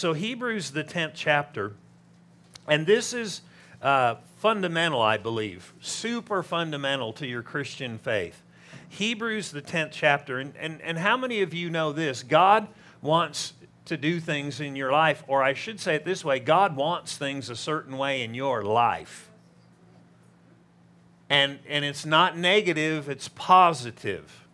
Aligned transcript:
So, 0.00 0.14
Hebrews, 0.14 0.70
the 0.70 0.82
10th 0.82 1.12
chapter, 1.12 1.74
and 2.66 2.86
this 2.86 3.12
is 3.12 3.42
uh, 3.82 4.14
fundamental, 4.38 5.02
I 5.02 5.18
believe, 5.18 5.74
super 5.82 6.42
fundamental 6.42 7.12
to 7.12 7.26
your 7.26 7.42
Christian 7.42 7.98
faith. 7.98 8.42
Hebrews, 8.88 9.50
the 9.50 9.60
10th 9.60 9.90
chapter, 9.92 10.38
and, 10.38 10.54
and, 10.58 10.80
and 10.80 10.96
how 10.96 11.18
many 11.18 11.42
of 11.42 11.52
you 11.52 11.68
know 11.68 11.92
this? 11.92 12.22
God 12.22 12.68
wants 13.02 13.52
to 13.84 13.98
do 13.98 14.20
things 14.20 14.58
in 14.58 14.74
your 14.74 14.90
life, 14.90 15.22
or 15.26 15.42
I 15.42 15.52
should 15.52 15.78
say 15.78 15.96
it 15.96 16.06
this 16.06 16.24
way 16.24 16.40
God 16.40 16.76
wants 16.76 17.18
things 17.18 17.50
a 17.50 17.54
certain 17.54 17.98
way 17.98 18.22
in 18.22 18.32
your 18.32 18.64
life. 18.64 19.30
And, 21.28 21.58
and 21.68 21.84
it's 21.84 22.06
not 22.06 22.38
negative, 22.38 23.10
it's 23.10 23.28
positive. 23.28 24.46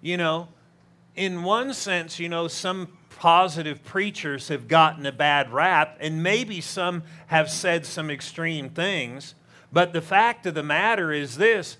You 0.00 0.16
know, 0.16 0.48
in 1.16 1.42
one 1.42 1.74
sense, 1.74 2.18
you 2.18 2.30
know, 2.30 2.48
some 2.48 2.96
positive 3.20 3.84
preachers 3.84 4.48
have 4.48 4.66
gotten 4.66 5.04
a 5.04 5.12
bad 5.12 5.52
rap, 5.52 5.98
and 6.00 6.22
maybe 6.22 6.58
some 6.58 7.02
have 7.26 7.50
said 7.50 7.84
some 7.84 8.10
extreme 8.10 8.70
things. 8.70 9.34
But 9.70 9.92
the 9.92 10.00
fact 10.00 10.46
of 10.46 10.54
the 10.54 10.62
matter 10.62 11.12
is 11.12 11.36
this 11.36 11.76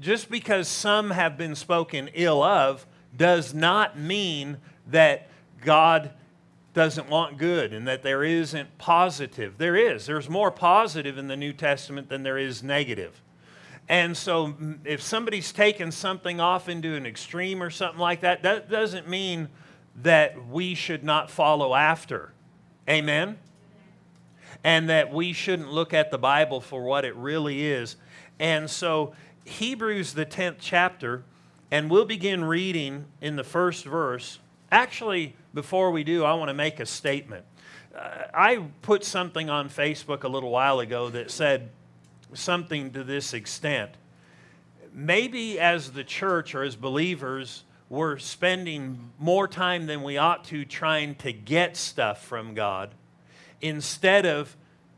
just 0.00 0.28
because 0.28 0.66
some 0.66 1.12
have 1.12 1.38
been 1.38 1.54
spoken 1.54 2.10
ill 2.14 2.42
of 2.42 2.84
does 3.16 3.54
not 3.54 3.96
mean 3.96 4.58
that 4.88 5.28
God 5.60 6.10
doesn't 6.74 7.08
want 7.08 7.38
good 7.38 7.72
and 7.72 7.86
that 7.86 8.02
there 8.02 8.24
isn't 8.24 8.76
positive. 8.76 9.56
There 9.56 9.76
is. 9.76 10.04
There's 10.06 10.28
more 10.28 10.50
positive 10.50 11.16
in 11.16 11.28
the 11.28 11.36
New 11.36 11.52
Testament 11.52 12.08
than 12.08 12.24
there 12.24 12.38
is 12.38 12.60
negative. 12.60 13.22
And 13.88 14.16
so 14.16 14.48
mm, 14.48 14.78
if 14.84 15.00
somebody's 15.00 15.52
taken 15.52 15.92
something 15.92 16.40
off 16.40 16.68
into 16.68 16.96
an 16.96 17.06
extreme 17.06 17.62
or 17.62 17.70
something 17.70 18.00
like 18.00 18.22
that, 18.22 18.42
that 18.42 18.68
doesn't 18.68 19.08
mean 19.08 19.48
that 20.02 20.46
we 20.48 20.74
should 20.74 21.04
not 21.04 21.30
follow 21.30 21.74
after. 21.74 22.32
Amen? 22.88 23.38
And 24.64 24.88
that 24.88 25.12
we 25.12 25.32
shouldn't 25.32 25.70
look 25.72 25.92
at 25.92 26.10
the 26.10 26.18
Bible 26.18 26.60
for 26.60 26.82
what 26.82 27.04
it 27.04 27.14
really 27.16 27.66
is. 27.66 27.96
And 28.38 28.70
so, 28.70 29.14
Hebrews, 29.44 30.14
the 30.14 30.26
10th 30.26 30.56
chapter, 30.60 31.24
and 31.70 31.90
we'll 31.90 32.04
begin 32.04 32.44
reading 32.44 33.06
in 33.20 33.36
the 33.36 33.44
first 33.44 33.84
verse. 33.84 34.38
Actually, 34.70 35.36
before 35.54 35.90
we 35.90 36.04
do, 36.04 36.24
I 36.24 36.34
want 36.34 36.48
to 36.48 36.54
make 36.54 36.80
a 36.80 36.86
statement. 36.86 37.44
Uh, 37.94 38.24
I 38.32 38.64
put 38.82 39.04
something 39.04 39.50
on 39.50 39.68
Facebook 39.68 40.24
a 40.24 40.28
little 40.28 40.50
while 40.50 40.80
ago 40.80 41.08
that 41.10 41.30
said 41.30 41.70
something 42.34 42.92
to 42.92 43.04
this 43.04 43.34
extent. 43.34 43.92
Maybe 44.92 45.58
as 45.58 45.92
the 45.92 46.04
church 46.04 46.54
or 46.54 46.62
as 46.62 46.76
believers, 46.76 47.64
we're 47.90 48.18
spending 48.18 49.10
more 49.18 49.48
time 49.48 49.86
than 49.86 50.02
we 50.02 50.18
ought 50.18 50.44
to 50.44 50.64
trying 50.64 51.14
to 51.16 51.32
get 51.32 51.76
stuff 51.76 52.22
from 52.22 52.54
God 52.54 52.90
instead 53.60 54.26
of 54.26 54.56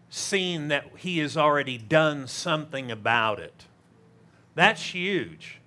seeing 0.08 0.68
that 0.68 0.86
He 0.96 1.18
has 1.18 1.36
already 1.36 1.78
done 1.78 2.26
something 2.26 2.90
about 2.90 3.38
it. 3.38 3.66
That's 4.54 4.82
huge. 4.82 5.60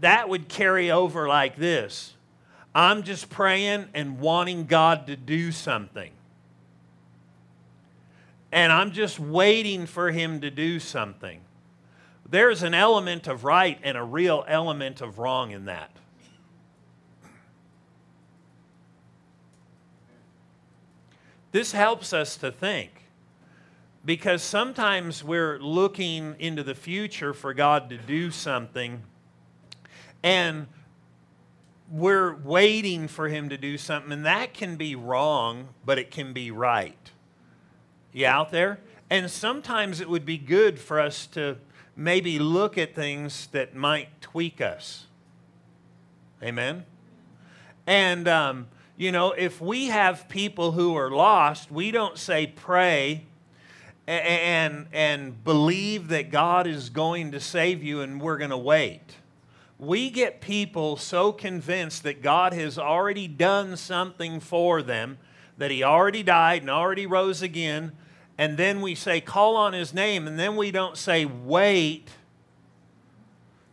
That 0.00 0.28
would 0.28 0.48
carry 0.48 0.90
over 0.90 1.28
like 1.28 1.56
this 1.56 2.14
I'm 2.74 3.04
just 3.04 3.30
praying 3.30 3.86
and 3.94 4.18
wanting 4.18 4.66
God 4.66 5.06
to 5.06 5.16
do 5.16 5.52
something. 5.52 6.10
And 8.52 8.72
I'm 8.72 8.92
just 8.92 9.18
waiting 9.18 9.86
for 9.86 10.10
Him 10.10 10.40
to 10.40 10.50
do 10.50 10.80
something. 10.80 11.40
There's 12.28 12.62
an 12.62 12.74
element 12.74 13.28
of 13.28 13.44
right 13.44 13.78
and 13.82 13.96
a 13.96 14.02
real 14.02 14.44
element 14.48 15.00
of 15.00 15.18
wrong 15.18 15.52
in 15.52 15.66
that. 15.66 15.90
This 21.52 21.72
helps 21.72 22.12
us 22.12 22.36
to 22.38 22.50
think 22.50 23.04
because 24.04 24.42
sometimes 24.42 25.24
we're 25.24 25.58
looking 25.58 26.34
into 26.38 26.62
the 26.62 26.74
future 26.74 27.32
for 27.32 27.54
God 27.54 27.88
to 27.90 27.96
do 27.96 28.30
something 28.30 29.02
and 30.22 30.66
we're 31.90 32.34
waiting 32.34 33.08
for 33.08 33.28
Him 33.28 33.48
to 33.48 33.56
do 33.56 33.78
something, 33.78 34.12
and 34.12 34.26
that 34.26 34.52
can 34.52 34.76
be 34.76 34.96
wrong, 34.96 35.68
but 35.84 35.98
it 35.98 36.10
can 36.10 36.32
be 36.32 36.50
right. 36.50 37.12
You 38.12 38.26
out 38.26 38.50
there? 38.50 38.80
And 39.08 39.30
sometimes 39.30 40.00
it 40.00 40.08
would 40.08 40.24
be 40.24 40.38
good 40.38 40.80
for 40.80 40.98
us 40.98 41.26
to 41.28 41.58
maybe 41.96 42.38
look 42.38 42.76
at 42.76 42.94
things 42.94 43.48
that 43.48 43.74
might 43.74 44.20
tweak 44.20 44.60
us. 44.60 45.06
Amen? 46.42 46.84
And, 47.86 48.28
um, 48.28 48.68
you 48.96 49.10
know, 49.10 49.32
if 49.32 49.60
we 49.60 49.86
have 49.86 50.28
people 50.28 50.72
who 50.72 50.94
are 50.96 51.10
lost, 51.10 51.70
we 51.70 51.90
don't 51.90 52.18
say 52.18 52.46
pray 52.46 53.24
and, 54.06 54.86
and 54.92 55.42
believe 55.42 56.08
that 56.08 56.30
God 56.30 56.66
is 56.66 56.90
going 56.90 57.32
to 57.32 57.40
save 57.40 57.82
you 57.82 58.02
and 58.02 58.20
we're 58.20 58.38
going 58.38 58.50
to 58.50 58.56
wait. 58.56 59.16
We 59.78 60.10
get 60.10 60.40
people 60.40 60.96
so 60.96 61.32
convinced 61.32 62.02
that 62.04 62.22
God 62.22 62.52
has 62.52 62.78
already 62.78 63.28
done 63.28 63.76
something 63.76 64.40
for 64.40 64.82
them, 64.82 65.18
that 65.58 65.70
He 65.70 65.82
already 65.82 66.22
died 66.22 66.62
and 66.62 66.70
already 66.70 67.06
rose 67.06 67.42
again, 67.42 67.92
and 68.38 68.56
then 68.56 68.80
we 68.80 68.94
say, 68.94 69.20
call 69.20 69.56
on 69.56 69.72
his 69.72 69.94
name, 69.94 70.26
and 70.26 70.38
then 70.38 70.56
we 70.56 70.70
don't 70.70 70.96
say, 70.96 71.24
wait 71.24 72.08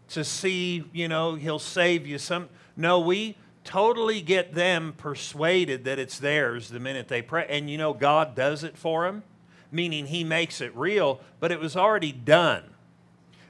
to 0.10 0.24
see, 0.24 0.86
you 0.94 1.08
know, 1.08 1.36
he'll 1.36 1.60
save 1.60 2.08
you. 2.08 2.18
Some 2.18 2.50
no, 2.76 3.00
we 3.00 3.36
totally 3.64 4.22
get 4.22 4.54
them 4.54 4.94
persuaded 4.98 5.86
that 5.86 6.00
it's 6.00 6.20
theirs 6.20 6.70
the 6.70 6.80
minute 6.80 7.08
they 7.08 7.22
pray. 7.22 7.46
And 7.50 7.70
you 7.70 7.78
know, 7.78 7.94
God 7.94 8.36
does 8.36 8.64
it 8.64 8.78
for 8.78 9.06
them, 9.06 9.24
meaning 9.72 10.08
he 10.08 10.24
makes 10.24 10.62
it 10.62 10.76
real, 10.76 11.20
but 11.40 11.52
it 11.52 11.60
was 11.60 11.76
already 11.76 12.12
done. 12.12 12.64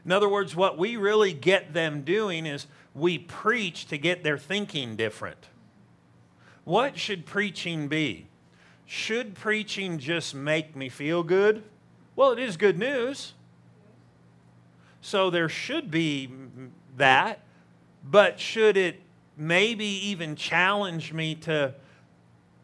In 0.05 0.11
other 0.11 0.29
words, 0.29 0.55
what 0.55 0.77
we 0.77 0.97
really 0.97 1.33
get 1.33 1.73
them 1.73 2.01
doing 2.01 2.45
is 2.45 2.67
we 2.93 3.17
preach 3.17 3.87
to 3.87 3.97
get 3.97 4.23
their 4.23 4.37
thinking 4.37 4.95
different. 4.95 5.47
What 6.65 6.97
should 6.97 7.25
preaching 7.25 7.87
be? 7.87 8.27
Should 8.85 9.35
preaching 9.35 9.97
just 9.97 10.35
make 10.35 10.75
me 10.75 10.89
feel 10.89 11.23
good? 11.23 11.63
Well, 12.15 12.31
it 12.31 12.39
is 12.39 12.57
good 12.57 12.77
news. 12.77 13.33
So 15.01 15.29
there 15.29 15.49
should 15.49 15.89
be 15.89 16.29
that. 16.97 17.39
But 18.03 18.39
should 18.39 18.77
it 18.77 19.01
maybe 19.37 19.85
even 19.85 20.35
challenge 20.35 21.13
me 21.13 21.35
to 21.35 21.73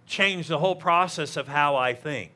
change 0.06 0.48
the 0.48 0.60
whole 0.60 0.76
process 0.76 1.38
of 1.38 1.48
how 1.48 1.76
I 1.76 1.94
think? 1.94 2.34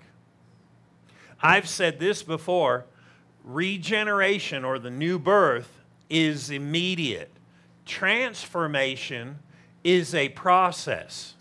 I've 1.42 1.68
said 1.68 2.00
this 2.00 2.24
before 2.24 2.86
regeneration 3.44 4.64
or 4.64 4.80
the 4.80 4.90
new 4.90 5.20
birth 5.20 5.82
is 6.10 6.50
immediate, 6.50 7.32
transformation 7.86 9.40
is 9.84 10.16
a 10.16 10.30
process. 10.30 11.34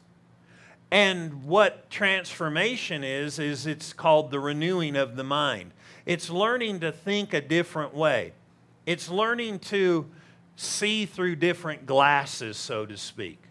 And 0.92 1.44
what 1.44 1.88
transformation 1.88 3.03
is, 3.03 3.38
is 3.38 3.66
it's 3.66 3.94
called 3.94 4.30
the 4.30 4.38
renewing 4.38 4.94
of 4.94 5.16
the 5.16 5.25
mind. 5.25 5.72
It's 6.04 6.28
learning 6.28 6.80
to 6.80 6.92
think 6.92 7.32
a 7.32 7.41
different 7.41 7.94
way. 7.94 8.34
It's 8.84 9.08
learning 9.08 9.60
to 9.60 10.04
see 10.54 11.06
through 11.06 11.36
different 11.36 11.86
glasses, 11.86 12.58
so 12.58 12.84
to 12.84 12.98
speak. 12.98 13.42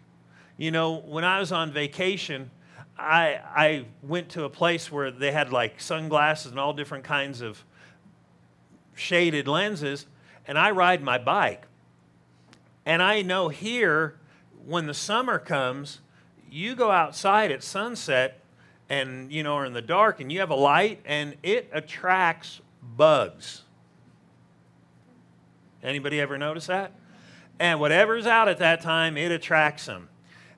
You 0.56 0.70
know, 0.70 1.00
when 1.00 1.24
I 1.24 1.40
was 1.40 1.50
on 1.50 1.72
vacation, 1.72 2.48
I, 2.96 3.40
I 3.44 3.86
went 4.04 4.28
to 4.30 4.44
a 4.44 4.48
place 4.48 4.92
where 4.92 5.10
they 5.10 5.32
had 5.32 5.50
like 5.50 5.80
sunglasses 5.80 6.52
and 6.52 6.60
all 6.60 6.72
different 6.72 7.02
kinds 7.02 7.40
of 7.40 7.64
shaded 8.94 9.48
lenses, 9.48 10.06
and 10.46 10.56
I 10.56 10.70
ride 10.70 11.02
my 11.02 11.18
bike. 11.18 11.64
And 12.86 13.02
I 13.02 13.22
know 13.22 13.48
here, 13.48 14.20
when 14.64 14.86
the 14.86 14.94
summer 14.94 15.40
comes, 15.40 15.98
you 16.52 16.74
go 16.74 16.90
outside 16.90 17.50
at 17.50 17.62
sunset 17.62 18.38
and 18.88 19.32
you 19.32 19.42
know 19.42 19.54
are 19.54 19.64
in 19.64 19.72
the 19.72 19.82
dark 19.82 20.20
and 20.20 20.30
you 20.30 20.40
have 20.40 20.50
a 20.50 20.54
light 20.54 21.00
and 21.06 21.34
it 21.42 21.70
attracts 21.72 22.60
bugs. 22.82 23.62
Anybody 25.82 26.20
ever 26.20 26.36
notice 26.36 26.66
that? 26.66 26.92
And 27.58 27.80
whatever's 27.80 28.26
out 28.26 28.48
at 28.48 28.58
that 28.58 28.82
time 28.82 29.16
it 29.16 29.32
attracts 29.32 29.86
them 29.86 30.08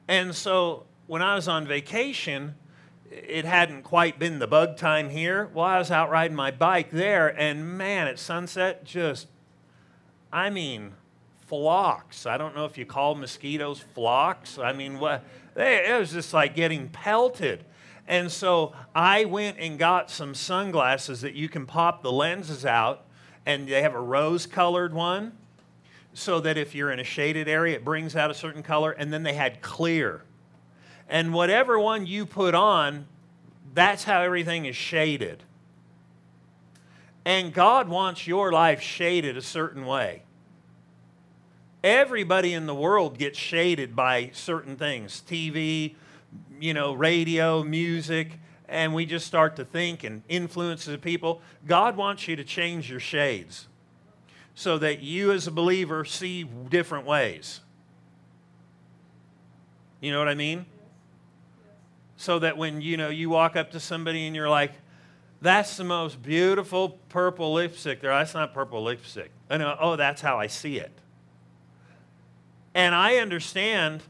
and 0.08 0.34
so 0.34 0.84
when 1.06 1.22
i 1.22 1.34
was 1.34 1.48
on 1.48 1.66
vacation 1.66 2.54
it 3.10 3.44
hadn't 3.44 3.82
quite 3.82 4.18
been 4.18 4.40
the 4.40 4.46
bug 4.46 4.76
time 4.76 5.10
here. 5.10 5.48
Well 5.54 5.66
i 5.66 5.78
was 5.78 5.90
out 5.90 6.10
riding 6.10 6.36
my 6.36 6.50
bike 6.50 6.90
there 6.90 7.28
and 7.28 7.78
man 7.78 8.08
at 8.08 8.18
sunset 8.18 8.84
just 8.84 9.28
i 10.32 10.50
mean 10.50 10.94
flocks. 11.46 12.26
I 12.26 12.36
don't 12.38 12.56
know 12.56 12.64
if 12.64 12.78
you 12.78 12.86
call 12.86 13.14
mosquitoes 13.14 13.78
flocks. 13.94 14.58
I 14.58 14.72
mean 14.72 14.98
what 14.98 15.22
it 15.56 15.98
was 15.98 16.12
just 16.12 16.32
like 16.32 16.54
getting 16.54 16.88
pelted. 16.88 17.64
And 18.06 18.30
so 18.30 18.74
I 18.94 19.24
went 19.24 19.58
and 19.58 19.78
got 19.78 20.10
some 20.10 20.34
sunglasses 20.34 21.22
that 21.22 21.34
you 21.34 21.48
can 21.48 21.66
pop 21.66 22.02
the 22.02 22.12
lenses 22.12 22.66
out, 22.66 23.04
and 23.46 23.68
they 23.68 23.82
have 23.82 23.94
a 23.94 24.00
rose 24.00 24.46
colored 24.46 24.92
one 24.92 25.32
so 26.12 26.40
that 26.40 26.56
if 26.56 26.74
you're 26.74 26.92
in 26.92 27.00
a 27.00 27.04
shaded 27.04 27.48
area, 27.48 27.76
it 27.76 27.84
brings 27.84 28.14
out 28.14 28.30
a 28.30 28.34
certain 28.34 28.62
color. 28.62 28.92
And 28.92 29.12
then 29.12 29.22
they 29.22 29.34
had 29.34 29.60
clear. 29.62 30.22
And 31.08 31.34
whatever 31.34 31.78
one 31.78 32.06
you 32.06 32.24
put 32.24 32.54
on, 32.54 33.06
that's 33.74 34.04
how 34.04 34.22
everything 34.22 34.64
is 34.64 34.76
shaded. 34.76 35.42
And 37.24 37.52
God 37.52 37.88
wants 37.88 38.26
your 38.26 38.52
life 38.52 38.80
shaded 38.80 39.36
a 39.36 39.42
certain 39.42 39.86
way. 39.86 40.22
Everybody 41.84 42.54
in 42.54 42.64
the 42.64 42.74
world 42.74 43.18
gets 43.18 43.38
shaded 43.38 43.94
by 43.94 44.30
certain 44.32 44.74
things 44.74 45.22
TV, 45.28 45.96
you 46.58 46.72
know, 46.72 46.94
radio, 46.94 47.62
music, 47.62 48.38
and 48.66 48.94
we 48.94 49.04
just 49.04 49.26
start 49.26 49.56
to 49.56 49.66
think 49.66 50.02
and 50.02 50.22
influences 50.26 50.96
people. 51.02 51.42
God 51.66 51.98
wants 51.98 52.26
you 52.26 52.36
to 52.36 52.44
change 52.44 52.90
your 52.90 53.00
shades 53.00 53.68
so 54.54 54.78
that 54.78 55.00
you 55.00 55.30
as 55.30 55.46
a 55.46 55.50
believer 55.50 56.06
see 56.06 56.44
different 56.44 57.04
ways. 57.04 57.60
You 60.00 60.10
know 60.10 60.20
what 60.20 60.28
I 60.28 60.34
mean? 60.34 60.64
So 62.16 62.38
that 62.38 62.56
when 62.56 62.80
you 62.80 62.96
know 62.96 63.10
you 63.10 63.28
walk 63.28 63.56
up 63.56 63.72
to 63.72 63.80
somebody 63.80 64.26
and 64.26 64.34
you're 64.34 64.48
like, 64.48 64.72
that's 65.42 65.76
the 65.76 65.84
most 65.84 66.22
beautiful 66.22 66.98
purple 67.10 67.52
lipstick 67.52 68.00
there. 68.00 68.12
That's 68.12 68.32
not 68.32 68.54
purple 68.54 68.82
lipstick. 68.82 69.32
Know, 69.50 69.76
oh, 69.78 69.96
that's 69.96 70.22
how 70.22 70.38
I 70.38 70.46
see 70.46 70.78
it. 70.78 70.90
And 72.74 72.94
I 72.94 73.16
understand 73.16 74.02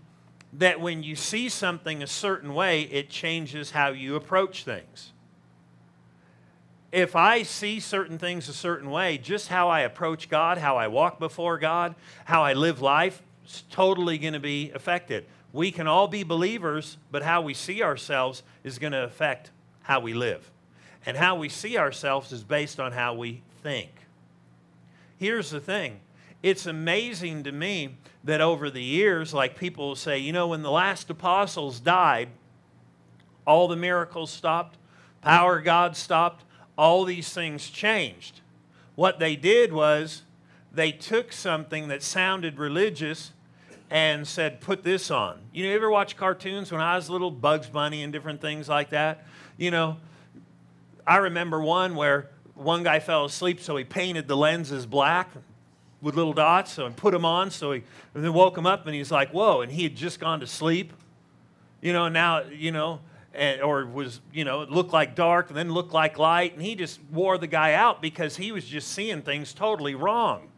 that 0.55 0.81
when 0.81 1.03
you 1.03 1.17
see 1.17 1.49
something 1.49 2.03
a 2.03 2.07
certain 2.07 2.55
way, 2.55 2.83
it 2.83 3.11
changes 3.11 3.73
how 3.73 3.89
you 3.89 4.17
approach 4.17 4.65
things. 4.65 5.13
If 6.93 7.17
I 7.17 7.43
see 7.43 7.81
certain 7.81 8.19
things 8.19 8.49
a 8.49 8.53
certain 8.53 8.89
way, 8.89 9.19
just 9.19 9.49
how 9.49 9.69
I 9.69 9.81
approach 9.81 10.29
God, 10.29 10.59
how 10.59 10.77
I 10.77 10.87
walk 10.87 11.19
before 11.19 11.59
God, 11.59 11.97
how 12.25 12.45
I 12.45 12.53
live 12.53 12.81
life, 12.81 13.21
is 13.45 13.65
totally 13.71 14.17
going 14.17 14.35
to 14.35 14.41
be 14.41 14.71
affected. 14.71 15.27
We 15.53 15.73
can 15.73 15.89
all 15.89 16.07
be 16.07 16.23
believers, 16.23 16.97
but 17.11 17.23
how 17.23 17.43
we 17.43 17.53
see 17.53 17.83
ourselves 17.83 18.45
is 18.63 18.79
going 18.79 18.93
to 18.93 19.03
affect 19.05 19.51
how 19.83 20.01
we 20.01 20.15
live. 20.15 20.51
And 21.05 21.17
how 21.17 21.35
we 21.35 21.49
see 21.49 21.77
ourselves 21.77 22.33
is 22.33 22.45
based 22.45 22.79
on 22.79 22.93
how 22.93 23.15
we 23.15 23.43
think. 23.63 23.91
Here's 25.19 25.51
the 25.51 25.61
thing 25.61 26.01
it's 26.45 26.67
amazing 26.67 27.43
to 27.45 27.53
me 27.53 27.97
that 28.23 28.43
over 28.43 28.69
the 28.69 28.83
years, 28.83 29.33
like 29.33 29.57
people 29.57 29.97
say, 29.97 30.19
you 30.19 30.31
know, 30.31 30.49
when 30.49 30.61
the 30.61 30.71
last 30.71 31.09
apostles 31.09 31.81
died, 31.81 32.29
all 33.47 33.67
the 33.67 33.77
miracles 33.77 34.31
stopped, 34.31 34.77
power 35.23 35.57
of 35.57 35.65
God 35.65 35.97
stopped, 35.97 36.45
all 36.77 37.07
these 37.07 37.33
things 37.33 37.71
changed. 37.71 38.43
What 38.95 39.19
they 39.19 39.37
did 39.37 39.73
was 39.73 40.25
they 40.71 40.93
took 40.93 41.33
something 41.33 41.89
that 41.89 42.03
sounded 42.03 42.59
religious 42.59 43.33
and 43.91 44.29
said, 44.29 44.61
put 44.61 44.83
this 44.83 45.11
on. 45.11 45.39
You 45.51 45.65
know, 45.65 45.71
you 45.71 45.77
ever 45.77 45.91
watch 45.91 46.15
cartoons 46.15 46.71
when 46.71 46.83
I 46.83 46.97
was 46.97 47.09
little, 47.09 47.31
Bugs 47.31 47.71
Bunny 47.71 48.03
and 48.03 48.13
different 48.13 48.43
things 48.43 48.69
like 48.69 48.91
that? 48.91 49.25
You 49.57 49.71
know, 49.71 49.97
I 51.07 51.17
remember 51.17 51.63
one 51.63 51.95
where 51.95 52.29
one 52.53 52.83
guy 52.83 53.01
fell 53.01 53.25
asleep, 53.25 53.61
so 53.61 53.77
he 53.77 53.85
painted 53.85 54.29
the 54.29 54.37
lenses 54.37 54.85
black, 54.85 55.31
with 56.05 56.15
little 56.17 56.35
dots, 56.35 56.73
so 56.73 56.89
put 56.91 57.13
them 57.13 57.25
on. 57.25 57.51
So 57.51 57.73
he 57.73 57.83
and 58.15 58.23
then 58.23 58.35
woke 58.35 58.57
him 58.57 58.67
up, 58.67 58.87
and 58.87 58.95
he's 58.95 59.11
like, 59.11 59.31
"Whoa!" 59.31 59.63
And 59.63 59.73
he 59.73 59.83
had 59.83 59.97
just 59.97 60.21
gone 60.21 60.39
to 60.41 60.47
sleep, 60.47 60.93
you 61.81 61.93
know. 61.93 62.09
Now, 62.09 62.43
you 62.43 62.71
know, 62.71 63.01
and, 63.33 63.63
or 63.63 63.87
was, 63.87 64.21
you 64.33 64.45
know, 64.45 64.61
it 64.61 64.71
looked 64.71 64.93
like 64.93 65.17
dark, 65.17 65.49
and 65.49 65.57
then 65.57 65.73
looked 65.73 65.95
like 65.95 66.19
light, 66.19 66.53
and 66.53 66.63
he 66.63 66.77
just 66.77 67.01
wore 67.11 67.39
the 67.39 67.47
guy 67.47 67.73
out 67.73 68.03
because 68.03 68.37
he 68.37 68.53
was 68.53 68.67
just 68.67 68.89
seeing 68.93 69.23
things 69.23 69.55
totally 69.55 69.95
wrong. 69.95 70.49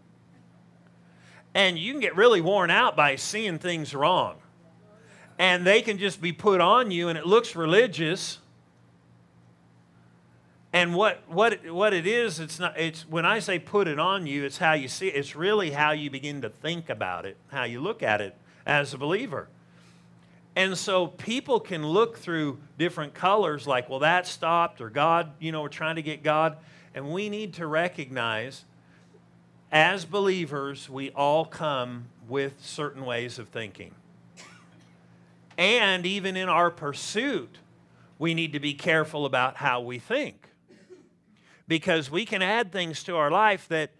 And 1.55 1.79
you 1.79 1.93
can 1.93 2.01
get 2.01 2.17
really 2.17 2.43
worn 2.43 2.71
out 2.71 2.97
by 2.97 3.17
seeing 3.17 3.59
things 3.59 3.95
wrong, 3.95 4.37
and 5.39 5.65
they 5.65 5.81
can 5.81 5.97
just 5.97 6.21
be 6.21 6.33
put 6.33 6.61
on 6.61 6.91
you, 6.91 7.09
and 7.09 7.17
it 7.17 7.25
looks 7.25 7.55
religious 7.55 8.41
and 10.77 10.95
what, 10.95 11.23
what, 11.27 11.71
what 11.71 11.95
it 11.95 12.07
is, 12.07 12.39
it's 12.39 12.59
not, 12.59 12.79
it's, 12.79 13.09
when 13.09 13.25
I 13.25 13.39
say 13.39 13.59
put 13.59 13.89
it 13.89 13.99
on 13.99 14.27
you, 14.27 14.45
it's 14.45 14.59
how 14.59 14.75
you 14.75 14.89
see 14.89 15.09
it. 15.09 15.17
It's 15.17 15.35
really 15.35 15.71
how 15.71 15.93
you 15.93 16.11
begin 16.11 16.43
to 16.43 16.51
think 16.51 16.91
about 16.91 17.25
it, 17.25 17.39
how 17.49 17.65
you 17.65 17.81
look 17.81 18.03
at 18.03 18.21
it 18.21 18.37
as 18.67 18.93
a 18.93 18.99
believer. 18.99 19.49
And 20.55 20.77
so 20.77 21.07
people 21.07 21.61
can 21.61 21.87
look 21.87 22.19
through 22.19 22.59
different 22.77 23.15
colors 23.15 23.67
like, 23.67 23.89
well, 23.89 24.01
that 24.01 24.27
stopped, 24.27 24.83
or 24.83 24.91
God, 24.91 25.31
you 25.39 25.51
know, 25.51 25.63
we're 25.63 25.69
trying 25.69 25.97
to 25.97 26.03
get 26.03 26.23
God. 26.23 26.59
And 26.95 27.11
we 27.11 27.31
need 27.31 27.55
to 27.55 27.67
recognize 27.67 28.67
as 29.73 30.05
believers, 30.05 30.91
we 30.91 31.11
all 31.13 31.47
come 31.47 32.05
with 32.29 32.63
certain 32.63 33.07
ways 33.07 33.39
of 33.39 33.49
thinking. 33.49 33.95
And 35.57 36.05
even 36.05 36.37
in 36.37 36.51
our 36.51 36.71
pursuit, 36.71 37.61
we 38.19 38.35
need 38.35 38.53
to 38.53 38.61
be 38.61 38.75
careful 38.75 39.25
about 39.25 39.57
how 39.57 39.81
we 39.81 39.99
think 39.99 40.46
because 41.69 42.11
we 42.11 42.25
can 42.25 42.43
add 42.43 42.73
things 42.73 43.03
to 43.05 43.17
our 43.17 43.31
life 43.31 43.69
that 43.69 43.91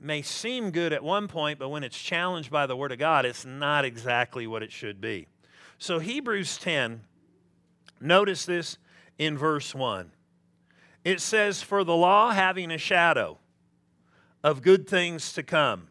may 0.00 0.22
seem 0.22 0.70
good 0.70 0.92
at 0.92 1.02
one 1.02 1.28
point, 1.28 1.58
but 1.58 1.68
when 1.68 1.84
it's 1.84 1.98
challenged 1.98 2.50
by 2.50 2.66
the 2.66 2.76
Word 2.76 2.92
of 2.92 2.98
God, 2.98 3.24
it's 3.24 3.44
not 3.44 3.84
exactly 3.84 4.46
what 4.46 4.62
it 4.62 4.72
should 4.72 5.00
be. 5.00 5.26
So, 5.78 5.98
Hebrews 5.98 6.58
10, 6.58 7.02
notice 8.00 8.44
this 8.44 8.78
in 9.18 9.38
verse 9.38 9.74
1. 9.74 10.10
It 11.04 11.20
says, 11.20 11.62
For 11.62 11.84
the 11.84 11.96
law 11.96 12.30
having 12.30 12.70
a 12.70 12.78
shadow 12.78 13.38
of 14.42 14.62
good 14.62 14.88
things 14.88 15.32
to 15.34 15.42
come. 15.42 15.88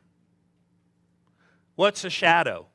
What's 1.76 2.04
a 2.04 2.10
shadow? 2.10 2.68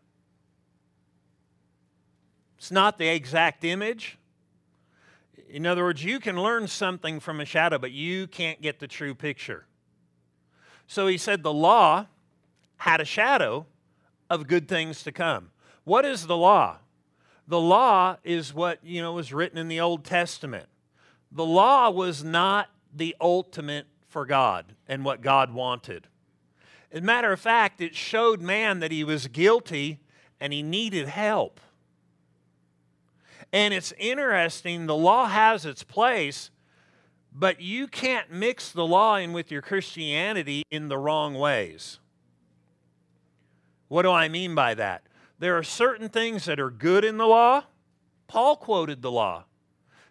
It's 2.58 2.72
not 2.72 2.98
the 2.98 3.08
exact 3.08 3.64
image, 3.64 4.18
in 5.50 5.66
other 5.66 5.84
words, 5.84 6.04
you 6.04 6.20
can 6.20 6.40
learn 6.40 6.68
something 6.68 7.20
from 7.20 7.40
a 7.40 7.44
shadow, 7.44 7.78
but 7.78 7.92
you 7.92 8.26
can't 8.26 8.60
get 8.60 8.78
the 8.78 8.88
true 8.88 9.14
picture. 9.14 9.66
So 10.86 11.06
he 11.06 11.18
said 11.18 11.42
the 11.42 11.52
law 11.52 12.06
had 12.76 13.00
a 13.00 13.04
shadow 13.04 13.66
of 14.30 14.46
good 14.46 14.68
things 14.68 15.02
to 15.04 15.12
come. 15.12 15.50
What 15.84 16.04
is 16.04 16.26
the 16.26 16.36
law? 16.36 16.78
The 17.46 17.60
law 17.60 18.16
is 18.24 18.52
what, 18.52 18.78
you 18.82 19.00
know, 19.00 19.12
was 19.12 19.32
written 19.32 19.58
in 19.58 19.68
the 19.68 19.80
Old 19.80 20.04
Testament. 20.04 20.66
The 21.32 21.44
law 21.44 21.90
was 21.90 22.22
not 22.22 22.68
the 22.94 23.16
ultimate 23.20 23.86
for 24.08 24.26
God 24.26 24.74
and 24.86 25.04
what 25.04 25.20
God 25.22 25.52
wanted. 25.52 26.06
As 26.90 27.00
a 27.00 27.04
matter 27.04 27.32
of 27.32 27.40
fact, 27.40 27.80
it 27.80 27.94
showed 27.94 28.40
man 28.40 28.80
that 28.80 28.92
he 28.92 29.04
was 29.04 29.28
guilty 29.28 30.00
and 30.40 30.52
he 30.52 30.62
needed 30.62 31.08
help. 31.08 31.60
And 33.52 33.72
it's 33.72 33.92
interesting, 33.98 34.86
the 34.86 34.96
law 34.96 35.26
has 35.26 35.64
its 35.64 35.82
place, 35.82 36.50
but 37.32 37.60
you 37.60 37.86
can't 37.86 38.30
mix 38.30 38.70
the 38.72 38.86
law 38.86 39.16
in 39.16 39.32
with 39.32 39.50
your 39.50 39.62
Christianity 39.62 40.64
in 40.70 40.88
the 40.88 40.98
wrong 40.98 41.34
ways. 41.34 41.98
What 43.88 44.02
do 44.02 44.10
I 44.10 44.28
mean 44.28 44.54
by 44.54 44.74
that? 44.74 45.02
There 45.38 45.56
are 45.56 45.62
certain 45.62 46.08
things 46.08 46.44
that 46.44 46.60
are 46.60 46.70
good 46.70 47.04
in 47.04 47.16
the 47.16 47.26
law. 47.26 47.64
Paul 48.26 48.56
quoted 48.56 49.00
the 49.00 49.10
law, 49.10 49.44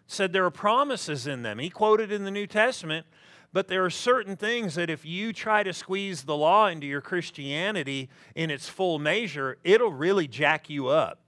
said 0.08 0.32
there 0.32 0.44
are 0.44 0.50
promises 0.50 1.28
in 1.28 1.42
them. 1.42 1.60
He 1.60 1.70
quoted 1.70 2.10
in 2.10 2.24
the 2.24 2.30
New 2.32 2.46
Testament, 2.48 3.06
but 3.52 3.68
there 3.68 3.84
are 3.84 3.90
certain 3.90 4.36
things 4.36 4.74
that 4.74 4.90
if 4.90 5.04
you 5.04 5.32
try 5.32 5.62
to 5.62 5.72
squeeze 5.72 6.22
the 6.22 6.36
law 6.36 6.66
into 6.66 6.86
your 6.86 7.00
Christianity 7.00 8.08
in 8.34 8.50
its 8.50 8.68
full 8.68 8.98
measure, 8.98 9.58
it'll 9.62 9.92
really 9.92 10.26
jack 10.26 10.68
you 10.68 10.88
up. 10.88 11.20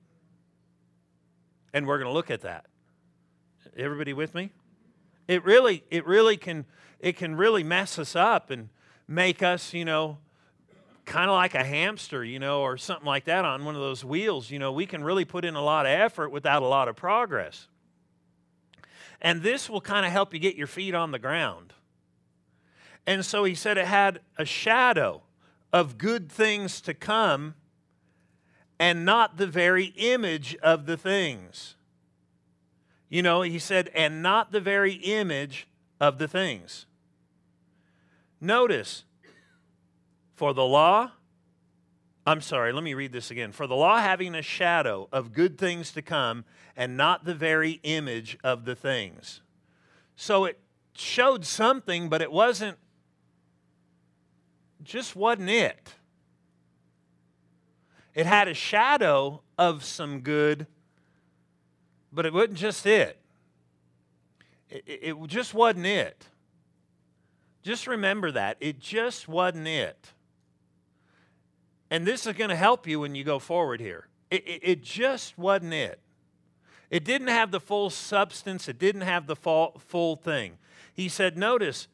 And 1.72 1.86
we're 1.86 1.98
going 1.98 2.08
to 2.08 2.14
look 2.14 2.30
at 2.30 2.42
that. 2.42 2.66
Everybody 3.76 4.12
with 4.12 4.34
me? 4.34 4.50
It 5.28 5.44
really, 5.44 5.84
it 5.90 6.06
really 6.06 6.36
can, 6.36 6.66
it 6.98 7.16
can 7.16 7.36
really 7.36 7.62
mess 7.62 7.98
us 7.98 8.16
up 8.16 8.50
and 8.50 8.68
make 9.06 9.42
us, 9.42 9.72
you 9.72 9.84
know, 9.84 10.18
kind 11.04 11.30
of 11.30 11.34
like 11.34 11.54
a 11.54 11.64
hamster, 11.64 12.24
you 12.24 12.38
know, 12.38 12.62
or 12.62 12.76
something 12.76 13.06
like 13.06 13.24
that 13.24 13.44
on 13.44 13.64
one 13.64 13.74
of 13.74 13.80
those 13.80 14.04
wheels. 14.04 14.50
You 14.50 14.58
know, 14.58 14.72
we 14.72 14.86
can 14.86 15.04
really 15.04 15.24
put 15.24 15.44
in 15.44 15.54
a 15.54 15.62
lot 15.62 15.86
of 15.86 15.92
effort 15.92 16.30
without 16.30 16.62
a 16.62 16.66
lot 16.66 16.88
of 16.88 16.96
progress. 16.96 17.68
And 19.20 19.42
this 19.42 19.68
will 19.68 19.80
kind 19.80 20.06
of 20.06 20.12
help 20.12 20.32
you 20.32 20.40
get 20.40 20.56
your 20.56 20.66
feet 20.66 20.94
on 20.94 21.10
the 21.10 21.18
ground. 21.18 21.74
And 23.06 23.24
so 23.24 23.44
he 23.44 23.54
said 23.54 23.76
it 23.76 23.86
had 23.86 24.20
a 24.38 24.44
shadow 24.44 25.22
of 25.72 25.98
good 25.98 26.30
things 26.30 26.80
to 26.82 26.94
come 26.94 27.54
and 28.80 29.04
not 29.04 29.36
the 29.36 29.46
very 29.46 29.92
image 29.96 30.56
of 30.62 30.86
the 30.86 30.96
things. 30.96 31.76
You 33.10 33.22
know, 33.22 33.42
he 33.42 33.58
said, 33.58 33.90
and 33.94 34.22
not 34.22 34.52
the 34.52 34.60
very 34.60 34.94
image 34.94 35.68
of 36.00 36.16
the 36.16 36.26
things. 36.26 36.86
Notice, 38.40 39.04
for 40.34 40.54
the 40.54 40.64
law, 40.64 41.10
I'm 42.26 42.40
sorry, 42.40 42.72
let 42.72 42.82
me 42.82 42.94
read 42.94 43.12
this 43.12 43.30
again. 43.30 43.52
For 43.52 43.66
the 43.66 43.76
law 43.76 43.98
having 43.98 44.34
a 44.34 44.42
shadow 44.42 45.08
of 45.12 45.34
good 45.34 45.58
things 45.58 45.92
to 45.92 46.00
come 46.00 46.46
and 46.74 46.96
not 46.96 47.26
the 47.26 47.34
very 47.34 47.80
image 47.82 48.38
of 48.42 48.64
the 48.64 48.74
things. 48.74 49.42
So 50.16 50.46
it 50.46 50.58
showed 50.94 51.44
something, 51.44 52.08
but 52.08 52.22
it 52.22 52.32
wasn't, 52.32 52.78
just 54.82 55.14
wasn't 55.14 55.50
it. 55.50 55.96
It 58.14 58.26
had 58.26 58.48
a 58.48 58.54
shadow 58.54 59.42
of 59.56 59.84
some 59.84 60.20
good 60.20 60.66
But 62.12 62.26
it 62.26 62.32
wasn't 62.32 62.54
just 62.54 62.86
it. 62.86 63.18
It, 64.68 64.84
it 64.86 65.26
just 65.26 65.54
wasn't 65.54 65.86
it. 65.86 66.26
Just 67.62 67.86
remember 67.86 68.32
that. 68.32 68.56
It 68.60 68.80
just 68.80 69.28
wasn't 69.28 69.68
it. 69.68 70.12
And 71.90 72.06
this 72.06 72.26
is 72.26 72.34
going 72.34 72.50
to 72.50 72.56
help 72.56 72.86
you 72.86 73.00
when 73.00 73.14
you 73.14 73.24
go 73.24 73.38
forward 73.38 73.80
here. 73.80 74.06
It, 74.30 74.46
it, 74.46 74.60
it, 74.62 74.82
just 74.82 75.36
wasn't 75.36 75.74
it. 75.74 76.00
It 76.88 77.04
didn't 77.04 77.28
have 77.28 77.50
the 77.50 77.60
full 77.60 77.90
substance, 77.90 78.68
it 78.68 78.78
didn't 78.78 79.02
have 79.02 79.26
the 79.26 79.36
full, 79.36 79.80
full 79.86 80.16
thing. 80.16 80.58
He 80.94 81.08
said, 81.08 81.36
notice, 81.36 81.88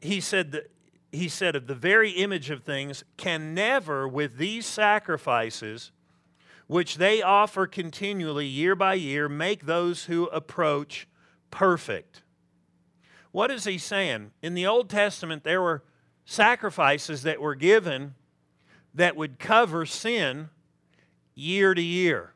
he 0.00 0.20
said 0.20 0.52
that 0.52 0.70
he 1.12 1.28
said 1.28 1.54
of 1.54 1.66
the 1.66 1.74
very 1.74 2.10
image 2.10 2.50
of 2.50 2.62
things 2.62 3.04
can 3.16 3.54
never 3.54 4.08
with 4.08 4.38
these 4.38 4.66
sacrifices 4.66 5.92
which 6.66 6.96
they 6.96 7.20
offer 7.20 7.66
continually 7.66 8.46
year 8.46 8.74
by 8.74 8.94
year 8.94 9.28
make 9.28 9.66
those 9.66 10.06
who 10.06 10.24
approach 10.28 11.06
perfect. 11.50 12.22
What 13.30 13.50
is 13.50 13.64
he 13.64 13.76
saying? 13.76 14.30
In 14.40 14.54
the 14.54 14.66
old 14.66 14.88
testament 14.88 15.44
there 15.44 15.60
were 15.60 15.82
sacrifices 16.24 17.22
that 17.24 17.40
were 17.40 17.54
given 17.54 18.14
that 18.94 19.16
would 19.16 19.38
cover 19.38 19.84
sin 19.84 20.48
year 21.34 21.74
to 21.74 21.82
year. 21.82 22.32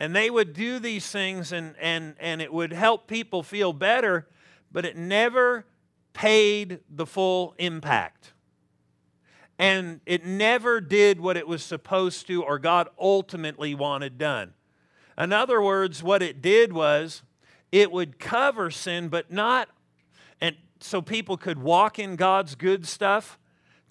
And 0.00 0.16
they 0.16 0.30
would 0.30 0.54
do 0.54 0.78
these 0.78 1.10
things 1.10 1.52
and, 1.52 1.74
and, 1.78 2.16
and 2.18 2.40
it 2.40 2.52
would 2.52 2.72
help 2.72 3.06
people 3.06 3.42
feel 3.42 3.72
better 3.72 4.26
but 4.74 4.84
it 4.84 4.96
never 4.96 5.64
paid 6.14 6.80
the 6.88 7.04
full 7.04 7.54
impact. 7.58 8.32
And 9.58 10.00
it 10.06 10.24
never 10.24 10.80
did 10.80 11.20
what 11.20 11.36
it 11.36 11.46
was 11.46 11.62
supposed 11.62 12.26
to 12.28 12.42
or 12.42 12.58
God 12.58 12.88
ultimately 12.98 13.74
wanted 13.74 14.16
done. 14.16 14.54
In 15.18 15.32
other 15.32 15.60
words, 15.60 16.02
what 16.02 16.22
it 16.22 16.42
did 16.42 16.72
was 16.72 17.22
it 17.70 17.92
would 17.92 18.18
cover 18.18 18.70
sin, 18.70 19.08
but 19.08 19.30
not, 19.30 19.68
and 20.40 20.56
so 20.80 21.00
people 21.02 21.36
could 21.36 21.58
walk 21.58 21.98
in 21.98 22.16
God's 22.16 22.54
good 22.54 22.86
stuff 22.86 23.38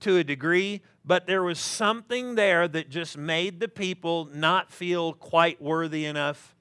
to 0.01 0.17
a 0.17 0.23
degree, 0.23 0.81
but 1.05 1.27
there 1.27 1.43
was 1.43 1.59
something 1.59 2.35
there 2.35 2.67
that 2.67 2.89
just 2.89 3.17
made 3.17 3.59
the 3.59 3.67
people 3.67 4.29
not 4.33 4.71
feel 4.71 5.13
quite 5.13 5.61
worthy 5.61 6.05
enough. 6.05 6.55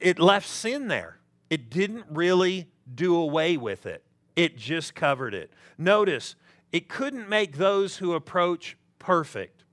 It 0.00 0.18
left 0.18 0.48
sin 0.48 0.88
there. 0.88 1.18
It 1.48 1.70
didn't 1.70 2.06
really 2.08 2.68
do 2.92 3.16
away 3.16 3.56
with 3.56 3.86
it. 3.86 4.04
It 4.40 4.56
just 4.56 4.94
covered 4.94 5.34
it. 5.34 5.52
Notice, 5.76 6.34
it 6.72 6.88
couldn't 6.88 7.28
make 7.28 7.58
those 7.58 7.98
who 7.98 8.14
approach 8.14 8.74
perfect. 8.98 9.64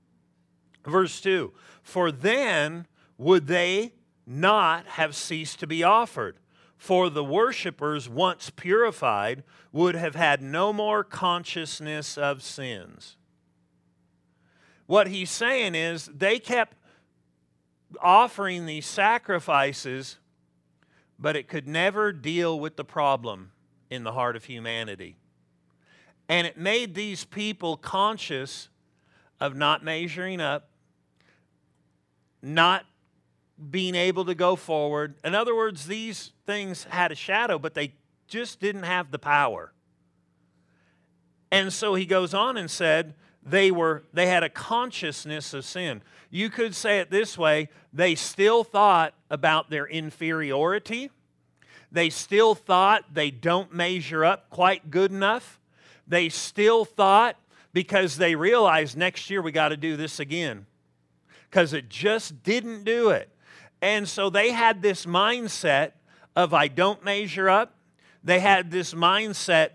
Verse 0.86 1.22
2 1.22 1.54
For 1.82 2.12
then 2.12 2.86
would 3.16 3.46
they 3.46 3.94
not 4.26 4.84
have 4.84 5.16
ceased 5.16 5.58
to 5.60 5.66
be 5.66 5.82
offered, 5.82 6.36
for 6.76 7.08
the 7.08 7.24
worshippers, 7.24 8.10
once 8.10 8.50
purified, 8.50 9.42
would 9.72 9.94
have 9.94 10.14
had 10.14 10.42
no 10.42 10.74
more 10.74 11.02
consciousness 11.02 12.18
of 12.18 12.42
sins. 12.42 13.16
What 14.84 15.08
he's 15.08 15.30
saying 15.30 15.76
is 15.76 16.10
they 16.14 16.38
kept 16.38 16.76
offering 18.02 18.66
these 18.66 18.84
sacrifices, 18.84 20.18
but 21.18 21.36
it 21.36 21.48
could 21.48 21.66
never 21.66 22.12
deal 22.12 22.60
with 22.60 22.76
the 22.76 22.84
problem 22.84 23.52
in 23.90 24.04
the 24.04 24.12
heart 24.12 24.36
of 24.36 24.44
humanity. 24.44 25.16
And 26.28 26.46
it 26.46 26.58
made 26.58 26.94
these 26.94 27.24
people 27.24 27.76
conscious 27.76 28.68
of 29.40 29.56
not 29.56 29.82
measuring 29.82 30.40
up, 30.40 30.68
not 32.42 32.84
being 33.70 33.94
able 33.94 34.24
to 34.26 34.34
go 34.34 34.56
forward. 34.56 35.14
In 35.24 35.34
other 35.34 35.54
words, 35.54 35.86
these 35.86 36.32
things 36.46 36.84
had 36.84 37.10
a 37.10 37.14
shadow, 37.14 37.58
but 37.58 37.74
they 37.74 37.94
just 38.26 38.60
didn't 38.60 38.84
have 38.84 39.10
the 39.10 39.18
power. 39.18 39.72
And 41.50 41.72
so 41.72 41.94
he 41.94 42.04
goes 42.04 42.34
on 42.34 42.56
and 42.56 42.70
said 42.70 43.14
they 43.42 43.70
were 43.70 44.04
they 44.12 44.26
had 44.26 44.42
a 44.42 44.50
consciousness 44.50 45.54
of 45.54 45.64
sin. 45.64 46.02
You 46.30 46.50
could 46.50 46.74
say 46.74 46.98
it 46.98 47.10
this 47.10 47.38
way, 47.38 47.70
they 47.92 48.14
still 48.14 48.64
thought 48.64 49.14
about 49.30 49.70
their 49.70 49.86
inferiority 49.86 51.10
they 51.90 52.10
still 52.10 52.54
thought 52.54 53.14
they 53.14 53.30
don't 53.30 53.72
measure 53.72 54.24
up 54.24 54.50
quite 54.50 54.90
good 54.90 55.10
enough. 55.10 55.60
They 56.06 56.28
still 56.28 56.84
thought 56.84 57.36
because 57.72 58.16
they 58.16 58.34
realized 58.34 58.96
next 58.96 59.30
year 59.30 59.42
we 59.42 59.52
got 59.52 59.68
to 59.68 59.76
do 59.76 59.96
this 59.96 60.20
again 60.20 60.66
because 61.50 61.72
it 61.72 61.88
just 61.88 62.42
didn't 62.42 62.84
do 62.84 63.10
it. 63.10 63.30
And 63.80 64.08
so 64.08 64.28
they 64.28 64.50
had 64.50 64.82
this 64.82 65.06
mindset 65.06 65.92
of 66.34 66.52
I 66.52 66.68
don't 66.68 67.04
measure 67.04 67.48
up. 67.48 67.74
They 68.24 68.40
had 68.40 68.70
this 68.70 68.94
mindset 68.94 69.70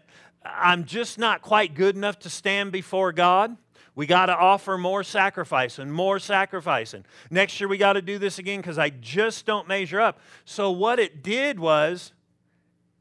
I'm 0.45 0.83
just 0.83 1.17
not 1.17 1.41
quite 1.41 1.73
good 1.73 1.95
enough 1.95 2.19
to 2.19 2.29
stand 2.29 2.71
before 2.71 3.11
God. 3.11 3.55
We 3.95 4.07
got 4.07 4.25
to 4.25 4.35
offer 4.35 4.77
more 4.77 5.03
sacrifice 5.03 5.77
and 5.77 5.93
more 5.93 6.17
sacrifice. 6.17 6.93
And 6.93 7.05
next 7.29 7.59
year 7.59 7.67
we 7.67 7.77
got 7.77 7.93
to 7.93 8.01
do 8.01 8.17
this 8.17 8.39
again 8.39 8.59
because 8.59 8.79
I 8.79 8.89
just 8.89 9.45
don't 9.45 9.67
measure 9.67 10.01
up. 10.01 10.19
So, 10.45 10.71
what 10.71 10.99
it 10.99 11.21
did 11.21 11.59
was 11.59 12.11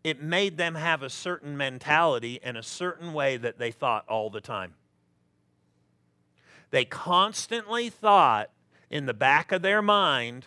it 0.04 0.20
made 0.20 0.56
them 0.56 0.74
have 0.74 1.02
a 1.02 1.08
certain 1.08 1.56
mentality 1.56 2.40
and 2.42 2.56
a 2.56 2.62
certain 2.62 3.12
way 3.12 3.36
that 3.36 3.58
they 3.58 3.70
thought 3.70 4.04
all 4.08 4.28
the 4.28 4.40
time. 4.40 4.74
They 6.70 6.84
constantly 6.84 7.88
thought 7.88 8.50
in 8.90 9.06
the 9.06 9.14
back 9.14 9.52
of 9.52 9.62
their 9.62 9.80
mind, 9.80 10.46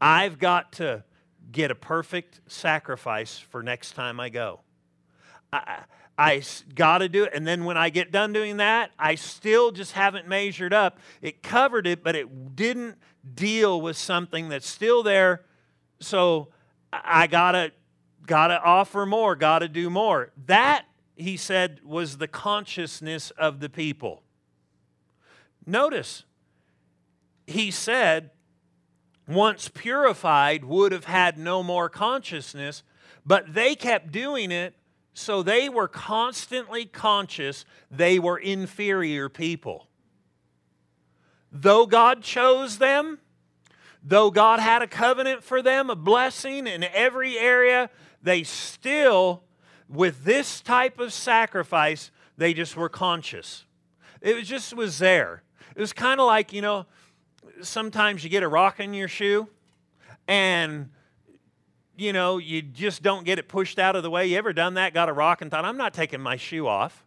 I've 0.00 0.38
got 0.38 0.72
to 0.72 1.04
get 1.50 1.70
a 1.70 1.74
perfect 1.74 2.40
sacrifice 2.46 3.38
for 3.38 3.62
next 3.62 3.92
time 3.92 4.20
I 4.20 4.28
go. 4.28 4.60
I, 5.52 5.84
I 6.18 6.42
got 6.74 6.98
to 6.98 7.08
do 7.08 7.24
it. 7.24 7.32
And 7.34 7.46
then 7.46 7.64
when 7.64 7.76
I 7.76 7.90
get 7.90 8.10
done 8.10 8.32
doing 8.32 8.56
that, 8.56 8.90
I 8.98 9.16
still 9.16 9.70
just 9.70 9.92
haven't 9.92 10.26
measured 10.26 10.72
up. 10.72 10.98
It 11.20 11.42
covered 11.42 11.86
it, 11.86 12.02
but 12.02 12.16
it 12.16 12.56
didn't 12.56 12.96
deal 13.34 13.80
with 13.80 13.96
something 13.96 14.48
that's 14.48 14.68
still 14.68 15.02
there. 15.02 15.44
So 16.00 16.48
I 16.92 17.26
got 17.26 17.52
to 17.52 17.72
got 18.26 18.48
to 18.48 18.60
offer 18.60 19.06
more, 19.06 19.36
got 19.36 19.60
to 19.60 19.68
do 19.68 19.88
more. 19.88 20.32
That, 20.46 20.86
he 21.14 21.36
said, 21.36 21.80
was 21.84 22.18
the 22.18 22.26
consciousness 22.26 23.30
of 23.32 23.60
the 23.60 23.68
people. 23.68 24.22
Notice, 25.64 26.24
he 27.46 27.70
said, 27.70 28.30
once 29.28 29.68
purified, 29.68 30.64
would 30.64 30.92
have 30.92 31.04
had 31.04 31.38
no 31.38 31.62
more 31.62 31.88
consciousness, 31.88 32.82
but 33.24 33.54
they 33.54 33.74
kept 33.74 34.12
doing 34.12 34.50
it 34.50 34.74
so 35.18 35.42
they 35.42 35.70
were 35.70 35.88
constantly 35.88 36.84
conscious 36.84 37.64
they 37.90 38.18
were 38.18 38.36
inferior 38.36 39.30
people. 39.30 39.88
Though 41.50 41.86
God 41.86 42.22
chose 42.22 42.76
them, 42.76 43.18
though 44.02 44.30
God 44.30 44.60
had 44.60 44.82
a 44.82 44.86
covenant 44.86 45.42
for 45.42 45.62
them, 45.62 45.88
a 45.88 45.96
blessing 45.96 46.66
in 46.66 46.84
every 46.84 47.38
area, 47.38 47.88
they 48.22 48.42
still, 48.42 49.42
with 49.88 50.24
this 50.24 50.60
type 50.60 51.00
of 51.00 51.14
sacrifice, 51.14 52.10
they 52.36 52.52
just 52.52 52.76
were 52.76 52.90
conscious. 52.90 53.64
It 54.20 54.36
was 54.36 54.46
just 54.46 54.76
was 54.76 54.98
there. 54.98 55.42
It 55.74 55.80
was 55.80 55.94
kind 55.94 56.20
of 56.20 56.26
like, 56.26 56.52
you 56.52 56.60
know, 56.60 56.84
sometimes 57.62 58.22
you 58.22 58.28
get 58.28 58.42
a 58.42 58.48
rock 58.48 58.80
in 58.80 58.92
your 58.92 59.08
shoe 59.08 59.48
and 60.28 60.90
you 61.96 62.12
know, 62.12 62.38
you 62.38 62.62
just 62.62 63.02
don't 63.02 63.24
get 63.24 63.38
it 63.38 63.48
pushed 63.48 63.78
out 63.78 63.96
of 63.96 64.02
the 64.02 64.10
way. 64.10 64.26
You 64.26 64.38
ever 64.38 64.52
done 64.52 64.74
that? 64.74 64.94
Got 64.94 65.08
a 65.08 65.12
rock 65.12 65.42
and 65.42 65.50
thought, 65.50 65.64
I'm 65.64 65.76
not 65.76 65.94
taking 65.94 66.20
my 66.20 66.36
shoe 66.36 66.66
off. 66.66 67.04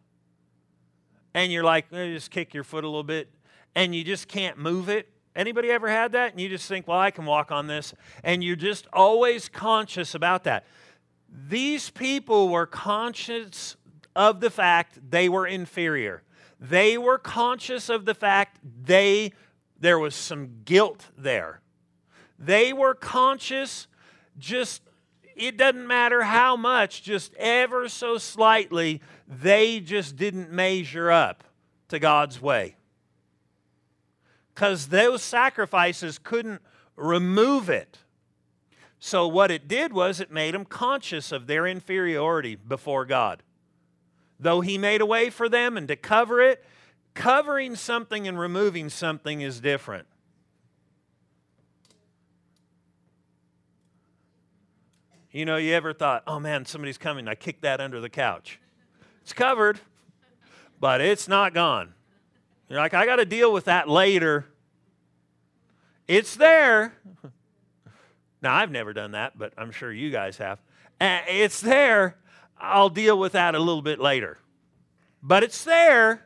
And 1.34 1.51
you're 1.51 1.63
like, 1.63 1.86
eh, 1.93 2.13
just 2.13 2.31
kick 2.31 2.53
your 2.53 2.63
foot 2.63 2.84
a 2.84 2.88
little 2.88 3.03
bit, 3.03 3.29
and 3.75 3.93
you 3.93 4.03
just 4.03 4.27
can't 4.27 4.58
move 4.58 4.89
it. 4.89 5.10
Anybody 5.36 5.69
ever 5.69 5.88
had 5.88 6.13
that? 6.13 6.31
And 6.31 6.41
you 6.41 6.50
just 6.50 6.67
think, 6.67 6.88
well, 6.88 7.00
I 7.00 7.12
can 7.12 7.25
walk 7.25 7.51
on 7.51 7.67
this. 7.67 7.93
And 8.24 8.43
you're 8.43 8.55
just 8.55 8.88
always 8.91 9.48
conscious 9.48 10.15
about 10.15 10.43
that. 10.46 10.65
These 11.48 11.91
people 11.91 12.50
were 12.50 12.65
conscious 12.65 13.77
of 14.15 14.39
the 14.39 14.50
fact 14.50 15.00
they 15.12 15.29
were 15.29 15.46
inferior. 15.46 16.24
They 16.60 16.98
were 16.98 17.19
conscious 17.19 17.89
of 17.89 18.05
the 18.05 18.15
fact 18.15 18.60
they 18.84 19.31
there 19.79 19.98
was 19.98 20.13
some 20.13 20.62
guilt 20.65 21.08
there. 21.17 21.62
They 22.38 22.74
were 22.74 22.93
conscious 22.93 23.88
just 24.39 24.81
it 25.36 25.55
doesn't 25.55 25.88
matter 25.88 26.24
how 26.24 26.58
much, 26.58 27.01
just 27.01 27.34
ever 27.36 27.88
so 27.88 28.17
slightly, 28.17 29.01
they 29.25 29.79
just 29.79 30.17
didn't 30.17 30.51
measure 30.51 31.10
up 31.10 31.46
to 31.88 31.98
God's 31.98 32.41
way. 32.41 32.75
Because 34.53 34.88
those 34.88 35.22
sacrifices 35.22 36.19
couldn't 36.19 36.62
remove 36.98 37.69
it. 37.69 38.00
So, 39.00 39.27
what 39.29 39.50
it 39.50 39.69
did 39.69 39.93
was 39.93 40.19
it 40.19 40.29
made 40.29 40.53
them 40.53 40.65
conscious 40.65 41.31
of 41.31 41.48
their 41.48 41.65
inferiority 41.65 42.55
before 42.55 43.05
God. 43.05 43.41
Though 44.38 44.60
He 44.60 44.77
made 44.77 45.00
a 45.00 45.05
way 45.05 45.29
for 45.29 45.48
them 45.48 45.77
and 45.77 45.88
to 45.88 45.96
cover 45.96 46.41
it, 46.41 46.65
covering 47.13 47.77
something 47.77 48.27
and 48.27 48.38
removing 48.38 48.89
something 48.89 49.39
is 49.39 49.62
different. 49.62 50.08
You 55.31 55.45
know, 55.45 55.57
you 55.57 55.74
ever 55.74 55.93
thought, 55.93 56.24
oh 56.25 56.39
man, 56.39 56.65
somebody's 56.65 56.98
coming. 56.98 57.27
I 57.27 57.36
kicked 57.36 57.62
that 57.62 57.79
under 57.79 58.01
the 58.01 58.09
couch. 58.09 58.59
It's 59.21 59.33
covered, 59.33 59.79
but 60.79 61.01
it's 61.01 61.27
not 61.27 61.53
gone. 61.53 61.93
You're 62.67 62.79
like, 62.79 62.93
I 62.93 63.05
got 63.05 63.17
to 63.17 63.25
deal 63.25 63.53
with 63.53 63.65
that 63.65 63.88
later. 63.88 64.45
It's 66.07 66.36
there. 66.36 66.93
Now, 68.41 68.55
I've 68.55 68.71
never 68.71 68.93
done 68.93 69.12
that, 69.12 69.38
but 69.38 69.53
I'm 69.57 69.71
sure 69.71 69.91
you 69.91 70.12
guys 70.12 70.38
have. 70.38 70.59
Eh, 71.01 71.21
it's 71.27 71.62
there. 71.62 72.15
I'll 72.57 72.89
deal 72.89 73.19
with 73.19 73.33
that 73.33 73.53
a 73.53 73.59
little 73.59 73.81
bit 73.81 74.00
later. 74.00 74.38
But 75.21 75.43
it's 75.43 75.63
there. 75.63 76.25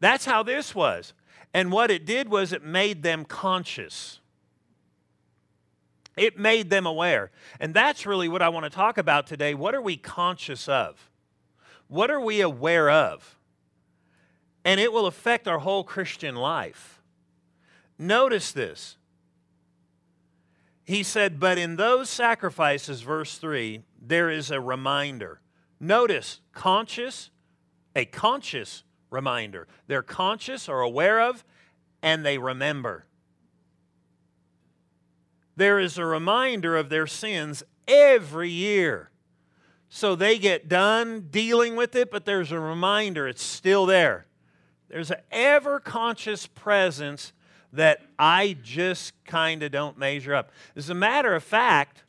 That's 0.00 0.24
how 0.24 0.42
this 0.42 0.74
was. 0.74 1.12
And 1.52 1.70
what 1.72 1.90
it 1.90 2.06
did 2.06 2.28
was 2.28 2.52
it 2.52 2.62
made 2.62 3.02
them 3.02 3.24
conscious. 3.24 4.20
It 6.16 6.38
made 6.38 6.70
them 6.70 6.86
aware. 6.86 7.30
And 7.58 7.72
that's 7.72 8.06
really 8.06 8.28
what 8.28 8.42
I 8.42 8.48
want 8.48 8.64
to 8.64 8.70
talk 8.70 8.98
about 8.98 9.26
today. 9.26 9.54
What 9.54 9.74
are 9.74 9.80
we 9.80 9.96
conscious 9.96 10.68
of? 10.68 11.10
What 11.88 12.10
are 12.10 12.20
we 12.20 12.40
aware 12.40 12.90
of? 12.90 13.36
And 14.64 14.78
it 14.78 14.92
will 14.92 15.06
affect 15.06 15.48
our 15.48 15.58
whole 15.58 15.84
Christian 15.84 16.36
life. 16.36 17.00
Notice 17.98 18.52
this. 18.52 18.96
He 20.84 21.02
said, 21.02 21.40
But 21.40 21.58
in 21.58 21.76
those 21.76 22.10
sacrifices, 22.10 23.02
verse 23.02 23.38
3, 23.38 23.82
there 24.00 24.30
is 24.30 24.50
a 24.50 24.60
reminder. 24.60 25.40
Notice, 25.80 26.40
conscious, 26.52 27.30
a 27.94 28.04
conscious 28.04 28.84
reminder. 29.10 29.68
They're 29.86 30.02
conscious 30.02 30.68
or 30.68 30.80
aware 30.80 31.20
of, 31.20 31.44
and 32.02 32.24
they 32.24 32.38
remember. 32.38 33.06
There 35.56 35.78
is 35.78 35.98
a 35.98 36.04
reminder 36.04 36.76
of 36.76 36.88
their 36.88 37.06
sins 37.06 37.62
every 37.86 38.50
year. 38.50 39.10
So 39.88 40.14
they 40.14 40.38
get 40.38 40.68
done 40.68 41.28
dealing 41.30 41.76
with 41.76 41.94
it, 41.94 42.10
but 42.10 42.24
there's 42.24 42.50
a 42.50 42.58
reminder, 42.58 43.28
it's 43.28 43.42
still 43.42 43.84
there. 43.84 44.26
There's 44.88 45.10
an 45.10 45.20
ever 45.30 45.80
conscious 45.80 46.46
presence 46.46 47.32
that 47.72 48.00
I 48.18 48.56
just 48.62 49.12
kind 49.24 49.62
of 49.62 49.72
don't 49.72 49.98
measure 49.98 50.34
up. 50.34 50.50
As 50.76 50.90
a 50.90 50.94
matter 50.94 51.34
of 51.34 51.42
fact, 51.42 52.04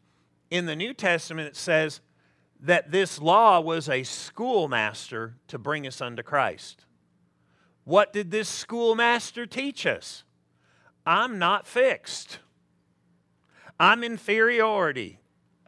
in 0.49 0.65
the 0.65 0.75
New 0.75 0.93
Testament, 0.93 1.47
it 1.47 1.55
says 1.55 2.01
that 2.59 2.91
this 2.91 3.19
law 3.19 3.59
was 3.59 3.89
a 3.89 4.03
schoolmaster 4.03 5.35
to 5.47 5.57
bring 5.57 5.85
us 5.85 5.99
unto 5.99 6.23
Christ. 6.23 6.85
What 7.83 8.13
did 8.13 8.31
this 8.31 8.47
schoolmaster 8.47 9.45
teach 9.45 9.85
us? 9.85 10.23
I'm 11.05 11.37
not 11.37 11.67
fixed. 11.67 12.39
I'm 13.79 14.03
inferiority. 14.03 15.19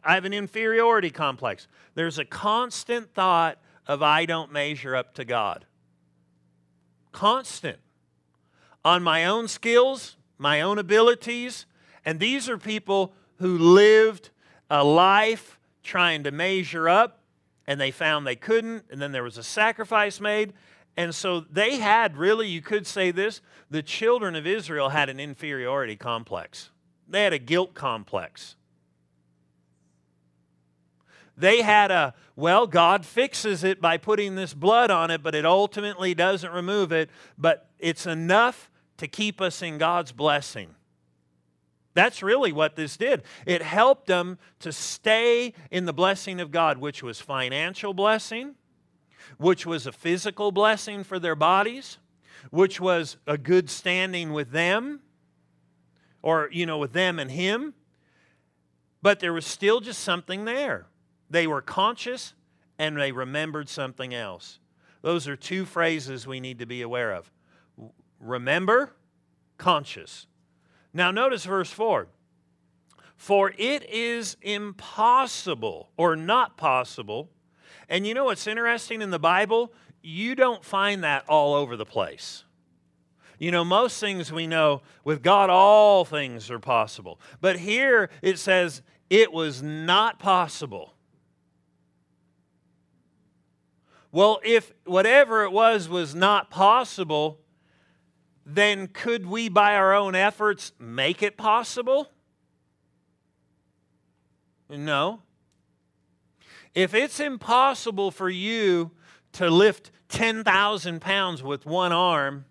I 0.04 0.14
have 0.14 0.24
an 0.24 0.32
inferiority 0.32 1.10
complex. 1.10 1.66
There's 1.94 2.18
a 2.18 2.24
constant 2.24 3.12
thought 3.12 3.58
of 3.86 4.02
I 4.02 4.26
don't 4.26 4.52
measure 4.52 4.94
up 4.94 5.14
to 5.14 5.24
God. 5.24 5.66
Constant. 7.12 7.78
On 8.84 9.02
my 9.02 9.24
own 9.24 9.48
skills, 9.48 10.16
my 10.38 10.60
own 10.60 10.78
abilities, 10.78 11.66
and 12.04 12.20
these 12.20 12.48
are 12.48 12.58
people 12.58 13.12
who 13.38 13.58
lived 13.58 14.30
a 14.70 14.84
life 14.84 15.58
trying 15.82 16.24
to 16.24 16.30
measure 16.30 16.88
up 16.88 17.20
and 17.66 17.80
they 17.80 17.90
found 17.90 18.26
they 18.26 18.36
couldn't, 18.36 18.84
and 18.90 19.02
then 19.02 19.12
there 19.12 19.24
was 19.24 19.38
a 19.38 19.42
sacrifice 19.42 20.20
made, 20.20 20.52
and 20.96 21.14
so 21.14 21.40
they 21.40 21.78
had 21.78 22.16
really, 22.16 22.48
you 22.48 22.62
could 22.62 22.86
say 22.86 23.10
this, 23.10 23.40
the 23.70 23.82
children 23.82 24.36
of 24.36 24.46
Israel 24.46 24.90
had 24.90 25.08
an 25.08 25.18
inferiority 25.18 25.96
complex. 25.96 26.70
They 27.08 27.22
had 27.22 27.32
a 27.32 27.38
guilt 27.38 27.74
complex. 27.74 28.56
They 31.36 31.62
had 31.62 31.90
a, 31.90 32.14
well, 32.34 32.66
God 32.66 33.04
fixes 33.04 33.62
it 33.62 33.80
by 33.80 33.98
putting 33.98 34.36
this 34.36 34.54
blood 34.54 34.90
on 34.90 35.10
it, 35.10 35.22
but 35.22 35.34
it 35.34 35.44
ultimately 35.44 36.14
doesn't 36.14 36.50
remove 36.50 36.92
it, 36.92 37.10
but 37.36 37.68
it's 37.78 38.06
enough 38.06 38.70
to 38.96 39.06
keep 39.06 39.40
us 39.40 39.60
in 39.60 39.76
God's 39.76 40.12
blessing. 40.12 40.74
That's 41.92 42.22
really 42.22 42.52
what 42.52 42.76
this 42.76 42.96
did. 42.96 43.22
It 43.46 43.62
helped 43.62 44.06
them 44.06 44.38
to 44.60 44.72
stay 44.72 45.54
in 45.70 45.84
the 45.86 45.92
blessing 45.92 46.40
of 46.40 46.50
God, 46.50 46.78
which 46.78 47.02
was 47.02 47.20
financial 47.20 47.94
blessing, 47.94 48.54
which 49.38 49.66
was 49.66 49.86
a 49.86 49.92
physical 49.92 50.52
blessing 50.52 51.04
for 51.04 51.18
their 51.18 51.34
bodies, 51.34 51.98
which 52.50 52.80
was 52.80 53.16
a 53.26 53.38
good 53.38 53.68
standing 53.70 54.32
with 54.32 54.50
them, 54.50 55.00
or, 56.26 56.48
you 56.50 56.66
know, 56.66 56.78
with 56.78 56.92
them 56.92 57.20
and 57.20 57.30
Him. 57.30 57.74
But 59.00 59.20
there 59.20 59.32
was 59.32 59.46
still 59.46 59.80
just 59.80 60.00
something 60.00 60.44
there. 60.44 60.86
They 61.30 61.46
were 61.46 61.62
conscious 61.62 62.34
and 62.78 62.96
they 62.96 63.12
remembered 63.12 63.68
something 63.68 64.12
else. 64.12 64.58
Those 65.02 65.28
are 65.28 65.36
two 65.36 65.64
phrases 65.64 66.26
we 66.26 66.40
need 66.40 66.58
to 66.58 66.66
be 66.66 66.82
aware 66.82 67.12
of 67.12 67.30
remember, 68.18 68.92
conscious. 69.58 70.26
Now, 70.92 71.12
notice 71.12 71.44
verse 71.44 71.70
4 71.70 72.08
For 73.16 73.52
it 73.56 73.88
is 73.88 74.36
impossible 74.42 75.90
or 75.96 76.16
not 76.16 76.56
possible 76.56 77.30
and 77.88 78.04
you 78.06 78.14
know 78.14 78.24
what's 78.24 78.46
interesting 78.46 79.00
in 79.00 79.10
the 79.10 79.18
Bible? 79.18 79.72
You 80.02 80.34
don't 80.34 80.64
find 80.64 81.04
that 81.04 81.24
all 81.28 81.54
over 81.54 81.76
the 81.76 81.86
place. 81.86 82.44
You 83.38 83.50
know, 83.50 83.64
most 83.64 84.00
things 84.00 84.32
we 84.32 84.46
know, 84.46 84.82
with 85.04 85.22
God, 85.22 85.50
all 85.50 86.04
things 86.04 86.50
are 86.50 86.58
possible. 86.58 87.20
But 87.40 87.58
here 87.58 88.08
it 88.22 88.38
says, 88.38 88.82
it 89.10 89.32
was 89.32 89.62
not 89.62 90.18
possible. 90.18 90.94
Well, 94.10 94.40
if 94.42 94.72
whatever 94.84 95.44
it 95.44 95.52
was 95.52 95.88
was 95.88 96.14
not 96.14 96.50
possible, 96.50 97.40
then 98.46 98.86
could 98.86 99.26
we, 99.26 99.48
by 99.48 99.74
our 99.74 99.92
own 99.92 100.14
efforts, 100.14 100.72
make 100.78 101.22
it 101.22 101.36
possible? 101.36 102.10
No. 104.70 105.20
If 106.74 106.94
it's 106.94 107.20
impossible 107.20 108.10
for 108.10 108.30
you 108.30 108.92
to 109.32 109.50
lift 109.50 109.90
10,000 110.08 111.00
pounds 111.00 111.42
with 111.42 111.66
one 111.66 111.92
arm, 111.92 112.46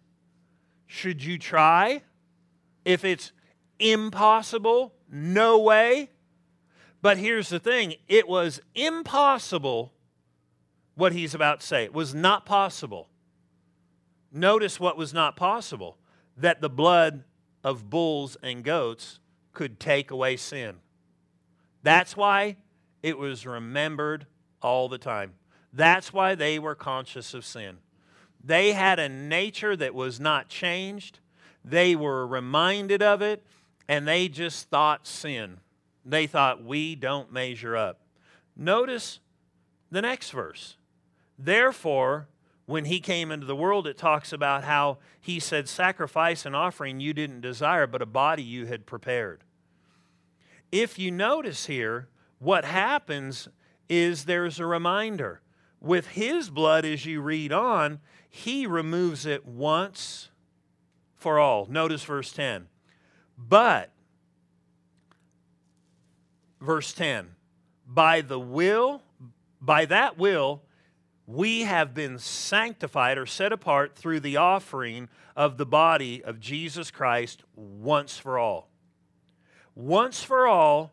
should 0.87 1.23
you 1.23 1.37
try? 1.37 2.01
If 2.83 3.03
it's 3.03 3.31
impossible, 3.79 4.93
no 5.09 5.59
way. 5.59 6.09
But 7.01 7.17
here's 7.17 7.49
the 7.49 7.59
thing 7.59 7.95
it 8.07 8.27
was 8.27 8.61
impossible 8.73 9.93
what 10.95 11.13
he's 11.13 11.35
about 11.35 11.59
to 11.59 11.67
say. 11.67 11.83
It 11.83 11.93
was 11.93 12.15
not 12.15 12.45
possible. 12.45 13.09
Notice 14.31 14.79
what 14.79 14.97
was 14.97 15.13
not 15.13 15.35
possible 15.35 15.97
that 16.37 16.61
the 16.61 16.69
blood 16.69 17.23
of 17.63 17.89
bulls 17.89 18.37
and 18.41 18.63
goats 18.63 19.19
could 19.53 19.79
take 19.79 20.11
away 20.11 20.37
sin. 20.37 20.75
That's 21.83 22.17
why 22.17 22.57
it 23.03 23.17
was 23.17 23.45
remembered 23.45 24.25
all 24.61 24.89
the 24.89 24.97
time. 24.97 25.33
That's 25.71 26.11
why 26.11 26.35
they 26.35 26.59
were 26.59 26.75
conscious 26.75 27.33
of 27.33 27.45
sin. 27.45 27.77
They 28.45 28.73
had 28.73 28.99
a 28.99 29.09
nature 29.09 29.75
that 29.75 29.95
was 29.95 30.19
not 30.19 30.49
changed. 30.49 31.19
They 31.63 31.95
were 31.95 32.27
reminded 32.27 33.01
of 33.01 33.23
it, 33.23 33.43
and 33.87 34.07
they 34.07 34.27
just 34.27 34.69
thought 34.69 35.07
sin. 35.07 35.57
They 36.05 36.27
thought, 36.27 36.63
we 36.63 36.93
don't 36.95 37.31
measure 37.31 37.75
up. 37.75 38.01
Notice 38.55 39.19
the 39.89 40.03
next 40.03 40.29
verse. 40.29 40.77
Therefore, 41.39 42.27
when 42.67 42.85
he 42.85 42.99
came 42.99 43.31
into 43.31 43.47
the 43.47 43.55
world, 43.55 43.87
it 43.87 43.97
talks 43.97 44.31
about 44.31 44.63
how 44.63 44.99
he 45.19 45.39
said, 45.39 45.67
Sacrifice 45.67 46.45
and 46.45 46.55
offering 46.55 46.99
you 46.99 47.13
didn't 47.13 47.41
desire, 47.41 47.87
but 47.87 48.01
a 48.01 48.07
body 48.07 48.43
you 48.43 48.67
had 48.67 48.85
prepared. 48.85 49.43
If 50.71 50.99
you 50.99 51.09
notice 51.09 51.65
here, 51.65 52.09
what 52.37 52.65
happens 52.65 53.47
is 53.89 54.25
there's 54.25 54.59
a 54.59 54.65
reminder. 54.65 55.41
With 55.81 56.07
his 56.07 56.49
blood, 56.49 56.85
as 56.85 57.05
you 57.05 57.21
read 57.21 57.51
on, 57.51 57.99
he 58.35 58.67
removes 58.67 59.25
it 59.25 59.45
once 59.45 60.27
for 61.15 61.39
all. 61.39 61.67
Notice 61.67 62.03
verse 62.03 62.33
10. 62.33 62.67
But, 63.37 63.91
verse 66.59 66.91
10, 66.91 67.29
by 67.87 68.19
the 68.19 68.37
will, 68.37 69.01
by 69.61 69.85
that 69.85 70.17
will, 70.17 70.63
we 71.25 71.61
have 71.61 71.93
been 71.93 72.19
sanctified 72.19 73.17
or 73.17 73.25
set 73.25 73.53
apart 73.53 73.95
through 73.95 74.19
the 74.19 74.35
offering 74.35 75.07
of 75.37 75.55
the 75.55 75.65
body 75.65 76.21
of 76.21 76.41
Jesus 76.41 76.91
Christ 76.91 77.41
once 77.55 78.17
for 78.17 78.37
all. 78.37 78.67
Once 79.75 80.23
for 80.23 80.45
all, 80.45 80.91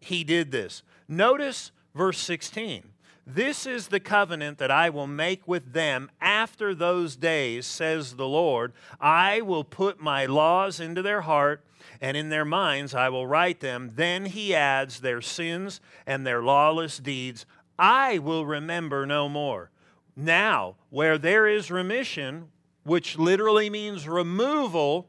he 0.00 0.24
did 0.24 0.50
this. 0.50 0.82
Notice 1.06 1.70
verse 1.94 2.18
16. 2.18 2.82
This 3.26 3.66
is 3.66 3.88
the 3.88 4.00
covenant 4.00 4.58
that 4.58 4.70
I 4.70 4.90
will 4.90 5.06
make 5.06 5.46
with 5.46 5.72
them 5.72 6.10
after 6.20 6.74
those 6.74 7.16
days, 7.16 7.66
says 7.66 8.16
the 8.16 8.28
Lord. 8.28 8.72
I 9.00 9.40
will 9.40 9.64
put 9.64 10.00
my 10.00 10.26
laws 10.26 10.80
into 10.80 11.02
their 11.02 11.20
heart, 11.20 11.64
and 12.00 12.16
in 12.16 12.28
their 12.28 12.44
minds 12.44 12.94
I 12.94 13.08
will 13.08 13.26
write 13.26 13.60
them. 13.60 13.92
Then 13.94 14.26
he 14.26 14.54
adds, 14.54 15.00
Their 15.00 15.20
sins 15.20 15.80
and 16.06 16.26
their 16.26 16.42
lawless 16.42 16.98
deeds 16.98 17.46
I 17.80 18.18
will 18.18 18.44
remember 18.44 19.06
no 19.06 19.26
more. 19.26 19.70
Now, 20.14 20.76
where 20.90 21.16
there 21.16 21.46
is 21.46 21.70
remission, 21.70 22.48
which 22.84 23.18
literally 23.18 23.70
means 23.70 24.06
removal, 24.06 25.08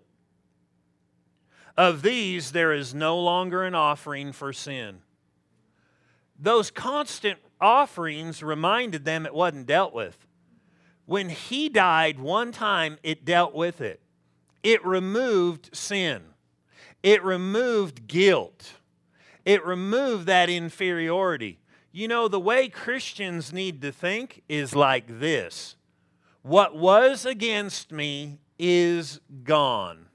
of 1.77 2.01
these 2.01 2.53
there 2.53 2.71
is 2.71 2.93
no 2.93 3.19
longer 3.19 3.63
an 3.63 3.75
offering 3.75 4.31
for 4.31 4.53
sin. 4.53 4.99
Those 6.39 6.71
constant 6.71 7.39
offerings 7.61 8.43
reminded 8.43 9.05
them 9.05 9.25
it 9.25 9.33
wasn't 9.33 9.67
dealt 9.67 9.93
with. 9.93 10.25
When 11.05 11.29
he 11.29 11.69
died 11.69 12.19
one 12.19 12.51
time, 12.51 12.97
it 13.03 13.25
dealt 13.25 13.53
with 13.53 13.81
it. 13.81 14.01
It 14.63 14.85
removed 14.85 15.75
sin, 15.75 16.21
it 17.03 17.23
removed 17.23 18.07
guilt, 18.07 18.73
it 19.45 19.65
removed 19.65 20.25
that 20.27 20.49
inferiority. 20.49 21.59
You 21.91 22.07
know, 22.07 22.27
the 22.27 22.39
way 22.39 22.69
Christians 22.69 23.51
need 23.51 23.81
to 23.81 23.91
think 23.91 24.43
is 24.47 24.75
like 24.75 25.19
this 25.19 25.75
What 26.41 26.77
was 26.77 27.25
against 27.25 27.91
me 27.91 28.39
is 28.57 29.19
gone. 29.43 30.07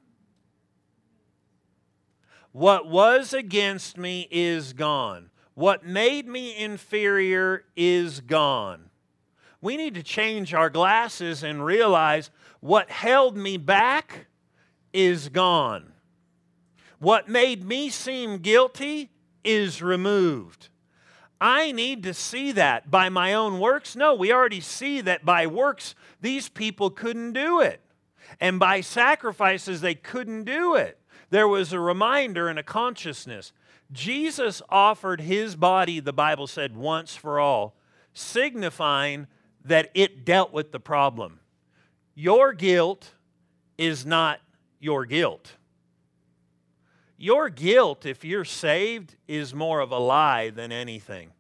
What 2.52 2.88
was 2.88 3.35
against 3.35 3.98
me 3.98 4.28
is 4.30 4.72
gone. 4.72 5.30
What 5.56 5.86
made 5.86 6.28
me 6.28 6.54
inferior 6.54 7.64
is 7.74 8.20
gone. 8.20 8.90
We 9.62 9.78
need 9.78 9.94
to 9.94 10.02
change 10.02 10.52
our 10.52 10.68
glasses 10.68 11.42
and 11.42 11.64
realize 11.64 12.30
what 12.60 12.90
held 12.90 13.38
me 13.38 13.56
back 13.56 14.26
is 14.92 15.30
gone. 15.30 15.94
What 16.98 17.30
made 17.30 17.64
me 17.64 17.88
seem 17.88 18.36
guilty 18.36 19.08
is 19.44 19.80
removed. 19.80 20.68
I 21.40 21.72
need 21.72 22.02
to 22.02 22.12
see 22.12 22.52
that 22.52 22.90
by 22.90 23.08
my 23.08 23.32
own 23.32 23.58
works? 23.58 23.96
No, 23.96 24.14
we 24.14 24.30
already 24.30 24.60
see 24.60 25.00
that 25.00 25.24
by 25.24 25.46
works, 25.46 25.94
these 26.20 26.50
people 26.50 26.90
couldn't 26.90 27.32
do 27.32 27.62
it. 27.62 27.80
And 28.38 28.58
by 28.58 28.82
sacrifices, 28.82 29.80
they 29.80 29.94
couldn't 29.94 30.44
do 30.44 30.74
it. 30.74 31.00
There 31.30 31.48
was 31.48 31.72
a 31.72 31.80
reminder 31.80 32.46
and 32.48 32.58
a 32.58 32.62
consciousness. 32.62 33.54
Jesus 33.92 34.62
offered 34.68 35.20
his 35.20 35.57
body, 35.57 36.01
the 36.01 36.12
Bible 36.12 36.46
said, 36.46 36.77
once 36.77 37.14
for 37.14 37.38
all, 37.38 37.77
signifying 38.12 39.27
that 39.64 39.90
it 39.94 40.25
dealt 40.25 40.53
with 40.53 40.72
the 40.72 40.81
problem. 40.81 41.40
Your 42.14 42.53
guilt 42.53 43.14
is 43.79 44.05
not 44.05 44.40
your 44.81 45.05
guilt. 45.05 45.53
Your 47.18 47.49
guilt, 47.49 48.05
if 48.05 48.25
you're 48.25 48.44
saved, 48.44 49.16
is 49.27 49.55
more 49.55 49.81
of 49.81 49.90
a 49.90 49.99
lie 49.99 50.51
than 50.51 50.72
anything. 50.72 51.31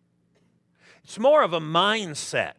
It's 1.04 1.18
more 1.18 1.42
of 1.42 1.52
a 1.52 1.60
mindset. 1.60 2.54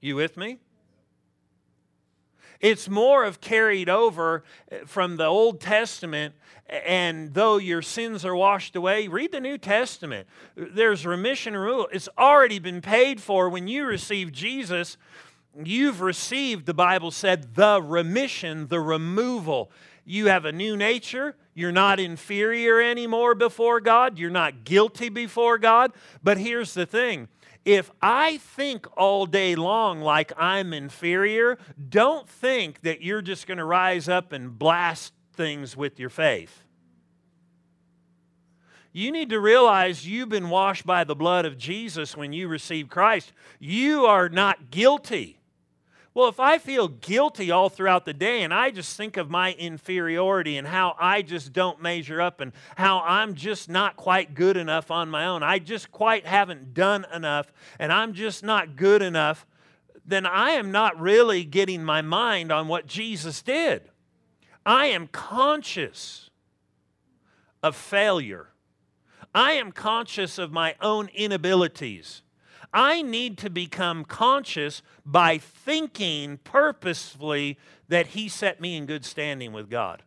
You 0.00 0.16
with 0.16 0.36
me? 0.36 0.58
It's 2.60 2.88
more 2.88 3.24
of 3.24 3.40
carried 3.40 3.88
over 3.88 4.44
eh, 4.70 4.80
from 4.86 5.16
the 5.16 5.26
Old 5.26 5.60
Testament, 5.60 6.34
and 6.68 7.34
though 7.34 7.58
your 7.58 7.82
sins 7.82 8.24
are 8.24 8.34
washed 8.34 8.74
away, 8.74 9.08
read 9.08 9.32
the 9.32 9.40
New 9.40 9.58
Testament. 9.58 10.26
There's 10.56 11.04
remission 11.04 11.56
rule. 11.56 11.88
It's 11.92 12.08
already 12.18 12.58
been 12.58 12.80
paid 12.80 13.20
for 13.20 13.48
when 13.48 13.68
you 13.68 13.84
receive 13.84 14.32
Jesus. 14.32 14.96
You've 15.62 16.00
received, 16.00 16.66
the 16.66 16.74
Bible 16.74 17.10
said, 17.10 17.54
the 17.54 17.80
remission, 17.82 18.68
the 18.68 18.80
removal. 18.80 19.70
You 20.04 20.26
have 20.26 20.44
a 20.44 20.52
new 20.52 20.76
nature. 20.76 21.36
You're 21.54 21.72
not 21.72 22.00
inferior 22.00 22.80
anymore 22.80 23.34
before 23.34 23.80
God. 23.80 24.18
You're 24.18 24.30
not 24.30 24.64
guilty 24.64 25.08
before 25.08 25.58
God. 25.58 25.92
But 26.22 26.38
here's 26.38 26.74
the 26.74 26.86
thing 26.86 27.28
if 27.64 27.90
I 28.02 28.38
think 28.38 28.86
all 28.96 29.26
day 29.26 29.54
long 29.54 30.00
like 30.00 30.32
I'm 30.36 30.72
inferior, 30.72 31.58
don't 31.88 32.28
think 32.28 32.82
that 32.82 33.02
you're 33.02 33.22
just 33.22 33.46
going 33.46 33.58
to 33.58 33.64
rise 33.64 34.08
up 34.08 34.32
and 34.32 34.58
blast 34.58 35.12
things 35.32 35.76
with 35.76 35.98
your 35.98 36.10
faith. 36.10 36.62
You 38.92 39.10
need 39.10 39.30
to 39.30 39.40
realize 39.40 40.06
you've 40.06 40.28
been 40.28 40.50
washed 40.50 40.86
by 40.86 41.02
the 41.02 41.16
blood 41.16 41.46
of 41.46 41.58
Jesus 41.58 42.16
when 42.16 42.32
you 42.32 42.46
received 42.46 42.90
Christ. 42.90 43.32
You 43.58 44.06
are 44.06 44.28
not 44.28 44.70
guilty. 44.70 45.40
Well, 46.14 46.28
if 46.28 46.38
I 46.38 46.58
feel 46.58 46.86
guilty 46.86 47.50
all 47.50 47.68
throughout 47.68 48.04
the 48.04 48.14
day 48.14 48.44
and 48.44 48.54
I 48.54 48.70
just 48.70 48.96
think 48.96 49.16
of 49.16 49.30
my 49.30 49.52
inferiority 49.54 50.56
and 50.56 50.68
how 50.68 50.94
I 50.96 51.22
just 51.22 51.52
don't 51.52 51.82
measure 51.82 52.20
up 52.20 52.40
and 52.40 52.52
how 52.76 53.00
I'm 53.00 53.34
just 53.34 53.68
not 53.68 53.96
quite 53.96 54.34
good 54.34 54.56
enough 54.56 54.92
on 54.92 55.10
my 55.10 55.26
own, 55.26 55.42
I 55.42 55.58
just 55.58 55.90
quite 55.90 56.24
haven't 56.24 56.72
done 56.72 57.04
enough 57.12 57.52
and 57.80 57.92
I'm 57.92 58.12
just 58.12 58.44
not 58.44 58.76
good 58.76 59.02
enough, 59.02 59.44
then 60.06 60.24
I 60.24 60.50
am 60.50 60.70
not 60.70 61.00
really 61.00 61.42
getting 61.42 61.82
my 61.82 62.00
mind 62.00 62.52
on 62.52 62.68
what 62.68 62.86
Jesus 62.86 63.42
did. 63.42 63.90
I 64.64 64.86
am 64.86 65.08
conscious 65.08 66.30
of 67.60 67.74
failure. 67.74 68.50
I 69.34 69.52
am 69.52 69.72
conscious 69.72 70.38
of 70.38 70.52
my 70.52 70.76
own 70.80 71.08
inabilities. 71.08 72.22
I 72.74 73.02
need 73.02 73.38
to 73.38 73.50
become 73.50 74.04
conscious 74.04 74.82
by 75.06 75.38
thinking 75.38 76.38
purposefully 76.38 77.56
that 77.88 78.08
He 78.08 78.28
set 78.28 78.60
me 78.60 78.76
in 78.76 78.84
good 78.86 79.04
standing 79.04 79.52
with 79.52 79.70
God. 79.70 80.02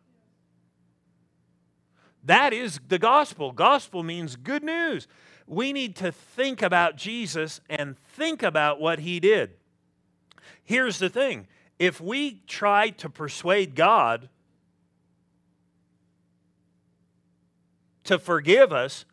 That 2.22 2.52
is 2.52 2.78
the 2.86 2.98
gospel. 2.98 3.52
Gospel 3.52 4.02
means 4.02 4.36
good 4.36 4.62
news. 4.62 5.08
We 5.46 5.72
need 5.72 5.96
to 5.96 6.12
think 6.12 6.60
about 6.60 6.96
Jesus 6.96 7.62
and 7.70 7.96
think 7.98 8.42
about 8.42 8.80
what 8.80 8.98
He 8.98 9.18
did. 9.18 9.52
Here's 10.62 10.98
the 10.98 11.08
thing 11.08 11.46
if 11.78 12.02
we 12.02 12.42
try 12.46 12.90
to 12.90 13.08
persuade 13.08 13.74
God 13.74 14.28
to 18.04 18.18
forgive 18.18 18.72
us, 18.72 19.04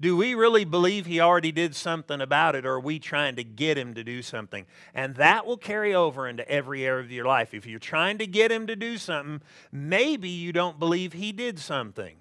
do 0.00 0.16
we 0.16 0.34
really 0.34 0.64
believe 0.64 1.06
he 1.06 1.20
already 1.20 1.50
did 1.50 1.74
something 1.74 2.20
about 2.20 2.54
it, 2.54 2.64
or 2.64 2.74
are 2.74 2.80
we 2.80 3.00
trying 3.00 3.34
to 3.36 3.44
get 3.44 3.76
him 3.76 3.94
to 3.94 4.04
do 4.04 4.22
something? 4.22 4.64
And 4.94 5.16
that 5.16 5.44
will 5.44 5.56
carry 5.56 5.94
over 5.94 6.28
into 6.28 6.48
every 6.48 6.84
area 6.84 7.04
of 7.04 7.10
your 7.10 7.24
life. 7.24 7.52
If 7.52 7.66
you're 7.66 7.80
trying 7.80 8.18
to 8.18 8.26
get 8.26 8.52
him 8.52 8.68
to 8.68 8.76
do 8.76 8.96
something, 8.96 9.42
maybe 9.72 10.28
you 10.28 10.52
don't 10.52 10.78
believe 10.78 11.14
he 11.14 11.32
did 11.32 11.58
something. 11.58 12.16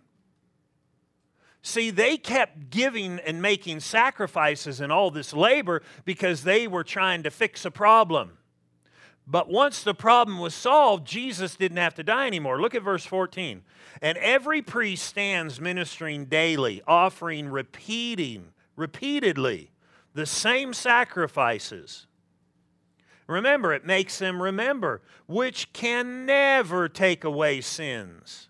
See, 1.61 1.91
they 1.91 2.17
kept 2.17 2.69
giving 2.71 3.19
and 3.19 3.41
making 3.41 3.81
sacrifices 3.81 4.79
and 4.79 4.91
all 4.91 5.11
this 5.11 5.33
labor 5.33 5.83
because 6.05 6.43
they 6.43 6.67
were 6.67 6.83
trying 6.83 7.23
to 7.23 7.29
fix 7.29 7.65
a 7.65 7.71
problem. 7.71 8.37
But 9.29 9.49
once 9.49 9.83
the 9.83 9.93
problem 9.93 10.39
was 10.39 10.55
solved, 10.55 11.05
Jesus 11.05 11.57
didn't 11.57 11.77
have 11.77 11.95
to 11.95 12.03
die 12.03 12.27
anymore. 12.27 12.61
Look 12.61 12.75
at 12.75 12.81
verse 12.81 13.05
14. 13.05 13.61
And 14.01 14.17
every 14.19 14.61
priest 14.61 15.03
stands 15.03 15.59
ministering 15.59 16.25
daily, 16.25 16.81
offering 16.87 17.49
repeating, 17.49 18.53
repeatedly 18.77 19.71
the 20.13 20.25
same 20.25 20.73
sacrifices. 20.73 22.07
Remember, 23.27 23.73
it 23.73 23.85
makes 23.85 24.17
them 24.17 24.41
remember, 24.41 25.01
which 25.27 25.73
can 25.73 26.25
never 26.25 26.87
take 26.87 27.25
away 27.25 27.59
sins. 27.59 28.47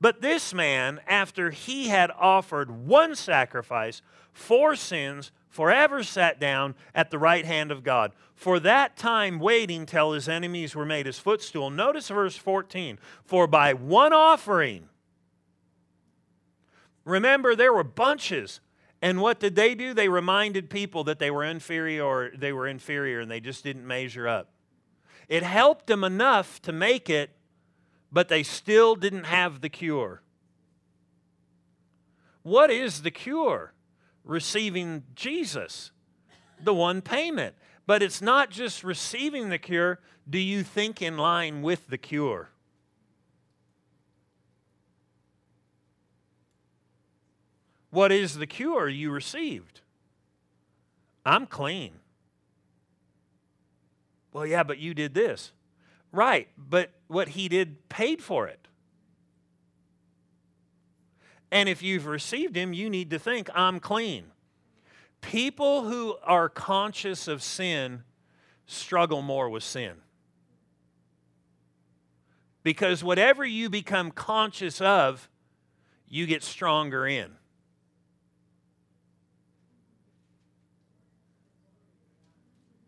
But 0.00 0.20
this 0.20 0.52
man, 0.52 1.00
after 1.06 1.50
he 1.50 1.88
had 1.88 2.10
offered 2.10 2.70
one 2.70 3.14
sacrifice 3.14 4.02
for 4.32 4.74
sins, 4.74 5.30
forever 5.48 6.02
sat 6.02 6.40
down 6.40 6.74
at 6.94 7.10
the 7.10 7.18
right 7.18 7.46
hand 7.46 7.70
of 7.70 7.84
God. 7.84 8.12
For 8.36 8.60
that 8.60 8.96
time 8.96 9.40
waiting 9.40 9.86
till 9.86 10.12
his 10.12 10.28
enemies 10.28 10.74
were 10.76 10.84
made 10.84 11.06
his 11.06 11.18
footstool. 11.18 11.70
Notice 11.70 12.08
verse 12.08 12.36
14. 12.36 12.98
For 13.24 13.48
by 13.48 13.72
one 13.72 14.12
offering, 14.12 14.88
remember 17.04 17.56
there 17.56 17.72
were 17.72 17.82
bunches. 17.82 18.60
And 19.02 19.20
what 19.20 19.40
did 19.40 19.56
they 19.56 19.74
do? 19.74 19.92
They 19.92 20.08
reminded 20.08 20.70
people 20.70 21.04
that 21.04 21.18
they 21.18 21.30
were 21.30 21.44
inferior, 21.44 22.30
they 22.36 22.52
were 22.52 22.68
inferior 22.68 23.20
and 23.20 23.30
they 23.30 23.40
just 23.40 23.64
didn't 23.64 23.86
measure 23.86 24.28
up. 24.28 24.50
It 25.28 25.42
helped 25.42 25.86
them 25.88 26.04
enough 26.04 26.62
to 26.62 26.72
make 26.72 27.10
it, 27.10 27.30
but 28.12 28.28
they 28.28 28.42
still 28.44 28.94
didn't 28.94 29.24
have 29.24 29.60
the 29.60 29.68
cure. 29.68 30.22
What 32.42 32.70
is 32.70 33.02
the 33.02 33.10
cure? 33.10 33.72
receiving 34.26 35.04
Jesus, 35.14 35.92
the 36.62 36.74
one 36.74 37.00
payment. 37.00 37.54
But 37.86 38.02
it's 38.02 38.20
not 38.20 38.50
just 38.50 38.82
receiving 38.82 39.48
the 39.48 39.58
cure. 39.58 40.00
Do 40.28 40.38
you 40.38 40.62
think 40.62 41.00
in 41.00 41.16
line 41.16 41.62
with 41.62 41.86
the 41.86 41.98
cure? 41.98 42.50
What 47.90 48.12
is 48.12 48.36
the 48.36 48.46
cure 48.46 48.88
you 48.88 49.10
received? 49.10 49.80
I'm 51.24 51.46
clean. 51.46 51.92
Well, 54.32 54.46
yeah, 54.46 54.64
but 54.64 54.78
you 54.78 54.92
did 54.92 55.14
this. 55.14 55.52
Right, 56.12 56.48
but 56.58 56.90
what 57.06 57.28
he 57.28 57.48
did 57.48 57.88
paid 57.88 58.22
for 58.22 58.48
it. 58.48 58.68
And 61.50 61.68
if 61.68 61.82
you've 61.82 62.06
received 62.06 62.56
him, 62.56 62.72
you 62.72 62.90
need 62.90 63.10
to 63.10 63.18
think, 63.18 63.48
I'm 63.54 63.80
clean. 63.80 64.24
People 65.26 65.82
who 65.82 66.14
are 66.22 66.48
conscious 66.48 67.26
of 67.26 67.42
sin 67.42 68.04
struggle 68.64 69.22
more 69.22 69.50
with 69.50 69.64
sin. 69.64 69.94
Because 72.62 73.02
whatever 73.02 73.44
you 73.44 73.68
become 73.68 74.12
conscious 74.12 74.80
of, 74.80 75.28
you 76.08 76.26
get 76.26 76.44
stronger 76.44 77.08
in. 77.08 77.32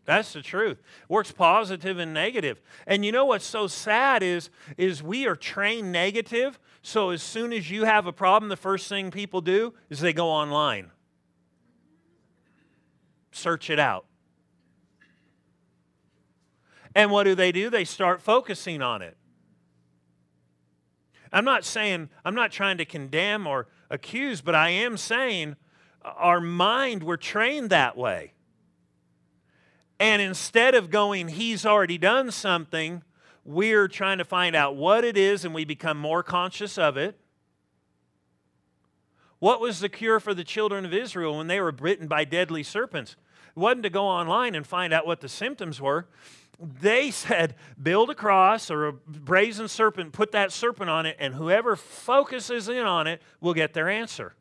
That's 0.05 0.31
the 0.31 0.41
truth. 0.41 0.81
Works 1.09 1.33
positive 1.33 1.99
and 1.99 2.13
negative. 2.13 2.61
And 2.87 3.03
you 3.03 3.11
know 3.11 3.25
what's 3.25 3.45
so 3.45 3.67
sad 3.67 4.23
is, 4.23 4.49
is 4.77 5.03
we 5.03 5.27
are 5.27 5.35
trained 5.35 5.91
negative. 5.91 6.57
So 6.83 7.09
as 7.09 7.21
soon 7.21 7.51
as 7.51 7.69
you 7.69 7.83
have 7.83 8.07
a 8.07 8.13
problem, 8.13 8.47
the 8.47 8.55
first 8.55 8.87
thing 8.87 9.11
people 9.11 9.41
do 9.41 9.73
is 9.89 9.99
they 9.99 10.13
go 10.13 10.29
online. 10.29 10.91
Search 13.31 13.69
it 13.69 13.79
out. 13.79 14.05
And 16.95 17.11
what 17.11 17.23
do 17.23 17.35
they 17.35 17.51
do? 17.51 17.69
They 17.69 17.85
start 17.85 18.21
focusing 18.21 18.81
on 18.81 19.01
it. 19.01 19.15
I'm 21.31 21.45
not 21.45 21.63
saying, 21.63 22.09
I'm 22.25 22.33
not 22.33 22.51
trying 22.51 22.77
to 22.79 22.85
condemn 22.85 23.45
or 23.45 23.67
accuse, 23.89 24.41
but 24.41 24.55
I 24.55 24.69
am 24.69 24.97
saying 24.97 25.55
our 26.01 26.41
mind, 26.41 27.03
we're 27.03 27.17
trained 27.17 27.69
that 27.69 27.95
way. 27.95 28.33
And 29.99 30.21
instead 30.21 30.75
of 30.75 30.89
going, 30.89 31.27
he's 31.27 31.65
already 31.65 31.97
done 31.97 32.31
something, 32.31 33.03
we're 33.43 33.87
trying 33.87 34.17
to 34.17 34.25
find 34.25 34.55
out 34.55 34.75
what 34.75 35.03
it 35.03 35.17
is 35.17 35.43
and 35.43 35.53
we 35.53 35.65
become 35.65 35.97
more 35.97 36.23
conscious 36.23 36.77
of 36.77 36.97
it. 36.97 37.19
What 39.39 39.61
was 39.61 39.79
the 39.79 39.89
cure 39.89 40.19
for 40.19 40.33
the 40.33 40.43
children 40.43 40.85
of 40.85 40.93
Israel 40.93 41.37
when 41.37 41.47
they 41.47 41.61
were 41.61 41.71
bitten 41.71 42.07
by 42.07 42.25
deadly 42.25 42.63
serpents? 42.63 43.15
It 43.55 43.59
wasn't 43.59 43.83
to 43.83 43.89
go 43.89 44.05
online 44.05 44.53
and 44.53 44.67
find 44.67 44.93
out 44.93 45.07
what 45.07 45.21
the 45.21 45.29
symptoms 45.29 45.81
were. 45.81 46.07
They 46.59 47.09
said, 47.11 47.55
build 47.81 48.09
a 48.09 48.15
cross 48.15 48.69
or 48.69 48.87
a 48.87 48.93
brazen 48.93 49.67
serpent, 49.67 50.11
put 50.11 50.31
that 50.33 50.51
serpent 50.51 50.89
on 50.89 51.05
it, 51.05 51.15
and 51.19 51.33
whoever 51.33 51.75
focuses 51.75 52.67
in 52.67 52.85
on 52.85 53.07
it 53.07 53.21
will 53.39 53.53
get 53.53 53.73
their 53.73 53.89
answer. 53.89 54.35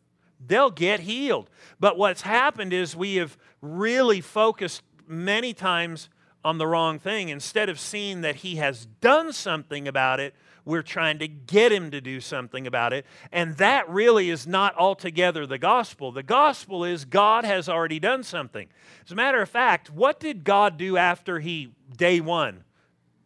They'll 0.45 0.71
get 0.71 1.01
healed. 1.01 1.51
But 1.81 1.97
what's 1.97 2.23
happened 2.23 2.73
is 2.73 2.95
we 2.95 3.17
have 3.17 3.37
really 3.61 4.21
focused 4.21 4.83
many 5.07 5.53
times 5.53 6.09
on 6.49 6.57
the 6.57 6.67
wrong 6.67 6.99
thing. 6.99 7.29
Instead 7.29 7.69
of 7.69 7.79
seeing 7.79 8.23
that 8.23 8.37
he 8.37 8.57
has 8.57 8.87
done 9.03 9.35
something 9.35 9.87
about 9.87 10.19
it, 10.19 10.35
we're 10.65 10.83
trying 10.83 11.19
to 11.19 11.29
get 11.29 11.71
him 11.71 11.91
to 11.91 12.01
do 12.01 12.21
something 12.21 12.67
about 12.67 12.95
it. 12.95 13.05
And 13.31 13.57
that 13.59 13.87
really 13.89 14.31
is 14.31 14.47
not 14.47 14.75
altogether 14.77 15.47
the 15.47 15.59
gospel. 15.59 16.11
The 16.11 16.23
gospel 16.23 16.85
is 16.85 17.05
God 17.05 17.45
has 17.45 17.69
already 17.69 18.01
done 18.01 18.23
something. 18.23 18.69
As 19.05 19.13
a 19.13 19.15
matter 19.15 19.43
of 19.43 19.49
fact, 19.51 19.91
what 19.91 20.19
did 20.19 20.43
God 20.43 20.79
do 20.79 20.97
after 20.97 21.39
he, 21.39 21.75
day 21.95 22.19
one, 22.19 22.65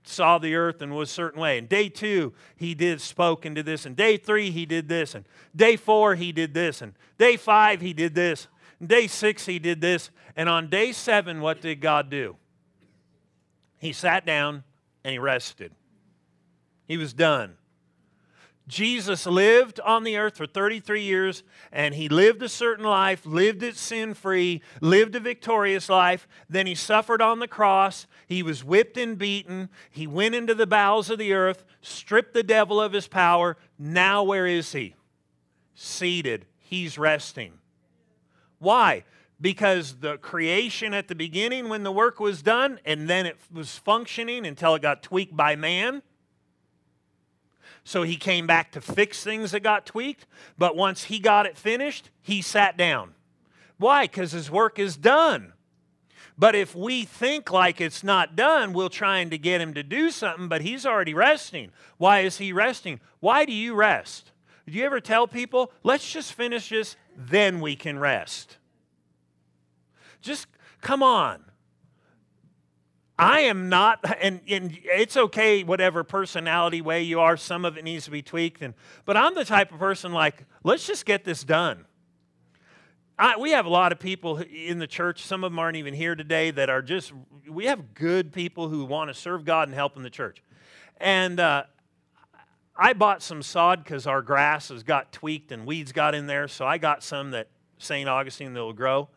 saw 0.03 0.39
the 0.39 0.57
earth 0.57 0.83
and 0.83 0.93
was 0.93 1.11
a 1.11 1.15
certain 1.15 1.41
way? 1.41 1.59
And 1.59 1.69
day 1.69 1.89
two, 1.89 2.33
he 2.57 2.75
did 2.75 3.01
spoke 3.01 3.47
into 3.47 3.63
this. 3.63 3.87
And 3.87 3.95
day 3.95 4.17
three, 4.17 4.51
he 4.51 4.67
did 4.67 4.89
this. 4.89 5.15
And 5.15 5.25
day 5.55 5.77
four, 5.77 6.17
he 6.17 6.33
did 6.33 6.55
this. 6.55 6.83
And 6.83 6.95
day 7.19 7.37
five, 7.37 7.81
he 7.81 7.93
did 7.93 8.17
this. 8.17 8.49
And 8.81 8.89
day 8.89 9.07
six, 9.07 9.47
he 9.47 9.61
did 9.61 9.81
this. 9.81 10.11
And 10.35 10.49
on 10.49 10.69
day 10.69 10.91
seven, 10.91 11.41
what 11.41 11.61
did 11.61 11.81
God 11.81 12.11
do? 12.11 12.37
He 13.83 13.93
sat 13.93 14.25
down 14.25 14.63
and 15.03 15.11
he 15.11 15.19
rested. 15.19 15.73
He 16.87 16.97
was 16.97 17.13
done. 17.13 17.57
Jesus 18.69 19.27
lived 19.27 19.81
on 19.81 20.05
the 20.05 20.17
earth 20.17 20.37
for 20.37 20.47
33 20.47 21.03
years 21.03 21.43
and 21.73 21.93
he 21.93 22.09
lived 22.09 22.45
a 22.45 22.49
certain 22.49 22.85
life, 22.85 23.27
lived 23.27 23.61
it 23.65 23.77
sin 23.77 24.15
free, 24.15 24.63
lived 24.81 25.17
a 25.17 25.21
victorious 25.21 25.89
life. 25.89 26.29
Then 26.49 26.69
he 26.69 26.77
suffered 26.77 27.21
on 27.21 27.41
the 27.41 27.49
cross. 27.49 28.07
He 28.29 28.45
was 28.45 28.63
whipped 28.63 28.97
and 28.97 29.19
beaten. 29.19 29.69
He 29.91 30.07
went 30.07 30.37
into 30.37 30.55
the 30.55 30.69
bowels 30.69 31.11
of 31.11 31.19
the 31.19 31.33
earth, 31.33 31.65
stripped 31.81 32.35
the 32.35 32.45
devil 32.45 32.81
of 32.81 32.93
his 32.93 33.09
power. 33.09 33.57
Now, 33.81 34.23
where 34.23 34.47
is 34.47 34.71
he? 34.71 34.95
Seated. 35.75 36.47
He's 36.61 36.99
resting. 36.99 37.55
Why? 38.61 39.03
Because 39.43 39.97
the 39.97 40.17
creation 40.19 40.95
at 40.95 41.09
the 41.09 41.15
beginning 41.17 41.69
when 41.69 41.83
the 41.83 41.91
work 41.91 42.21
was 42.21 42.41
done 42.43 42.79
and 42.85 43.11
then 43.11 43.27
it 43.27 43.37
was 43.53 43.77
functioning 43.77 44.47
until 44.47 44.77
it 44.77 44.83
got 44.83 45.03
tweaked 45.03 45.37
by 45.37 45.57
man. 45.57 46.01
So 47.83 48.05
he 48.05 48.15
came 48.15 48.47
back 48.47 48.71
to 48.73 48.81
fix 48.81 49.25
things 49.25 49.51
that 49.51 49.65
got 49.65 49.85
tweaked, 49.85 50.27
but 50.57 50.77
once 50.77 51.05
he 51.05 51.19
got 51.19 51.47
it 51.47 51.59
finished, 51.59 52.11
he 52.21 52.41
sat 52.41 52.77
down. 52.77 53.15
Why? 53.79 54.05
Because 54.05 54.31
his 54.31 54.49
work 54.49 54.79
is 54.79 54.97
done. 54.97 55.53
But 56.39 56.55
if 56.55 56.77
we 56.77 57.05
think 57.05 57.51
like 57.51 57.81
it's 57.81 58.05
not 58.05 58.37
done, 58.37 58.73
we're 58.73 58.89
trying 58.89 59.31
to 59.31 59.39
get 59.39 59.61
him 59.61 59.75
to 59.75 59.83
do 59.83 60.11
something, 60.11 60.47
but 60.47 60.63
he's 60.63 60.87
already 60.87 61.15
resting. 61.15 61.73
Why 61.99 62.21
is 62.21 62.39
he 62.39 62.53
resting? 62.53 63.01
Why 63.19 63.45
do 63.45 63.53
you 63.53 63.75
rest? 63.75 64.31
Do 64.69 64.79
you 64.79 64.85
ever 64.85 65.01
tell 65.01 65.27
people, 65.27 65.73
let's 65.83 66.11
just 66.11 66.33
finish 66.33 66.69
this, 66.69 66.95
then 67.17 67.61
we 67.61 67.75
can 67.75 67.99
rest? 67.99 68.59
Just 70.23 70.47
come 70.81 71.03
on. 71.03 71.45
I 73.19 73.41
am 73.41 73.69
not, 73.69 74.01
and, 74.21 74.41
and, 74.49 74.77
it's 74.83 75.17
okay, 75.17 75.63
whatever 75.63 76.03
personality 76.03 76.81
way 76.81 77.03
you 77.03 77.21
are, 77.21 77.37
some 77.37 77.65
of 77.65 77.77
it 77.77 77.85
needs 77.85 78.07
to 78.07 78.11
be 78.11 78.23
tweaked. 78.23 78.63
And, 78.63 78.75
but 79.05 79.17
I'm 79.17 79.35
the 79.35 79.45
type 79.45 79.71
of 79.71 79.79
person 79.79 80.13
like, 80.13 80.45
let's 80.65 80.87
just 80.87 81.05
get 81.05 81.25
this 81.25 81.45
done. 81.45 81.85
I, 83.19 83.37
we 83.37 83.51
have 83.51 83.67
a 83.67 83.69
lot 83.69 83.93
of 83.93 84.01
people 84.01 84.39
in 84.39 84.79
the 84.79 84.87
church, 84.87 85.23
some 85.23 85.45
of 85.45 85.53
them 85.53 85.59
aren't 85.59 85.77
even 85.77 85.95
here 85.95 86.15
today, 86.15 86.51
that 86.53 86.71
are 86.71 86.83
just, 86.83 87.13
we 87.49 87.67
have 87.67 87.95
good 87.95 88.33
people 88.33 88.69
who 88.69 88.85
want 88.85 89.09
to 89.09 89.15
serve 89.15 89.45
God 89.45 89.69
and 89.69 89.75
help 89.75 89.97
in 89.97 90.03
the 90.03 90.11
church. 90.11 90.43
And 90.97 91.39
uh, 91.39 91.65
I 92.77 92.95
bought 92.95 93.23
some 93.23 93.43
sod 93.43 93.85
because 93.85 94.07
our 94.07 94.23
grass 94.23 94.71
has 94.71 94.83
got 94.83 95.13
tweaked 95.13 95.53
and 95.53 95.67
weeds 95.67 95.93
got 95.93 96.15
in 96.15 96.27
there. 96.27 96.49
So 96.49 96.67
I 96.67 96.79
got 96.79 97.05
some 97.05 97.33
that 97.33 97.49
St. 97.79 98.09
Augustine 98.09 98.55
that 98.55 98.61
will 98.61 98.73
grow 98.73 99.09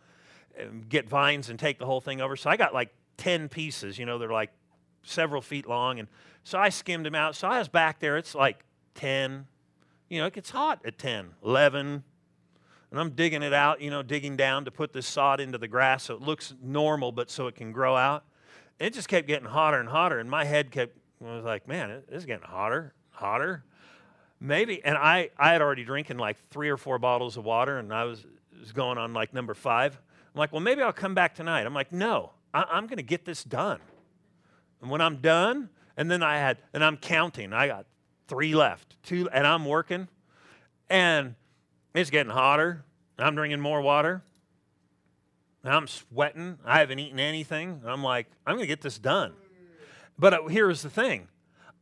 get 0.90 1.10
vines 1.10 1.50
and 1.50 1.60
take 1.60 1.80
the 1.80 1.86
whole 1.86 2.02
thing 2.02 2.22
over. 2.22 2.36
So 2.36 2.50
I 2.50 2.58
got 2.58 2.74
like 2.74 2.94
10 3.18 3.50
pieces, 3.50 3.98
you 3.98 4.06
know, 4.06 4.18
they're 4.18 4.30
like 4.30 4.52
several 5.04 5.42
feet 5.42 5.68
long. 5.68 6.00
And 6.00 6.08
so 6.44 6.60
I 6.60 6.70
skimmed 6.70 7.06
them 7.06 7.16
out. 7.16 7.36
So 7.36 7.48
I 7.48 7.60
was 7.60 7.68
back 7.68 8.00
there, 8.00 8.18
it's 8.18 8.36
like 8.36 8.64
10. 8.96 9.48
You 10.10 10.22
know, 10.22 10.28
it 10.28 10.34
gets 10.34 10.52
hot 10.52 10.82
at 10.86 10.98
10, 10.98 11.32
11. 11.44 12.04
And 12.92 13.00
I'm 13.00 13.12
digging 13.12 13.44
it 13.44 13.54
out, 13.54 13.82
you 13.82 13.90
know, 13.90 14.04
digging 14.04 14.38
down 14.38 14.66
to 14.66 14.72
put 14.72 14.94
this 14.94 15.08
sod 15.08 15.40
into 15.40 15.58
the 15.58 15.68
grass 15.68 16.04
so 16.04 16.16
it 16.16 16.22
looks 16.22 16.54
normal, 16.62 17.12
but 17.12 17.30
so 17.30 17.48
it 17.48 17.56
can 17.56 17.72
grow 17.72 17.96
out. 17.96 18.24
It 18.80 18.94
just 18.94 19.08
kept 19.08 19.28
getting 19.28 19.48
hotter 19.48 19.80
and 19.80 19.90
hotter. 19.90 20.20
And 20.20 20.30
my 20.30 20.46
head 20.46 20.72
kept, 20.72 20.98
I 21.26 21.36
was 21.36 21.46
like, 21.46 21.68
man, 21.68 21.90
it 21.90 22.06
is 22.12 22.26
getting 22.26 22.46
hotter, 22.46 22.94
hotter. 23.10 23.64
Maybe. 24.40 24.84
And 24.84 24.98
I, 24.98 25.30
I 25.38 25.52
had 25.52 25.62
already 25.62 25.84
drinking 25.84 26.18
like 26.18 26.38
three 26.52 26.70
or 26.70 26.78
four 26.78 27.00
bottles 27.00 27.38
of 27.38 27.46
water, 27.46 27.80
and 27.80 27.94
I 27.94 28.04
was, 28.04 28.26
was 28.60 28.72
going 28.72 28.98
on 28.98 29.14
like 29.14 29.34
number 29.34 29.54
five. 29.54 30.00
I'm 30.36 30.40
like, 30.40 30.52
well, 30.52 30.62
maybe 30.62 30.82
I'll 30.82 30.92
come 30.92 31.16
back 31.16 31.34
tonight. 31.34 31.66
I'm 31.66 31.74
like, 31.74 31.94
no, 31.94 32.32
I- 32.54 32.66
I'm 32.70 32.88
going 32.88 32.98
to 32.98 33.04
get 33.04 33.24
this 33.24 33.42
done. 33.44 33.80
And 34.82 34.92
when 34.92 35.00
I'm 35.00 35.18
done, 35.18 35.70
and 35.96 36.12
then 36.12 36.22
I 36.22 36.38
had, 36.38 36.58
and 36.74 36.84
I'm 36.84 36.98
counting, 36.98 37.54
I 37.54 37.68
got 37.68 37.86
three 38.28 38.54
left, 38.54 39.02
two, 39.02 39.30
and 39.32 39.48
I'm 39.48 39.64
working, 39.64 40.10
and 40.90 41.36
it's 41.94 42.10
getting 42.10 42.34
hotter. 42.34 42.84
I'm 43.18 43.34
drinking 43.34 43.62
more 43.62 43.82
water. 43.82 44.24
I'm 45.64 45.88
sweating. 45.88 46.60
I 46.66 46.80
haven't 46.80 47.00
eaten 47.00 47.20
anything. 47.20 47.82
I'm 47.86 48.04
like, 48.04 48.28
I'm 48.46 48.56
going 48.56 48.64
to 48.64 48.68
get 48.68 48.82
this 48.82 49.00
done. 49.00 49.34
But 50.20 50.34
uh, 50.34 50.48
here's 50.48 50.82
the 50.82 50.90
thing 50.90 51.30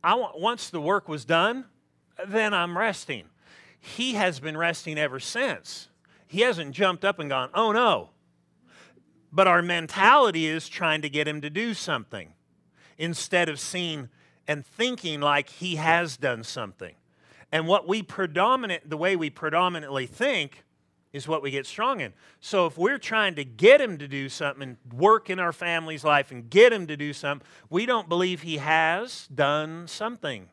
I 0.02 0.14
want, 0.14 0.40
once 0.40 0.70
the 0.70 0.80
work 0.80 1.08
was 1.08 1.24
done, 1.24 1.64
then 2.28 2.54
I'm 2.54 2.78
resting. 2.78 3.24
He 3.80 4.14
has 4.14 4.38
been 4.38 4.56
resting 4.56 4.96
ever 4.96 5.18
since. 5.18 5.88
He 6.28 6.42
hasn't 6.42 6.72
jumped 6.72 7.04
up 7.04 7.18
and 7.18 7.28
gone, 7.28 7.50
oh 7.52 7.72
no, 7.72 8.10
but 9.34 9.48
our 9.48 9.62
mentality 9.62 10.46
is 10.46 10.68
trying 10.68 11.02
to 11.02 11.08
get 11.08 11.26
him 11.26 11.40
to 11.40 11.50
do 11.50 11.74
something 11.74 12.32
instead 12.96 13.48
of 13.48 13.58
seeing 13.58 14.08
and 14.46 14.64
thinking 14.64 15.20
like 15.20 15.48
he 15.48 15.74
has 15.76 16.16
done 16.16 16.44
something. 16.44 16.94
And 17.50 17.66
what 17.66 17.88
we 17.88 18.02
predominant, 18.02 18.88
the 18.88 18.96
way 18.96 19.16
we 19.16 19.30
predominantly 19.30 20.06
think, 20.06 20.64
is 21.12 21.26
what 21.26 21.42
we 21.42 21.50
get 21.50 21.66
strong 21.66 22.00
in. 22.00 22.12
So 22.40 22.66
if 22.66 22.78
we're 22.78 22.98
trying 22.98 23.34
to 23.36 23.44
get 23.44 23.80
him 23.80 23.98
to 23.98 24.08
do 24.08 24.28
something 24.28 24.76
work 24.92 25.30
in 25.30 25.38
our 25.38 25.52
family's 25.52 26.04
life 26.04 26.30
and 26.30 26.48
get 26.48 26.72
him 26.72 26.86
to 26.86 26.96
do 26.96 27.12
something, 27.12 27.46
we 27.70 27.86
don't 27.86 28.08
believe 28.08 28.42
he 28.42 28.58
has 28.58 29.28
done 29.34 29.88
something. 29.88 30.48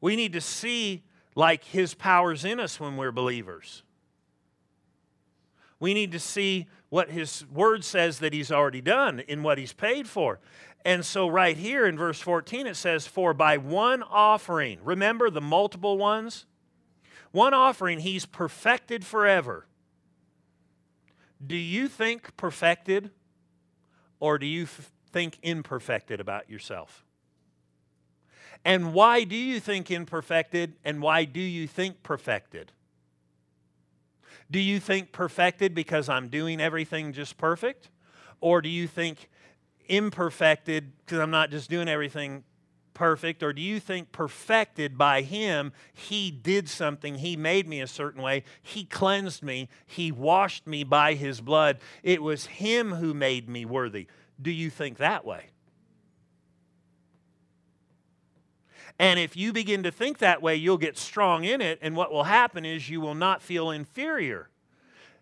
We 0.00 0.16
need 0.16 0.32
to 0.34 0.40
see 0.40 1.04
like 1.34 1.64
his 1.64 1.94
power's 1.94 2.44
in 2.44 2.60
us 2.60 2.78
when 2.78 2.96
we're 2.96 3.12
believers. 3.12 3.82
We 5.84 5.92
need 5.92 6.12
to 6.12 6.18
see 6.18 6.66
what 6.88 7.10
his 7.10 7.44
word 7.52 7.84
says 7.84 8.20
that 8.20 8.32
he's 8.32 8.50
already 8.50 8.80
done 8.80 9.20
in 9.20 9.42
what 9.42 9.58
he's 9.58 9.74
paid 9.74 10.08
for. 10.08 10.40
And 10.82 11.04
so, 11.04 11.28
right 11.28 11.58
here 11.58 11.84
in 11.84 11.98
verse 11.98 12.18
14, 12.20 12.66
it 12.66 12.76
says, 12.76 13.06
For 13.06 13.34
by 13.34 13.58
one 13.58 14.02
offering, 14.02 14.78
remember 14.82 15.28
the 15.28 15.42
multiple 15.42 15.98
ones? 15.98 16.46
One 17.32 17.52
offering, 17.52 17.98
he's 17.98 18.24
perfected 18.24 19.04
forever. 19.04 19.66
Do 21.46 21.54
you 21.54 21.86
think 21.86 22.34
perfected 22.38 23.10
or 24.20 24.38
do 24.38 24.46
you 24.46 24.62
f- 24.62 24.90
think 25.12 25.38
imperfected 25.42 26.18
about 26.18 26.48
yourself? 26.48 27.04
And 28.64 28.94
why 28.94 29.24
do 29.24 29.36
you 29.36 29.60
think 29.60 29.90
imperfected 29.90 30.76
and 30.82 31.02
why 31.02 31.26
do 31.26 31.40
you 31.40 31.66
think 31.66 32.02
perfected? 32.02 32.72
Do 34.50 34.60
you 34.60 34.80
think 34.80 35.12
perfected 35.12 35.74
because 35.74 36.08
I'm 36.08 36.28
doing 36.28 36.60
everything 36.60 37.12
just 37.12 37.38
perfect? 37.38 37.90
Or 38.40 38.60
do 38.60 38.68
you 38.68 38.86
think 38.86 39.28
imperfected 39.88 40.92
because 40.98 41.18
I'm 41.18 41.30
not 41.30 41.50
just 41.50 41.70
doing 41.70 41.88
everything 41.88 42.44
perfect? 42.92 43.42
Or 43.42 43.52
do 43.52 43.60
you 43.60 43.80
think 43.80 44.12
perfected 44.12 44.96
by 44.96 45.22
Him, 45.22 45.72
He 45.92 46.30
did 46.30 46.68
something, 46.68 47.16
He 47.16 47.36
made 47.36 47.68
me 47.68 47.80
a 47.80 47.86
certain 47.86 48.22
way, 48.22 48.44
He 48.62 48.84
cleansed 48.84 49.42
me, 49.42 49.68
He 49.86 50.12
washed 50.12 50.66
me 50.66 50.84
by 50.84 51.14
His 51.14 51.40
blood? 51.40 51.78
It 52.02 52.22
was 52.22 52.46
Him 52.46 52.92
who 52.92 53.14
made 53.14 53.48
me 53.48 53.64
worthy. 53.64 54.06
Do 54.40 54.50
you 54.50 54.70
think 54.70 54.98
that 54.98 55.24
way? 55.24 55.50
And 58.98 59.18
if 59.18 59.36
you 59.36 59.52
begin 59.52 59.82
to 59.82 59.90
think 59.90 60.18
that 60.18 60.40
way, 60.40 60.56
you'll 60.56 60.78
get 60.78 60.96
strong 60.96 61.44
in 61.44 61.60
it, 61.60 61.78
and 61.82 61.96
what 61.96 62.12
will 62.12 62.24
happen 62.24 62.64
is 62.64 62.88
you 62.88 63.00
will 63.00 63.14
not 63.14 63.42
feel 63.42 63.70
inferior. 63.70 64.48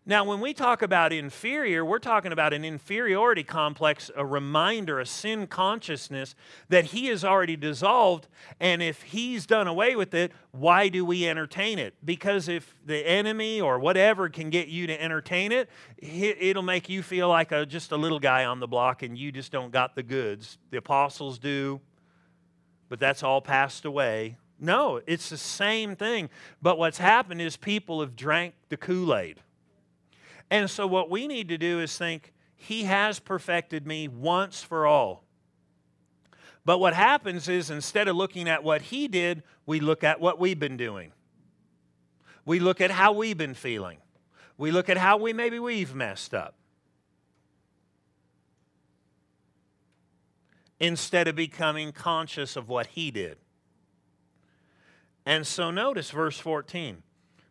Now, 0.04 0.24
when 0.24 0.40
we 0.40 0.52
talk 0.52 0.82
about 0.82 1.12
inferior, 1.12 1.84
we're 1.84 2.00
talking 2.00 2.32
about 2.32 2.52
an 2.52 2.64
inferiority 2.64 3.44
complex, 3.44 4.10
a 4.16 4.26
reminder, 4.26 4.98
a 4.98 5.06
sin 5.06 5.46
consciousness 5.46 6.34
that 6.68 6.86
he 6.86 7.06
has 7.06 7.24
already 7.24 7.54
dissolved. 7.54 8.26
And 8.58 8.82
if 8.82 9.02
he's 9.02 9.46
done 9.46 9.68
away 9.68 9.94
with 9.94 10.12
it, 10.12 10.32
why 10.50 10.88
do 10.88 11.04
we 11.04 11.28
entertain 11.28 11.78
it? 11.78 11.94
Because 12.04 12.48
if 12.48 12.74
the 12.84 13.08
enemy 13.08 13.60
or 13.60 13.78
whatever 13.78 14.28
can 14.28 14.50
get 14.50 14.66
you 14.66 14.88
to 14.88 15.00
entertain 15.00 15.52
it, 15.52 15.70
it'll 15.98 16.64
make 16.64 16.88
you 16.88 17.00
feel 17.04 17.28
like 17.28 17.52
a, 17.52 17.64
just 17.64 17.92
a 17.92 17.96
little 17.96 18.18
guy 18.18 18.44
on 18.44 18.58
the 18.58 18.66
block 18.66 19.04
and 19.04 19.16
you 19.16 19.30
just 19.30 19.52
don't 19.52 19.70
got 19.70 19.94
the 19.94 20.02
goods. 20.02 20.58
The 20.72 20.78
apostles 20.78 21.38
do, 21.38 21.80
but 22.92 23.00
that's 23.00 23.22
all 23.22 23.40
passed 23.40 23.86
away. 23.86 24.36
No, 24.60 25.00
it's 25.06 25.30
the 25.30 25.38
same 25.38 25.96
thing. 25.96 26.28
But 26.60 26.76
what's 26.76 26.98
happened 26.98 27.40
is 27.40 27.56
people 27.56 28.02
have 28.02 28.14
drank 28.14 28.52
the 28.68 28.76
Kool 28.76 29.16
Aid. 29.16 29.40
And 30.50 30.68
so, 30.68 30.86
what 30.86 31.08
we 31.08 31.26
need 31.26 31.48
to 31.48 31.56
do 31.56 31.80
is 31.80 31.96
think, 31.96 32.34
He 32.54 32.82
has 32.82 33.18
perfected 33.18 33.86
me 33.86 34.08
once 34.08 34.62
for 34.62 34.86
all. 34.86 35.24
But 36.66 36.80
what 36.80 36.92
happens 36.92 37.48
is 37.48 37.70
instead 37.70 38.08
of 38.08 38.16
looking 38.16 38.46
at 38.46 38.62
what 38.62 38.82
He 38.82 39.08
did, 39.08 39.42
we 39.64 39.80
look 39.80 40.04
at 40.04 40.20
what 40.20 40.38
we've 40.38 40.58
been 40.58 40.76
doing. 40.76 41.12
We 42.44 42.60
look 42.60 42.82
at 42.82 42.90
how 42.90 43.12
we've 43.12 43.38
been 43.38 43.54
feeling. 43.54 44.00
We 44.58 44.70
look 44.70 44.90
at 44.90 44.98
how 44.98 45.16
we 45.16 45.32
maybe 45.32 45.58
we've 45.58 45.94
messed 45.94 46.34
up. 46.34 46.56
Instead 50.82 51.28
of 51.28 51.34
becoming 51.34 51.92
conscious 51.92 52.56
of 52.56 52.68
what 52.68 52.88
He 52.88 53.10
did. 53.10 53.38
And 55.24 55.46
so, 55.46 55.70
notice 55.70 56.10
verse 56.10 56.38
14. 56.38 57.02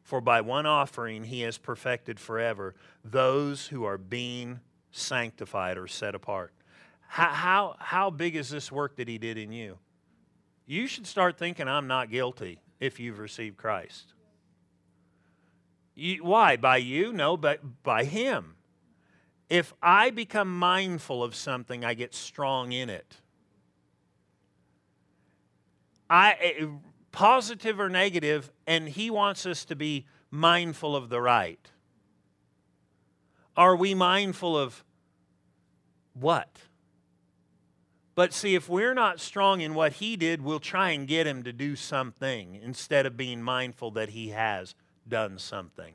For 0.03 0.19
by 0.19 0.41
one 0.41 0.65
offering 0.65 1.23
he 1.23 1.41
has 1.41 1.57
perfected 1.57 2.19
forever 2.19 2.75
those 3.05 3.67
who 3.67 3.85
are 3.85 3.97
being 3.97 4.59
sanctified 4.91 5.77
or 5.77 5.87
set 5.87 6.15
apart. 6.15 6.51
How, 7.07 7.29
how, 7.29 7.75
how 7.79 8.09
big 8.09 8.35
is 8.35 8.49
this 8.49 8.71
work 8.71 8.97
that 8.97 9.07
he 9.07 9.17
did 9.17 9.37
in 9.37 9.53
you? 9.53 9.77
You 10.65 10.87
should 10.87 11.07
start 11.07 11.37
thinking, 11.37 11.67
I'm 11.67 11.87
not 11.87 12.11
guilty 12.11 12.59
if 12.79 12.99
you've 12.99 13.19
received 13.19 13.55
Christ. 13.55 14.13
You, 15.95 16.23
why? 16.25 16.57
By 16.57 16.77
you? 16.77 17.13
No, 17.13 17.37
but 17.37 17.83
by 17.83 18.03
him. 18.03 18.55
If 19.49 19.73
I 19.81 20.09
become 20.09 20.57
mindful 20.57 21.23
of 21.23 21.35
something, 21.35 21.85
I 21.85 21.93
get 21.93 22.13
strong 22.13 22.71
in 22.71 22.89
it. 22.89 23.17
I 26.11 26.33
eh, 26.41 26.65
positive 27.13 27.79
or 27.79 27.89
negative, 27.89 28.51
and 28.67 28.89
He 28.89 29.09
wants 29.09 29.45
us 29.45 29.63
to 29.65 29.75
be 29.77 30.05
mindful 30.29 30.93
of 30.93 31.07
the 31.07 31.21
right. 31.21 31.71
Are 33.55 33.75
we 33.77 33.95
mindful 33.95 34.57
of 34.57 34.83
what? 36.13 36.49
But 38.13 38.33
see, 38.33 38.55
if 38.55 38.67
we're 38.67 38.93
not 38.93 39.21
strong 39.21 39.61
in 39.61 39.73
what 39.73 39.93
He 39.93 40.17
did, 40.17 40.41
we'll 40.41 40.59
try 40.59 40.89
and 40.89 41.07
get 41.07 41.25
Him 41.25 41.43
to 41.43 41.53
do 41.53 41.77
something 41.77 42.59
instead 42.61 43.05
of 43.05 43.15
being 43.15 43.41
mindful 43.41 43.91
that 43.91 44.09
He 44.09 44.29
has 44.29 44.75
done 45.07 45.39
something. 45.39 45.93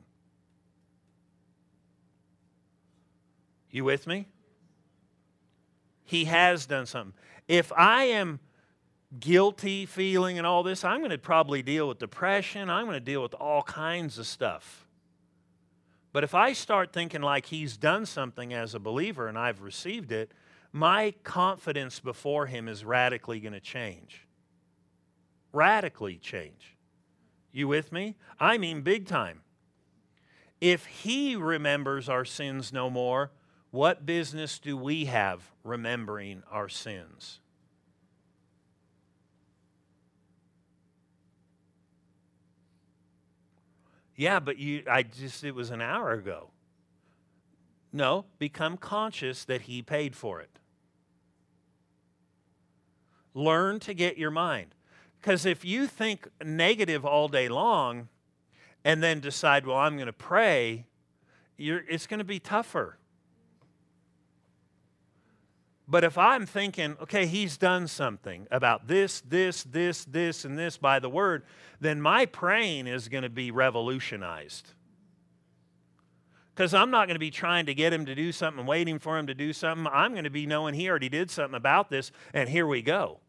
You 3.69 3.83
with 3.83 4.07
me? 4.07 4.27
He 6.03 6.25
has 6.25 6.65
done 6.65 6.87
something. 6.87 7.13
If 7.47 7.71
I 7.73 8.05
am 8.05 8.39
guilty 9.19 9.85
feeling 9.85 10.37
and 10.37 10.45
all 10.45 10.63
this, 10.63 10.83
I'm 10.83 10.99
going 10.99 11.11
to 11.11 11.17
probably 11.17 11.61
deal 11.61 11.87
with 11.87 11.99
depression. 11.99 12.69
I'm 12.69 12.85
going 12.85 12.95
to 12.95 12.99
deal 12.99 13.21
with 13.21 13.33
all 13.33 13.63
kinds 13.63 14.17
of 14.17 14.27
stuff. 14.27 14.87
But 16.13 16.23
if 16.23 16.33
I 16.33 16.53
start 16.53 16.93
thinking 16.93 17.21
like 17.21 17.47
he's 17.47 17.77
done 17.77 18.05
something 18.05 18.53
as 18.53 18.73
a 18.73 18.79
believer 18.79 19.27
and 19.27 19.37
I've 19.37 19.61
received 19.61 20.11
it, 20.11 20.31
my 20.71 21.13
confidence 21.23 21.99
before 21.99 22.47
him 22.47 22.67
is 22.67 22.83
radically 22.83 23.39
going 23.39 23.53
to 23.53 23.59
change. 23.59 24.27
Radically 25.53 26.17
change. 26.17 26.75
You 27.51 27.67
with 27.67 27.91
me? 27.91 28.15
I 28.39 28.57
mean, 28.57 28.81
big 28.81 29.07
time. 29.07 29.41
If 30.59 30.85
he 30.85 31.35
remembers 31.35 32.09
our 32.09 32.25
sins 32.25 32.73
no 32.73 32.89
more, 32.89 33.31
what 33.71 34.05
business 34.05 34.59
do 34.59 34.75
we 34.75 35.05
have 35.05 35.51
remembering 35.63 36.43
our 36.51 36.69
sins? 36.69 37.39
Yeah, 44.17 44.39
but 44.39 44.57
you 44.57 44.83
I 44.89 45.03
just 45.03 45.43
it 45.43 45.55
was 45.55 45.69
an 45.69 45.81
hour 45.81 46.11
ago. 46.11 46.49
No, 47.93 48.25
become 48.39 48.75
conscious 48.75 49.45
that 49.45 49.61
he 49.61 49.81
paid 49.81 50.15
for 50.15 50.41
it. 50.41 50.59
Learn 53.33 53.79
to 53.81 53.93
get 53.93 54.17
your 54.17 54.31
mind. 54.31 54.73
Because 55.21 55.45
if 55.45 55.63
you 55.63 55.87
think 55.87 56.27
negative 56.43 57.05
all 57.05 57.27
day 57.27 57.47
long 57.47 58.09
and 58.83 59.01
then 59.01 59.19
decide, 59.19 59.65
well, 59.65 59.77
I'm 59.77 59.95
going 59.95 60.07
to 60.07 60.13
pray, 60.13 60.85
it's 61.57 62.07
going 62.07 62.19
to 62.19 62.23
be 62.23 62.39
tougher. 62.39 62.97
But 65.87 66.03
if 66.03 66.17
I'm 66.17 66.45
thinking, 66.45 66.97
okay, 67.01 67.27
he's 67.27 67.57
done 67.57 67.87
something 67.87 68.45
about 68.51 68.87
this, 68.87 69.21
this, 69.21 69.63
this, 69.63 70.03
this, 70.03 70.43
and 70.43 70.57
this 70.57 70.77
by 70.77 70.99
the 70.99 71.09
word, 71.09 71.43
then 71.79 72.01
my 72.01 72.25
praying 72.25 72.87
is 72.87 73.07
going 73.07 73.23
to 73.23 73.29
be 73.29 73.51
revolutionized. 73.51 74.73
Because 76.53 76.73
I'm 76.73 76.91
not 76.91 77.07
going 77.07 77.15
to 77.15 77.19
be 77.19 77.31
trying 77.31 77.67
to 77.67 77.73
get 77.73 77.93
him 77.93 78.05
to 78.05 78.15
do 78.15 78.33
something, 78.33 78.65
waiting 78.65 78.99
for 78.99 79.17
him 79.17 79.27
to 79.27 79.33
do 79.33 79.53
something. 79.53 79.87
I'm 79.93 80.11
going 80.11 80.25
to 80.25 80.29
be 80.29 80.45
knowing 80.45 80.73
he 80.73 80.89
already 80.89 81.07
did 81.07 81.31
something 81.31 81.55
about 81.55 81.89
this, 81.89 82.11
and 82.33 82.49
here 82.49 82.67
we 82.67 82.81
go. 82.81 83.19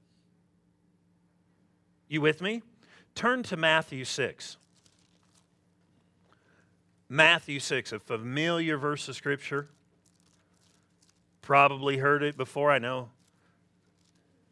You 2.09 2.21
with 2.21 2.41
me? 2.41 2.63
Turn 3.15 3.45
to 3.45 3.57
Matthew 3.57 4.05
6. 4.05 4.57
Matthew 7.09 7.61
6, 7.61 7.93
a 7.93 8.01
familiar 8.01 8.79
verse 8.79 9.09
of 9.09 9.15
Scripture 9.15 9.69
probably 11.49 11.97
heard 11.97 12.23
it 12.23 12.37
before. 12.37 12.71
I 12.71 12.79
know 12.79 13.09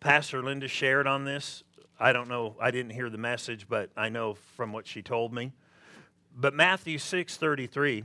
Pastor 0.01 0.43
Linda 0.43 0.67
shared 0.67 1.07
on 1.07 1.27
this. 1.27 1.63
I 2.01 2.15
don't 2.15 2.27
know, 2.27 2.57
I 2.59 2.71
didn't 2.71 2.93
hear 2.93 3.11
the 3.11 3.19
message, 3.19 3.69
but 3.69 3.91
I 3.99 4.09
know 4.09 4.39
from 4.57 4.73
what 4.73 4.87
she 4.87 5.03
told 5.03 5.35
me. 5.35 5.53
But 6.35 6.55
Matthew 6.55 6.97
6:33 6.97 8.05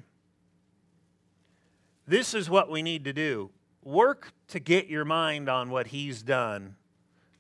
This 2.06 2.34
is 2.34 2.50
what 2.50 2.70
we 2.70 2.82
need 2.82 3.06
to 3.06 3.14
do. 3.14 3.52
Work 3.82 4.34
to 4.50 4.60
get 4.60 4.88
your 4.88 5.06
mind 5.06 5.48
on 5.48 5.70
what 5.70 5.88
he's 5.88 6.22
done. 6.22 6.76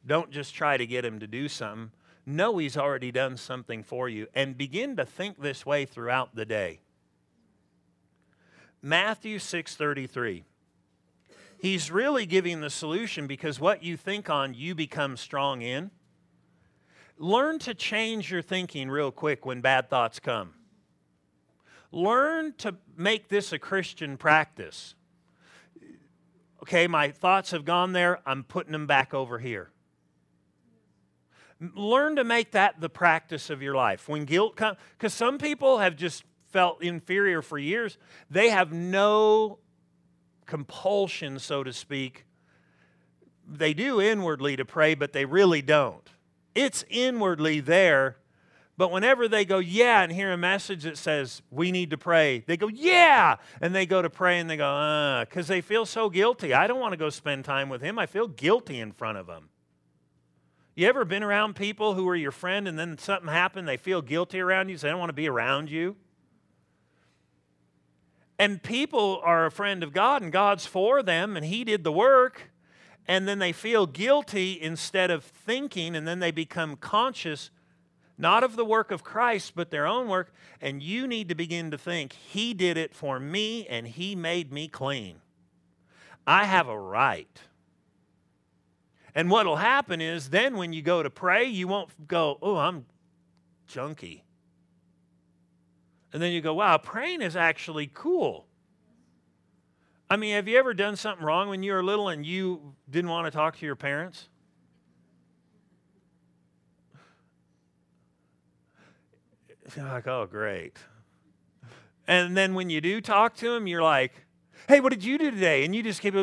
Don't 0.07 0.31
just 0.31 0.55
try 0.55 0.77
to 0.77 0.87
get 0.87 1.03
him 1.03 1.19
to 1.19 1.27
do 1.27 1.49
something. 1.49 1.91
Know 2.25 2.59
he's 2.59 2.77
already 2.77 3.11
done 3.11 3.35
something 3.35 3.83
for 3.83 4.07
you 4.07 4.27
and 4.33 4.57
begin 4.57 4.95
to 4.95 5.05
think 5.05 5.41
this 5.41 5.65
way 5.65 5.83
throughout 5.83 6.33
the 6.33 6.45
day. 6.45 6.79
Matthew 8.81 9.37
6:33 9.37 10.45
He's 11.61 11.91
really 11.91 12.25
giving 12.25 12.61
the 12.61 12.71
solution 12.71 13.27
because 13.27 13.59
what 13.59 13.83
you 13.83 13.95
think 13.95 14.31
on, 14.31 14.55
you 14.55 14.73
become 14.73 15.15
strong 15.15 15.61
in. 15.61 15.91
learn 17.17 17.59
to 17.59 17.73
change 17.75 18.31
your 18.31 18.41
thinking 18.41 18.89
real 18.89 19.11
quick 19.11 19.45
when 19.45 19.61
bad 19.61 19.89
thoughts 19.89 20.19
come. 20.19 20.53
Learn 21.91 22.53
to 22.57 22.75
make 22.97 23.29
this 23.29 23.53
a 23.53 23.59
Christian 23.59 24.17
practice. 24.17 24.95
Okay, 26.63 26.87
my 26.87 27.11
thoughts 27.11 27.51
have 27.51 27.63
gone 27.63 27.93
there, 27.93 28.19
I'm 28.25 28.43
putting 28.43 28.71
them 28.71 28.87
back 28.87 29.13
over 29.13 29.37
here. 29.37 29.69
Learn 31.75 32.15
to 32.15 32.23
make 32.23 32.51
that 32.51 32.81
the 32.81 32.89
practice 32.89 33.51
of 33.51 33.61
your 33.61 33.75
life. 33.75 34.09
When 34.09 34.25
guilt 34.25 34.55
comes, 34.55 34.77
because 34.97 35.13
some 35.13 35.37
people 35.37 35.77
have 35.77 35.95
just 35.95 36.23
felt 36.49 36.81
inferior 36.81 37.43
for 37.43 37.59
years, 37.59 37.99
they 38.31 38.49
have 38.49 38.71
no 38.71 39.59
compulsion, 40.51 41.39
so 41.39 41.63
to 41.63 41.71
speak. 41.71 42.25
They 43.47 43.73
do 43.73 44.01
inwardly 44.01 44.57
to 44.57 44.65
pray, 44.65 44.95
but 44.95 45.13
they 45.13 45.23
really 45.23 45.61
don't. 45.61 46.05
It's 46.53 46.83
inwardly 46.89 47.61
there, 47.61 48.17
but 48.75 48.91
whenever 48.91 49.29
they 49.29 49.45
go, 49.45 49.59
yeah, 49.59 50.03
and 50.03 50.11
hear 50.11 50.33
a 50.33 50.37
message 50.37 50.83
that 50.83 50.97
says, 50.97 51.41
we 51.51 51.71
need 51.71 51.91
to 51.91 51.97
pray, 51.97 52.43
they 52.47 52.57
go, 52.57 52.67
yeah. 52.67 53.37
And 53.61 53.73
they 53.73 53.85
go 53.85 54.01
to 54.01 54.09
pray 54.09 54.39
and 54.39 54.49
they 54.49 54.57
go, 54.57 54.67
uh, 54.67 55.23
because 55.23 55.47
they 55.47 55.61
feel 55.61 55.85
so 55.85 56.09
guilty. 56.09 56.53
I 56.53 56.67
don't 56.67 56.81
want 56.81 56.91
to 56.91 56.97
go 56.97 57.09
spend 57.09 57.45
time 57.45 57.69
with 57.69 57.81
him. 57.81 57.97
I 57.97 58.05
feel 58.05 58.27
guilty 58.27 58.81
in 58.81 58.91
front 58.91 59.17
of 59.17 59.29
him. 59.29 59.47
You 60.75 60.85
ever 60.89 61.05
been 61.05 61.23
around 61.23 61.55
people 61.55 61.93
who 61.93 62.09
are 62.09 62.15
your 62.15 62.33
friend 62.33 62.67
and 62.67 62.77
then 62.77 62.97
something 62.97 63.29
happened, 63.29 63.69
they 63.69 63.77
feel 63.77 64.01
guilty 64.01 64.41
around 64.41 64.67
you, 64.67 64.77
so 64.77 64.87
they 64.87 64.91
don't 64.91 64.99
want 64.99 65.11
to 65.11 65.13
be 65.13 65.29
around 65.29 65.71
you? 65.71 65.95
And 68.41 68.63
people 68.63 69.21
are 69.23 69.45
a 69.45 69.51
friend 69.51 69.83
of 69.83 69.93
God 69.93 70.23
and 70.23 70.31
God's 70.31 70.65
for 70.65 71.03
them 71.03 71.37
and 71.37 71.45
He 71.45 71.63
did 71.63 71.83
the 71.83 71.91
work. 71.91 72.49
And 73.07 73.27
then 73.27 73.37
they 73.37 73.51
feel 73.51 73.85
guilty 73.85 74.59
instead 74.59 75.11
of 75.11 75.23
thinking, 75.23 75.95
and 75.95 76.07
then 76.07 76.19
they 76.19 76.31
become 76.31 76.75
conscious 76.75 77.51
not 78.17 78.43
of 78.43 78.55
the 78.55 78.65
work 78.65 78.89
of 78.89 79.03
Christ, 79.03 79.53
but 79.55 79.69
their 79.69 79.85
own 79.85 80.07
work. 80.07 80.33
And 80.59 80.81
you 80.81 81.05
need 81.07 81.29
to 81.29 81.35
begin 81.35 81.69
to 81.69 81.77
think, 81.77 82.13
He 82.13 82.55
did 82.55 82.77
it 82.77 82.95
for 82.95 83.19
me 83.19 83.67
and 83.67 83.87
He 83.87 84.15
made 84.15 84.51
me 84.51 84.67
clean. 84.67 85.17
I 86.25 86.45
have 86.45 86.67
a 86.67 86.79
right. 86.79 87.41
And 89.13 89.29
what 89.29 89.45
will 89.45 89.57
happen 89.57 90.01
is 90.01 90.31
then 90.31 90.57
when 90.57 90.73
you 90.73 90.81
go 90.81 91.03
to 91.03 91.11
pray, 91.11 91.45
you 91.45 91.67
won't 91.67 92.07
go, 92.07 92.39
oh, 92.41 92.57
I'm 92.57 92.87
junky. 93.69 94.21
And 96.13 96.21
then 96.21 96.31
you 96.31 96.41
go, 96.41 96.53
wow, 96.53 96.77
praying 96.77 97.21
is 97.21 97.35
actually 97.35 97.89
cool. 97.93 98.47
I 100.09 100.17
mean, 100.17 100.35
have 100.35 100.47
you 100.47 100.57
ever 100.57 100.73
done 100.73 100.97
something 100.97 101.25
wrong 101.25 101.47
when 101.47 101.63
you 101.63 101.71
were 101.71 101.81
little 101.81 102.09
and 102.09 102.25
you 102.25 102.73
didn't 102.89 103.09
want 103.09 103.27
to 103.27 103.31
talk 103.31 103.57
to 103.59 103.65
your 103.65 103.77
parents? 103.77 104.27
You're 109.75 109.85
like, 109.85 110.07
oh, 110.07 110.27
great. 110.29 110.77
And 112.07 112.35
then 112.35 112.55
when 112.55 112.69
you 112.69 112.81
do 112.81 112.99
talk 112.99 113.35
to 113.37 113.53
them, 113.53 113.67
you're 113.67 113.81
like, 113.81 114.11
hey, 114.67 114.81
what 114.81 114.89
did 114.89 115.03
you 115.03 115.17
do 115.17 115.31
today? 115.31 115.63
And 115.63 115.73
you 115.73 115.81
just 115.81 116.01
keep 116.01 116.13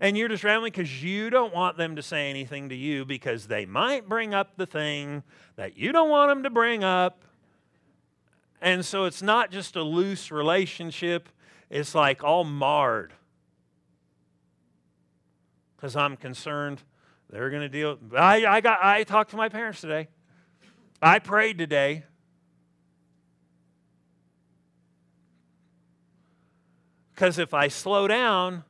and 0.00 0.16
you're 0.18 0.28
just 0.28 0.44
rambling 0.44 0.72
because 0.72 1.02
you 1.02 1.30
don't 1.30 1.54
want 1.54 1.76
them 1.76 1.96
to 1.96 2.02
say 2.02 2.28
anything 2.28 2.68
to 2.68 2.74
you 2.74 3.04
because 3.04 3.46
they 3.46 3.64
might 3.64 4.08
bring 4.08 4.34
up 4.34 4.56
the 4.56 4.66
thing 4.66 5.22
that 5.56 5.76
you 5.78 5.92
don't 5.92 6.10
want 6.10 6.30
them 6.30 6.42
to 6.42 6.50
bring 6.50 6.84
up. 6.84 7.22
And 8.60 8.84
so 8.84 9.04
it's 9.04 9.22
not 9.22 9.50
just 9.50 9.76
a 9.76 9.82
loose 9.82 10.30
relationship, 10.30 11.28
it's 11.70 11.94
like 11.94 12.24
all 12.24 12.44
marred. 12.44 13.12
Because 15.76 15.94
I'm 15.94 16.16
concerned 16.16 16.82
they're 17.30 17.50
going 17.50 17.62
to 17.62 17.68
deal. 17.68 17.98
I, 18.16 18.46
I, 18.46 18.60
got, 18.60 18.82
I 18.82 19.04
talked 19.04 19.30
to 19.32 19.36
my 19.36 19.48
parents 19.48 19.80
today. 19.80 20.08
I 21.02 21.18
prayed 21.18 21.58
today. 21.58 22.04
Because 27.14 27.38
if 27.38 27.52
I 27.52 27.68
slow 27.68 28.06
down, 28.06 28.62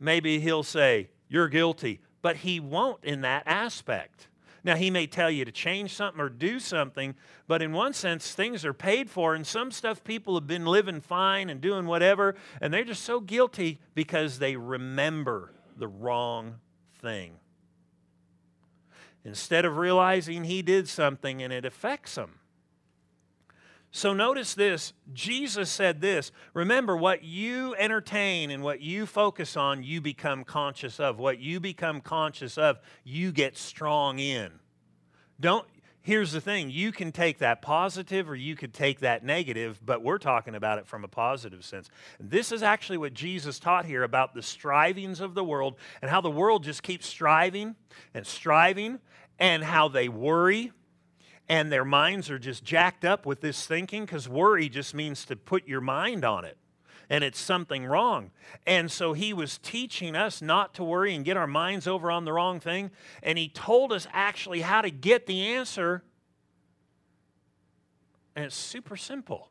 maybe 0.00 0.40
he'll 0.40 0.62
say, 0.62 1.10
You're 1.28 1.48
guilty. 1.48 2.00
But 2.20 2.38
he 2.38 2.58
won't 2.60 3.04
in 3.04 3.20
that 3.20 3.44
aspect. 3.46 4.28
Now, 4.64 4.76
he 4.76 4.90
may 4.90 5.06
tell 5.06 5.30
you 5.30 5.44
to 5.44 5.52
change 5.52 5.94
something 5.94 6.20
or 6.20 6.28
do 6.28 6.58
something, 6.58 7.14
but 7.46 7.62
in 7.62 7.72
one 7.72 7.92
sense, 7.92 8.34
things 8.34 8.64
are 8.64 8.74
paid 8.74 9.08
for, 9.08 9.34
and 9.34 9.46
some 9.46 9.70
stuff 9.70 10.02
people 10.02 10.34
have 10.34 10.46
been 10.46 10.66
living 10.66 11.00
fine 11.00 11.48
and 11.48 11.60
doing 11.60 11.86
whatever, 11.86 12.34
and 12.60 12.72
they're 12.72 12.84
just 12.84 13.04
so 13.04 13.20
guilty 13.20 13.80
because 13.94 14.38
they 14.38 14.56
remember 14.56 15.52
the 15.76 15.88
wrong 15.88 16.56
thing. 17.00 17.36
Instead 19.24 19.64
of 19.64 19.76
realizing 19.76 20.44
he 20.44 20.62
did 20.62 20.88
something 20.88 21.42
and 21.42 21.52
it 21.52 21.64
affects 21.64 22.14
them. 22.14 22.40
So 23.90 24.12
notice 24.12 24.54
this 24.54 24.92
Jesus 25.12 25.70
said 25.70 26.00
this 26.00 26.30
Remember, 26.54 26.96
what 26.96 27.24
you 27.24 27.74
entertain 27.76 28.50
and 28.50 28.62
what 28.62 28.80
you 28.80 29.06
focus 29.06 29.56
on, 29.56 29.82
you 29.82 30.00
become 30.00 30.44
conscious 30.44 31.00
of. 31.00 31.18
What 31.18 31.38
you 31.38 31.60
become 31.60 32.00
conscious 32.00 32.58
of, 32.58 32.78
you 33.04 33.32
get 33.32 33.56
strong 33.56 34.18
in. 34.18 34.52
Don't. 35.40 35.66
Here's 36.00 36.32
the 36.32 36.40
thing 36.40 36.70
you 36.70 36.90
can 36.90 37.12
take 37.12 37.38
that 37.38 37.60
positive 37.60 38.30
or 38.30 38.34
you 38.34 38.56
could 38.56 38.72
take 38.72 39.00
that 39.00 39.24
negative, 39.24 39.78
but 39.84 40.02
we're 40.02 40.16
talking 40.16 40.54
about 40.54 40.78
it 40.78 40.86
from 40.86 41.04
a 41.04 41.08
positive 41.08 41.62
sense. 41.62 41.90
This 42.18 42.50
is 42.50 42.62
actually 42.62 42.96
what 42.96 43.12
Jesus 43.12 43.58
taught 43.58 43.84
here 43.84 44.04
about 44.04 44.32
the 44.32 44.42
strivings 44.42 45.20
of 45.20 45.34
the 45.34 45.44
world 45.44 45.76
and 46.00 46.10
how 46.10 46.22
the 46.22 46.30
world 46.30 46.64
just 46.64 46.82
keeps 46.82 47.06
striving 47.06 47.76
and 48.14 48.26
striving 48.26 49.00
and 49.38 49.62
how 49.62 49.88
they 49.88 50.08
worry 50.08 50.72
and 51.48 51.72
their 51.72 51.84
minds 51.84 52.30
are 52.30 52.38
just 52.38 52.64
jacked 52.64 53.04
up 53.04 53.24
with 53.24 53.40
this 53.40 53.66
thinking 53.66 54.04
because 54.04 54.28
worry 54.28 54.68
just 54.68 54.94
means 54.94 55.24
to 55.26 55.36
put 55.36 55.66
your 55.66 55.80
mind 55.80 56.24
on 56.24 56.44
it 56.44 56.58
and 57.10 57.24
it's 57.24 57.40
something 57.40 57.86
wrong. 57.86 58.30
And 58.66 58.90
so 58.90 59.14
he 59.14 59.32
was 59.32 59.58
teaching 59.58 60.14
us 60.14 60.42
not 60.42 60.74
to 60.74 60.84
worry 60.84 61.14
and 61.14 61.24
get 61.24 61.36
our 61.36 61.46
minds 61.46 61.86
over 61.86 62.10
on 62.10 62.24
the 62.24 62.32
wrong 62.32 62.60
thing. 62.60 62.90
And 63.22 63.38
he 63.38 63.48
told 63.48 63.92
us 63.92 64.06
actually 64.12 64.60
how 64.60 64.82
to 64.82 64.90
get 64.90 65.26
the 65.26 65.46
answer. 65.48 66.02
And 68.36 68.44
it's 68.44 68.54
super 68.54 68.96
simple. 68.96 69.50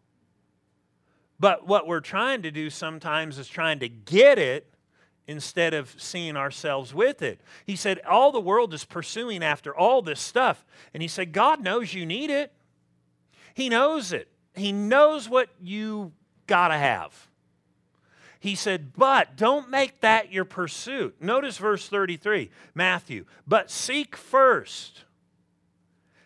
But 1.39 1.67
what 1.67 1.87
we're 1.87 1.99
trying 1.99 2.43
to 2.43 2.51
do 2.51 2.69
sometimes 2.69 3.37
is 3.37 3.47
trying 3.47 3.79
to 3.79 3.89
get 3.89 4.37
it 4.39 4.71
instead 5.27 5.73
of 5.73 5.93
seeing 5.97 6.37
ourselves 6.37 6.93
with 6.93 7.21
it. 7.21 7.41
He 7.65 7.75
said, 7.75 7.99
All 8.07 8.31
the 8.31 8.39
world 8.39 8.73
is 8.73 8.85
pursuing 8.85 9.43
after 9.43 9.75
all 9.75 10.01
this 10.01 10.21
stuff. 10.21 10.65
And 10.93 11.01
he 11.01 11.07
said, 11.07 11.33
God 11.33 11.61
knows 11.61 11.93
you 11.93 12.05
need 12.05 12.29
it. 12.29 12.53
He 13.53 13.69
knows 13.69 14.13
it. 14.13 14.29
He 14.55 14.71
knows 14.71 15.29
what 15.29 15.49
you 15.61 16.13
got 16.47 16.69
to 16.69 16.77
have. 16.77 17.27
He 18.39 18.55
said, 18.55 18.93
But 18.93 19.35
don't 19.35 19.69
make 19.69 20.01
that 20.01 20.31
your 20.31 20.45
pursuit. 20.45 21.21
Notice 21.21 21.57
verse 21.57 21.89
33, 21.89 22.49
Matthew. 22.73 23.25
But 23.45 23.69
seek 23.69 24.15
first. 24.15 25.03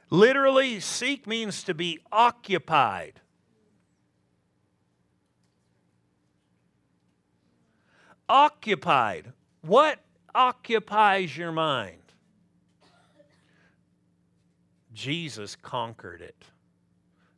Literally, 0.10 0.80
seek 0.82 1.26
means 1.26 1.64
to 1.64 1.74
be 1.74 2.00
occupied. 2.12 3.21
Occupied. 8.32 9.34
What 9.62 10.00
occupies 10.34 11.36
your 11.36 11.52
mind? 11.52 11.98
Jesus 14.94 15.56
conquered 15.56 16.22
it. 16.22 16.46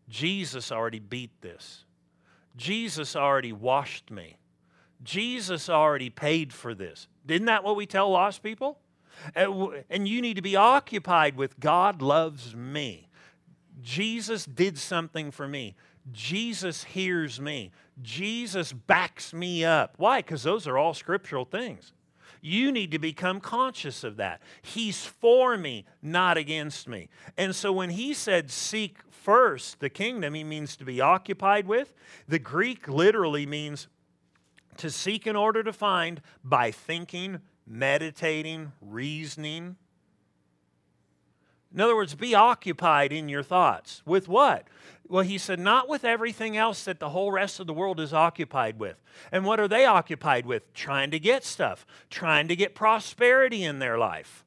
Jesus 0.08 0.72
already 0.72 1.00
beat 1.00 1.32
this. 1.42 1.86
Jesus 2.56 3.16
already 3.16 3.52
washed 3.52 4.12
me. 4.12 4.38
Jesus 5.04 5.68
already 5.68 6.12
paid 6.12 6.54
for 6.54 6.76
this. 6.76 7.08
Isn't 7.28 7.46
that 7.46 7.64
what 7.64 7.76
we 7.76 7.88
tell 7.88 8.12
lost 8.12 8.44
people? 8.44 8.78
And 9.36 10.08
you 10.08 10.22
need 10.22 10.36
to 10.36 10.42
be 10.42 10.56
occupied 10.56 11.36
with 11.36 11.60
God 11.60 12.02
loves 12.02 12.56
me. 12.56 13.08
Jesus 13.82 14.46
did 14.46 14.78
something 14.78 15.32
for 15.32 15.48
me. 15.48 15.76
Jesus 16.12 16.84
hears 16.84 17.40
me. 17.40 17.72
Jesus 18.02 18.74
backs 18.74 19.34
me 19.34 19.64
up. 19.64 19.96
Why? 19.98 20.20
Because 20.20 20.44
those 20.44 20.68
are 20.68 20.78
all 20.78 20.94
scriptural 20.94 21.46
things. 21.46 21.94
You 22.42 22.74
need 22.74 22.92
to 22.92 23.00
become 23.00 23.40
conscious 23.40 24.04
of 24.04 24.18
that. 24.18 24.42
He's 24.62 25.06
for 25.06 25.58
me, 25.58 25.86
not 26.02 26.38
against 26.38 26.90
me. 26.90 27.08
And 27.38 27.56
so 27.56 27.72
when 27.72 27.92
he 27.92 28.14
said, 28.14 28.52
seek 28.52 28.98
first 29.10 29.80
the 29.80 29.90
kingdom, 29.90 30.34
he 30.34 30.44
means 30.44 30.76
to 30.76 30.84
be 30.84 31.00
occupied 31.00 31.68
with. 31.68 31.94
The 32.28 32.40
Greek 32.40 32.90
literally 32.90 33.46
means 33.46 33.88
to 34.78 34.90
seek 34.90 35.26
in 35.26 35.38
order 35.38 35.64
to 35.64 35.72
find 35.72 36.22
by 36.44 36.72
thinking, 36.72 37.40
meditating, 37.66 38.74
reasoning. 38.82 39.78
In 41.74 41.82
other 41.82 41.96
words, 41.96 42.14
be 42.14 42.36
occupied 42.36 43.12
in 43.12 43.30
your 43.30 43.44
thoughts. 43.44 44.04
With 44.06 44.28
what? 44.28 44.68
Well, 45.08 45.24
he 45.24 45.38
said, 45.38 45.60
not 45.60 45.90
with 45.90 46.06
everything 46.06 46.56
else 46.56 46.86
that 46.86 47.00
the 47.00 47.10
whole 47.10 47.32
rest 47.32 47.60
of 47.60 47.68
the 47.68 47.74
world 47.74 48.00
is 48.00 48.14
occupied 48.14 48.80
with. 48.80 49.02
And 49.32 49.44
what 49.44 49.60
are 49.60 49.68
they 49.68 49.86
occupied 49.86 50.46
with? 50.46 50.74
Trying 50.74 51.12
to 51.12 51.20
get 51.20 51.44
stuff, 51.44 51.86
trying 52.10 52.48
to 52.48 52.56
get 52.56 52.76
prosperity 52.76 53.64
in 53.64 53.80
their 53.80 53.98
life. 53.98 54.46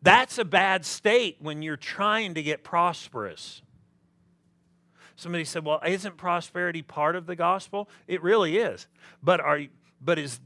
That's 0.00 0.38
a 0.38 0.44
bad 0.44 0.84
state 0.84 1.36
when 1.40 1.62
you're 1.62 1.76
trying 1.76 2.34
to 2.34 2.42
get 2.42 2.64
prosperous. 2.64 3.62
Somebody 5.16 5.44
said, 5.44 5.64
"Well, 5.64 5.80
isn't 5.84 6.16
prosperity 6.16 6.82
part 6.82 7.16
of 7.16 7.26
the 7.26 7.34
gospel?" 7.34 7.88
It 8.06 8.22
really 8.22 8.58
is. 8.58 8.86
But 9.22 9.40
are 9.40 9.62
but 10.00 10.18
is 10.18 10.38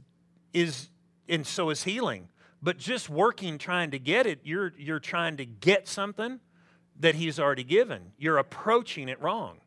is 0.54 0.88
and 1.28 1.46
so 1.46 1.68
is 1.68 1.84
healing. 1.84 2.28
But 2.62 2.78
just 2.78 3.08
working 3.08 3.58
trying 3.58 3.90
to 3.90 3.98
get 3.98 4.26
it, 4.26 4.40
you're 4.44 4.72
you're 4.78 5.00
trying 5.00 5.36
to 5.38 5.44
get 5.44 5.88
something 5.88 6.40
that 7.00 7.14
he's 7.16 7.40
already 7.40 7.64
given. 7.64 8.12
You're 8.18 8.38
approaching 8.38 9.08
it 9.08 9.20
wrong 9.20 9.58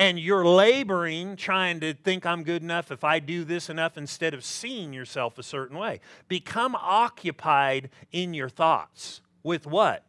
and 0.00 0.18
you're 0.18 0.46
laboring 0.46 1.36
trying 1.36 1.78
to 1.80 1.92
think 1.92 2.24
I'm 2.24 2.42
good 2.42 2.62
enough 2.62 2.90
if 2.90 3.04
I 3.04 3.18
do 3.18 3.44
this 3.44 3.68
enough 3.68 3.98
instead 3.98 4.32
of 4.32 4.42
seeing 4.42 4.94
yourself 4.94 5.38
a 5.38 5.42
certain 5.42 5.76
way. 5.76 6.00
Become 6.26 6.74
occupied 6.74 7.90
in 8.10 8.32
your 8.32 8.48
thoughts 8.48 9.20
with 9.42 9.66
what? 9.66 10.06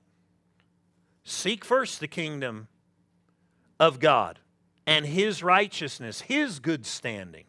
Seek 1.26 1.66
first 1.66 2.00
the 2.00 2.08
kingdom 2.08 2.70
of 3.82 4.00
God 4.00 4.40
and 4.88 5.06
his 5.06 5.44
righteousness, 5.44 6.22
his 6.22 6.60
good 6.60 6.86
standing. 6.86 7.44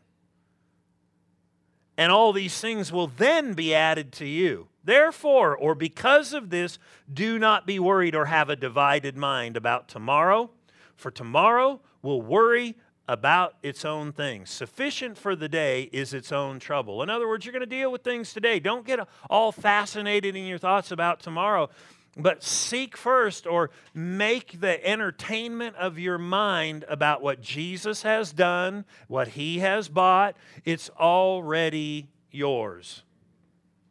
And 1.96 2.10
all 2.10 2.32
these 2.32 2.58
things 2.60 2.90
will 2.90 3.08
then 3.08 3.54
be 3.54 3.74
added 3.74 4.12
to 4.12 4.26
you. 4.26 4.68
Therefore, 4.84 5.56
or 5.56 5.74
because 5.74 6.32
of 6.32 6.50
this, 6.50 6.78
do 7.12 7.38
not 7.38 7.66
be 7.66 7.78
worried 7.78 8.14
or 8.14 8.24
have 8.26 8.48
a 8.48 8.56
divided 8.56 9.16
mind 9.16 9.56
about 9.56 9.88
tomorrow, 9.88 10.50
for 10.96 11.10
tomorrow 11.10 11.80
will 12.02 12.22
worry 12.22 12.74
about 13.08 13.54
its 13.62 13.84
own 13.84 14.12
things. 14.12 14.48
Sufficient 14.48 15.18
for 15.18 15.36
the 15.36 15.48
day 15.48 15.82
is 15.92 16.14
its 16.14 16.32
own 16.32 16.58
trouble. 16.58 17.02
In 17.02 17.10
other 17.10 17.28
words, 17.28 17.44
you're 17.44 17.52
going 17.52 17.60
to 17.60 17.66
deal 17.66 17.92
with 17.92 18.02
things 18.02 18.32
today. 18.32 18.58
Don't 18.58 18.86
get 18.86 19.00
all 19.28 19.52
fascinated 19.52 20.34
in 20.34 20.46
your 20.46 20.58
thoughts 20.58 20.92
about 20.92 21.20
tomorrow, 21.20 21.68
but 22.16 22.42
seek 22.42 22.96
first 22.96 23.46
or 23.46 23.70
make 23.94 24.60
the 24.60 24.84
entertainment 24.86 25.76
of 25.76 25.98
your 25.98 26.18
mind 26.18 26.84
about 26.88 27.22
what 27.22 27.40
Jesus 27.40 28.02
has 28.02 28.32
done, 28.32 28.84
what 29.08 29.28
he 29.28 29.60
has 29.60 29.88
bought. 29.88 30.36
It's 30.64 30.90
already 30.90 32.08
yours. 32.30 33.02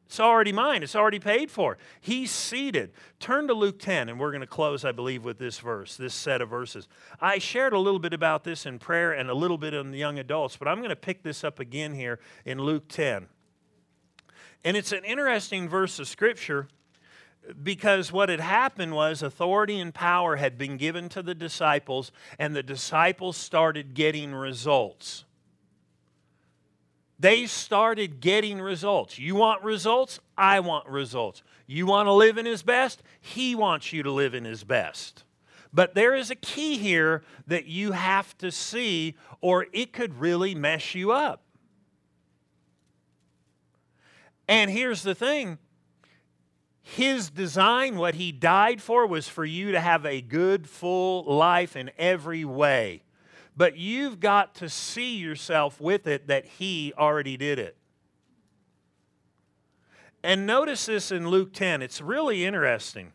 It's 0.06 0.20
already 0.20 0.52
mine. 0.52 0.84
It's 0.84 0.96
already 0.96 1.20
paid 1.20 1.50
for. 1.50 1.78
He's 2.02 2.32
seated. 2.32 2.92
Turn 3.22 3.48
to 3.48 3.54
Luke 3.54 3.80
10, 3.80 4.10
and 4.10 4.20
we're 4.20 4.32
going 4.32 4.42
to 4.42 4.48
close, 4.48 4.84
I 4.84 4.92
believe, 4.92 5.24
with 5.24 5.40
this 5.40 5.60
verse, 5.60 5.96
this 5.96 6.14
set 6.14 6.42
of 6.42 6.50
verses. 6.50 6.90
I 7.22 7.38
shared 7.38 7.72
a 7.72 7.80
little 7.80 7.98
bit 7.98 8.14
about 8.14 8.44
this 8.44 8.66
in 8.66 8.78
prayer 8.78 9.14
and 9.14 9.30
a 9.30 9.34
little 9.34 9.58
bit 9.58 9.74
in 9.74 9.90
the 9.90 9.98
young 9.98 10.20
adults, 10.20 10.58
but 10.58 10.68
I'm 10.68 10.80
going 10.80 10.90
to 10.90 10.98
pick 10.98 11.24
this 11.24 11.46
up 11.46 11.62
again 11.62 11.94
here 11.94 12.20
in 12.44 12.60
Luke 12.60 12.90
10. 12.90 13.28
And 14.66 14.76
it's 14.76 14.92
an 14.92 15.06
interesting 15.06 15.70
verse 15.70 15.98
of 15.98 16.10
Scripture 16.10 16.68
because 17.62 18.12
what 18.12 18.30
had 18.30 18.40
happened 18.40 18.94
was 18.94 19.22
authority 19.22 19.80
and 19.80 19.94
power 19.94 20.36
had 20.36 20.58
been 20.58 20.78
given 20.78 21.10
to 21.10 21.22
the 21.22 21.36
disciples, 21.36 22.12
and 22.38 22.56
the 22.56 22.64
disciples 22.64 23.38
started 23.38 23.94
getting 23.94 24.34
results 24.34 25.26
they 27.22 27.46
started 27.46 28.20
getting 28.20 28.60
results. 28.60 29.20
You 29.20 29.36
want 29.36 29.64
results? 29.64 30.20
I 30.36 30.60
want 30.60 30.88
results. 30.88 31.44
You 31.68 31.86
want 31.86 32.08
to 32.08 32.14
live 32.14 32.40
in 32.40 32.48
His 32.48 32.64
best? 32.64 33.04
He 33.22 33.54
wants 33.54 33.94
you 33.94 34.02
to 34.02 34.12
live 34.12 34.34
in 34.34 34.44
His 34.44 34.64
best. 34.64 35.24
But 35.72 35.94
there 35.94 36.16
is 36.16 36.32
a 36.32 36.36
key 36.36 36.80
here 36.80 37.22
that 37.46 37.68
you 37.68 37.92
have 37.92 38.36
to 38.40 38.52
see, 38.52 39.16
or 39.40 39.68
it 39.72 39.94
could 39.94 40.20
really 40.20 40.56
mess 40.56 40.96
you 40.96 41.12
up. 41.12 41.44
And 44.48 44.72
here's 44.72 45.04
the 45.04 45.14
thing 45.14 45.60
His 46.82 47.30
design, 47.30 47.98
what 47.98 48.16
He 48.16 48.32
died 48.32 48.82
for, 48.82 49.06
was 49.06 49.28
for 49.28 49.46
you 49.46 49.72
to 49.72 49.80
have 49.80 50.06
a 50.06 50.22
good, 50.22 50.68
full 50.68 51.24
life 51.24 51.76
in 51.76 51.92
every 51.98 52.44
way 52.46 53.04
but 53.56 53.78
you've 53.78 54.20
got 54.20 54.56
to 54.56 54.70
see 54.70 55.18
yourself 55.18 55.80
with 55.80 56.08
it 56.08 56.28
that 56.28 56.46
He 56.46 56.94
already 56.98 57.38
did 57.38 57.60
it. 57.60 57.76
And 60.24 60.46
notice 60.46 60.86
this 60.86 61.12
in 61.12 61.28
Luke 61.30 61.54
10. 61.54 61.82
It's 61.82 62.02
really 62.02 62.46
interesting. 62.46 63.12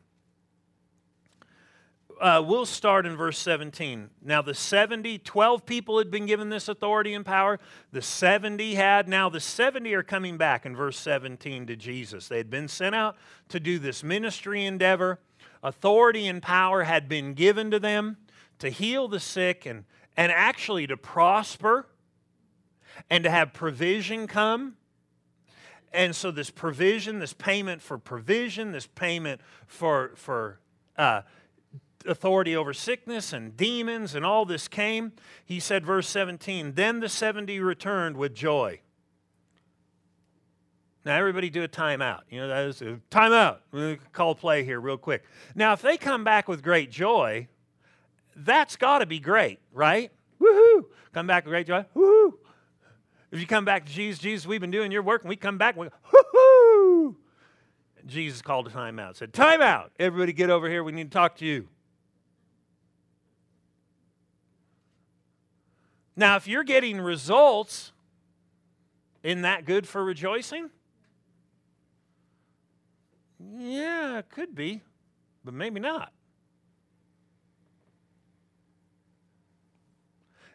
Uh, 2.18 2.42
we'll 2.44 2.64
start 2.64 3.04
in 3.04 3.14
verse 3.14 3.38
17. 3.38 4.08
Now, 4.24 4.40
the 4.40 4.54
70, 4.54 5.18
12 5.18 5.66
people 5.66 5.98
had 5.98 6.10
been 6.10 6.24
given 6.24 6.48
this 6.48 6.68
authority 6.68 7.12
and 7.12 7.26
power. 7.26 7.60
The 7.92 8.00
70 8.00 8.74
had. 8.74 9.06
Now, 9.06 9.28
the 9.28 9.40
70 9.40 9.92
are 9.92 10.02
coming 10.02 10.38
back 10.38 10.64
in 10.64 10.74
verse 10.74 10.98
17 10.98 11.66
to 11.66 11.76
Jesus. 11.76 12.28
They 12.28 12.38
had 12.38 12.48
been 12.48 12.68
sent 12.68 12.94
out 12.94 13.16
to 13.50 13.60
do 13.60 13.78
this 13.78 14.02
ministry 14.02 14.64
endeavor. 14.64 15.20
Authority 15.62 16.26
and 16.26 16.42
power 16.42 16.84
had 16.84 17.08
been 17.08 17.34
given 17.34 17.70
to 17.70 17.78
them 17.78 18.16
to 18.60 18.70
heal 18.70 19.08
the 19.08 19.20
sick 19.20 19.66
and 19.66 19.84
and 20.16 20.32
actually 20.32 20.86
to 20.86 20.96
prosper 20.96 21.86
and 23.10 23.24
to 23.24 23.30
have 23.30 23.52
provision 23.52 24.26
come. 24.26 24.76
And 25.92 26.14
so, 26.14 26.30
this 26.30 26.50
provision, 26.50 27.20
this 27.20 27.32
payment 27.32 27.80
for 27.80 27.96
provision, 27.96 28.72
this 28.72 28.86
payment 28.86 29.40
for, 29.66 30.12
for 30.16 30.58
uh, 30.96 31.22
authority 32.04 32.54
over 32.54 32.72
sickness 32.72 33.32
and 33.32 33.56
demons, 33.56 34.14
and 34.14 34.24
all 34.24 34.44
this 34.44 34.68
came. 34.68 35.12
He 35.44 35.60
said, 35.60 35.86
verse 35.86 36.08
17, 36.08 36.74
then 36.74 37.00
the 37.00 37.08
70 37.08 37.60
returned 37.60 38.16
with 38.16 38.34
joy. 38.34 38.80
Now, 41.04 41.16
everybody 41.16 41.50
do 41.50 41.62
a 41.62 41.68
timeout. 41.68 42.22
You 42.28 42.40
know, 42.40 42.48
that 42.48 42.64
is 42.66 42.82
a 42.82 42.98
timeout. 43.10 43.58
We'll 43.70 43.96
call 44.12 44.34
play 44.34 44.64
here 44.64 44.80
real 44.80 44.98
quick. 44.98 45.24
Now, 45.54 45.72
if 45.72 45.80
they 45.80 45.96
come 45.96 46.24
back 46.24 46.48
with 46.48 46.64
great 46.64 46.90
joy, 46.90 47.46
that's 48.34 48.74
got 48.74 48.98
to 48.98 49.06
be 49.06 49.20
great, 49.20 49.60
right? 49.72 50.10
Woohoo! 50.40 50.86
Come 51.12 51.28
back 51.28 51.44
with 51.44 51.52
great 51.52 51.68
joy. 51.68 51.84
Woohoo! 51.94 52.32
If 53.30 53.40
you 53.40 53.46
come 53.46 53.64
back 53.64 53.86
to 53.86 53.92
Jesus, 53.92 54.20
Jesus, 54.20 54.46
we've 54.46 54.60
been 54.60 54.72
doing 54.72 54.90
your 54.90 55.02
work, 55.02 55.22
and 55.22 55.28
we 55.28 55.36
come 55.36 55.58
back, 55.58 55.76
we 55.76 55.88
go, 55.88 55.92
woohoo! 56.12 57.14
Jesus 58.04 58.42
called 58.42 58.66
a 58.66 58.70
time 58.70 58.98
out, 58.98 59.16
said, 59.16 59.32
Time 59.32 59.60
out! 59.60 59.92
Everybody 59.98 60.32
get 60.32 60.50
over 60.50 60.68
here, 60.68 60.82
we 60.82 60.92
need 60.92 61.10
to 61.10 61.14
talk 61.16 61.36
to 61.36 61.46
you. 61.46 61.68
Now, 66.16 66.36
if 66.36 66.48
you're 66.48 66.64
getting 66.64 67.00
results, 67.00 67.92
isn't 69.22 69.42
that 69.42 69.66
good 69.66 69.86
for 69.86 70.02
rejoicing? 70.02 70.70
Yeah, 73.38 74.18
it 74.18 74.30
could 74.30 74.54
be, 74.54 74.82
but 75.44 75.52
maybe 75.52 75.78
not. 75.78 76.12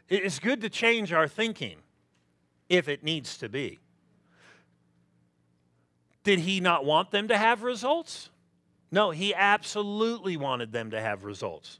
It's 0.09 0.39
good 0.39 0.61
to 0.61 0.69
change 0.69 1.13
our 1.13 1.27
thinking 1.27 1.77
if 2.67 2.89
it 2.89 3.03
needs 3.03 3.37
to 3.37 3.47
be. 3.47 3.79
Did 6.23 6.39
he 6.39 6.59
not 6.59 6.85
want 6.85 7.11
them 7.11 7.27
to 7.29 7.37
have 7.37 7.63
results? 7.63 8.29
No, 8.91 9.11
he 9.11 9.33
absolutely 9.33 10.37
wanted 10.37 10.71
them 10.71 10.91
to 10.91 10.99
have 10.99 11.23
results. 11.23 11.79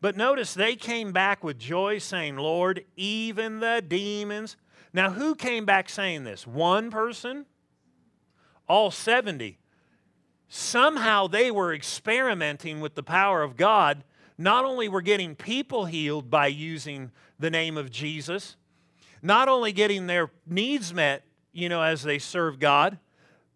But 0.00 0.16
notice 0.16 0.54
they 0.54 0.76
came 0.76 1.12
back 1.12 1.44
with 1.44 1.58
joy, 1.58 1.98
saying, 1.98 2.36
Lord, 2.36 2.84
even 2.96 3.60
the 3.60 3.82
demons. 3.86 4.56
Now, 4.92 5.10
who 5.10 5.34
came 5.34 5.66
back 5.66 5.88
saying 5.88 6.24
this? 6.24 6.46
One 6.46 6.90
person? 6.90 7.46
All 8.68 8.90
70. 8.90 9.58
Somehow 10.48 11.26
they 11.26 11.50
were 11.50 11.74
experimenting 11.74 12.80
with 12.80 12.94
the 12.94 13.02
power 13.02 13.42
of 13.42 13.56
God 13.56 14.04
not 14.40 14.64
only 14.64 14.88
were 14.88 15.02
getting 15.02 15.36
people 15.36 15.84
healed 15.84 16.30
by 16.30 16.46
using 16.46 17.12
the 17.38 17.50
name 17.50 17.76
of 17.76 17.90
Jesus, 17.90 18.56
not 19.22 19.48
only 19.48 19.70
getting 19.70 20.06
their 20.06 20.30
needs 20.46 20.94
met, 20.94 21.22
you 21.52 21.68
know, 21.68 21.82
as 21.82 22.02
they 22.02 22.18
serve 22.18 22.58
God, 22.58 22.98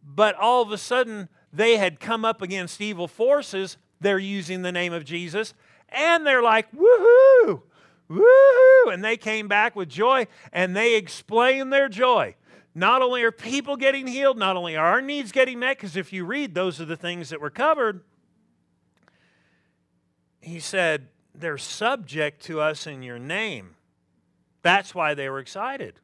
but 0.04 0.34
all 0.34 0.60
of 0.60 0.70
a 0.70 0.78
sudden 0.78 1.30
they 1.52 1.78
had 1.78 2.00
come 2.00 2.24
up 2.24 2.42
against 2.42 2.82
evil 2.82 3.08
forces. 3.08 3.78
They're 3.98 4.18
using 4.18 4.60
the 4.60 4.72
name 4.72 4.92
of 4.92 5.06
Jesus, 5.06 5.54
and 5.94 6.26
they're 6.26 6.42
like, 6.42 6.70
woohoo, 6.72 7.62
woohoo. 8.10 8.92
And 8.92 9.04
they 9.04 9.16
came 9.16 9.48
back 9.48 9.74
with 9.76 9.88
joy 9.88 10.26
and 10.52 10.76
they 10.76 10.96
explained 10.96 11.72
their 11.72 11.88
joy. 11.88 12.34
Not 12.74 13.02
only 13.02 13.22
are 13.22 13.32
people 13.32 13.76
getting 13.76 14.06
healed, 14.06 14.36
not 14.36 14.56
only 14.56 14.76
are 14.76 14.86
our 14.86 15.00
needs 15.00 15.30
getting 15.30 15.60
met, 15.60 15.76
because 15.76 15.96
if 15.96 16.12
you 16.12 16.24
read, 16.24 16.54
those 16.54 16.80
are 16.80 16.84
the 16.84 16.96
things 16.96 17.28
that 17.28 17.40
were 17.40 17.50
covered 17.50 18.02
he 20.44 20.60
said, 20.60 21.08
They're 21.34 21.58
subject 21.58 22.42
to 22.44 22.60
us 22.60 22.86
in 22.86 23.02
your 23.02 23.18
name. 23.18 23.76
That's 24.62 24.94
why 24.94 25.14
they 25.14 25.28
were 25.28 25.38
excited. 25.38 26.00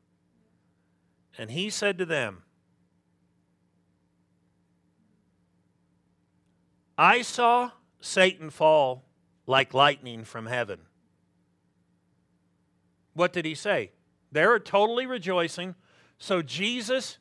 And 1.39 1.51
he 1.51 1.71
said 1.71 1.99
to 1.99 2.07
them, 2.07 2.43
I 6.99 7.23
saw 7.23 7.71
Satan 8.01 8.51
fall 8.51 9.05
like 9.51 9.75
lightning 9.75 10.23
from 10.23 10.47
heaven. 10.47 10.79
What 13.15 13.33
did 13.33 13.45
he 13.45 13.57
say? 13.57 13.91
They're 14.31 14.61
totally 14.61 15.07
rejoicing. 15.07 15.75
So 16.19 16.41
Jesus, 16.41 17.19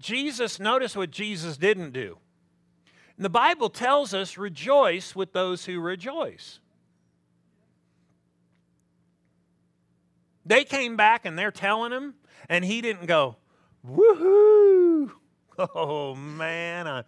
Jesus, 0.00 0.58
notice 0.58 0.96
what 0.96 1.12
Jesus 1.12 1.56
didn't 1.56 1.92
do. 1.92 2.18
And 3.16 3.24
The 3.24 3.30
Bible 3.30 3.70
tells 3.70 4.12
us 4.12 4.36
rejoice 4.36 5.14
with 5.14 5.32
those 5.32 5.64
who 5.64 5.78
rejoice. 5.78 6.58
They 10.44 10.64
came 10.64 10.96
back 10.96 11.24
and 11.24 11.38
they're 11.38 11.52
telling 11.52 11.92
him, 11.92 12.14
and 12.48 12.64
he 12.64 12.80
didn't 12.80 13.06
go, 13.06 13.36
woohoo! 13.86 15.12
Oh 15.74 16.14
man, 16.14 17.04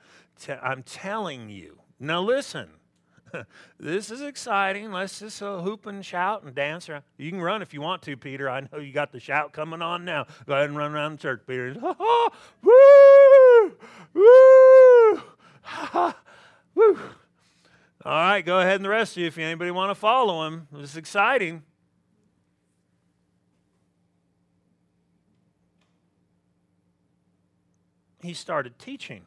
I'm 0.63 0.83
telling 0.83 1.49
you. 1.49 1.79
Now 1.99 2.21
listen, 2.21 2.69
this 3.81 4.11
is 4.11 4.21
exciting. 4.21 4.91
Let's 4.93 5.19
just 5.19 5.43
uh, 5.43 5.61
hoop 5.61 5.87
and 5.87 6.05
shout 6.05 6.43
and 6.43 6.55
dance 6.55 6.89
around. 6.89 7.05
You 7.17 7.31
can 7.31 7.41
run 7.41 7.63
if 7.63 7.73
you 7.75 7.81
want 7.81 8.03
to, 8.03 8.17
Peter. 8.17 8.49
I 8.49 8.61
know 8.61 8.79
you 8.79 8.93
got 8.93 9.13
the 9.13 9.21
shout 9.21 9.53
coming 9.53 9.83
on 9.83 10.05
now. 10.05 10.27
Go 10.47 10.55
ahead 10.55 10.69
and 10.69 10.77
run 10.77 10.95
around 10.95 11.13
the 11.13 11.19
church, 11.19 11.43
Peter. 11.47 11.75
woo! 12.63 13.73
Woo! 14.15 15.23
Woo! 16.75 16.99
All 18.05 18.13
right, 18.13 18.45
go 18.45 18.59
ahead 18.59 18.77
and 18.77 18.85
the 18.85 18.89
rest 18.89 19.17
of 19.17 19.21
you, 19.21 19.29
if 19.29 19.39
anybody 19.39 19.71
want 19.71 19.91
to 19.91 19.95
follow 19.95 20.47
him. 20.47 20.67
It's 20.75 20.97
exciting. 20.97 21.63
he 28.23 28.35
started 28.35 28.79
teaching. 28.79 29.27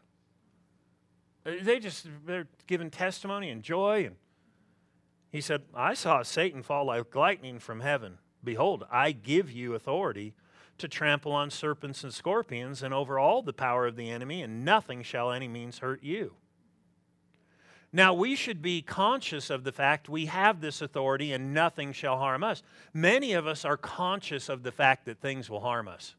Uh, 1.46 1.52
they 1.62 1.80
just, 1.80 2.08
they're 2.26 2.48
giving 2.68 2.90
testimony 2.90 3.50
and 3.50 3.62
joy. 3.64 4.06
And 4.06 4.16
he 5.32 5.42
said, 5.42 5.64
I 5.74 5.94
saw 5.94 6.24
Satan 6.24 6.64
fall 6.64 6.86
like 6.86 7.14
lightning 7.16 7.60
from 7.60 7.82
heaven. 7.82 8.18
Behold, 8.44 8.86
I 8.92 9.12
give 9.12 9.52
you 9.52 9.74
authority 9.74 10.34
to 10.78 10.88
trample 10.88 11.32
on 11.32 11.50
serpents 11.50 12.04
and 12.04 12.14
scorpions 12.14 12.84
and 12.84 12.94
over 12.94 13.18
all 13.18 13.42
the 13.42 13.54
power 13.54 13.88
of 13.88 13.96
the 13.96 14.10
enemy, 14.10 14.42
and 14.42 14.66
nothing 14.66 15.04
shall 15.04 15.32
any 15.32 15.48
means 15.48 15.80
hurt 15.80 16.04
you. 16.04 16.36
Now, 17.94 18.14
we 18.14 18.36
should 18.36 18.62
be 18.62 18.82
conscious 18.82 19.50
of 19.50 19.64
the 19.64 19.72
fact 19.72 20.10
we 20.10 20.26
have 20.26 20.60
this 20.60 20.82
authority 20.82 21.32
and 21.32 21.54
nothing 21.54 21.94
shall 21.94 22.18
harm 22.18 22.44
us. 22.44 22.62
Many 22.94 23.32
of 23.32 23.48
us 23.48 23.64
are 23.64 23.78
conscious 23.78 24.50
of 24.50 24.64
the 24.64 24.72
fact 24.74 25.06
that 25.06 25.22
things 25.22 25.50
will 25.50 25.62
harm 25.62 25.88
us. 25.88 26.16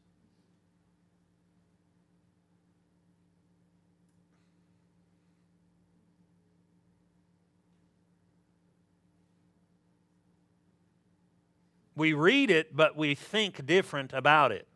We 11.97 12.13
read 12.13 12.51
it, 12.51 12.75
but 12.75 12.95
we 12.95 13.15
think 13.15 13.65
different 13.65 14.13
about 14.13 14.51
it. 14.51 14.67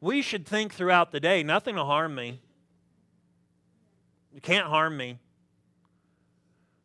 We 0.00 0.22
should 0.22 0.46
think 0.46 0.72
throughout 0.72 1.12
the 1.12 1.20
day 1.20 1.42
nothing 1.42 1.76
will 1.76 1.84
harm 1.84 2.14
me. 2.14 2.40
You 4.32 4.40
can't 4.40 4.66
harm 4.66 4.96
me. 4.96 5.18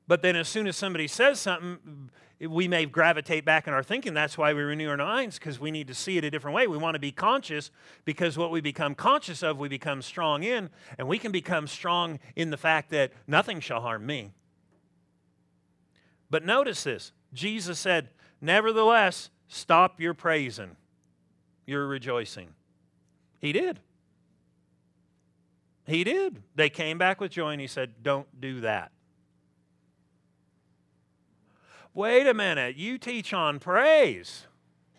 But 0.05 0.21
then, 0.21 0.35
as 0.35 0.49
soon 0.49 0.67
as 0.67 0.75
somebody 0.75 1.07
says 1.07 1.39
something, 1.39 2.09
we 2.41 2.67
may 2.67 2.85
gravitate 2.85 3.45
back 3.45 3.67
in 3.67 3.73
our 3.73 3.83
thinking. 3.83 4.13
That's 4.13 4.37
why 4.37 4.53
we 4.53 4.63
renew 4.63 4.89
our 4.89 4.97
minds, 4.97 5.39
because 5.39 5.61
we 5.61 5.71
need 5.71 5.87
to 5.87 5.95
see 5.95 6.17
it 6.17 6.25
a 6.25 6.29
different 6.29 6.55
way. 6.55 6.67
We 6.67 6.77
want 6.77 6.95
to 6.95 6.99
be 6.99 7.13
conscious, 7.13 7.71
because 8.03 8.37
what 8.37 8.51
we 8.51 8.59
become 8.59 8.95
conscious 8.95 9.41
of, 9.41 9.57
we 9.57 9.69
become 9.69 10.01
strong 10.01 10.43
in, 10.43 10.69
and 10.99 11.07
we 11.07 11.17
can 11.17 11.31
become 11.31 11.67
strong 11.67 12.19
in 12.35 12.49
the 12.49 12.57
fact 12.57 12.89
that 12.89 13.13
nothing 13.27 13.61
shall 13.61 13.79
harm 13.79 14.05
me. 14.05 14.33
But 16.35 16.43
notice 16.43 16.83
this 16.83 17.13
Jesus 17.31 17.79
said, 17.79 18.09
Nevertheless, 18.41 19.29
stop 19.47 20.01
your 20.01 20.13
praising, 20.13 20.75
your 21.65 21.87
rejoicing. 21.87 22.49
He 23.39 23.53
did. 23.53 23.79
He 25.87 26.03
did. 26.03 26.43
They 26.53 26.69
came 26.69 26.97
back 26.97 27.21
with 27.21 27.31
joy 27.31 27.51
and 27.51 27.61
he 27.61 27.67
said, 27.67 28.03
Don't 28.03 28.27
do 28.41 28.59
that. 28.59 28.91
Wait 31.93 32.27
a 32.27 32.33
minute, 32.33 32.75
you 32.75 32.97
teach 32.97 33.33
on 33.33 33.57
praise. 33.57 34.45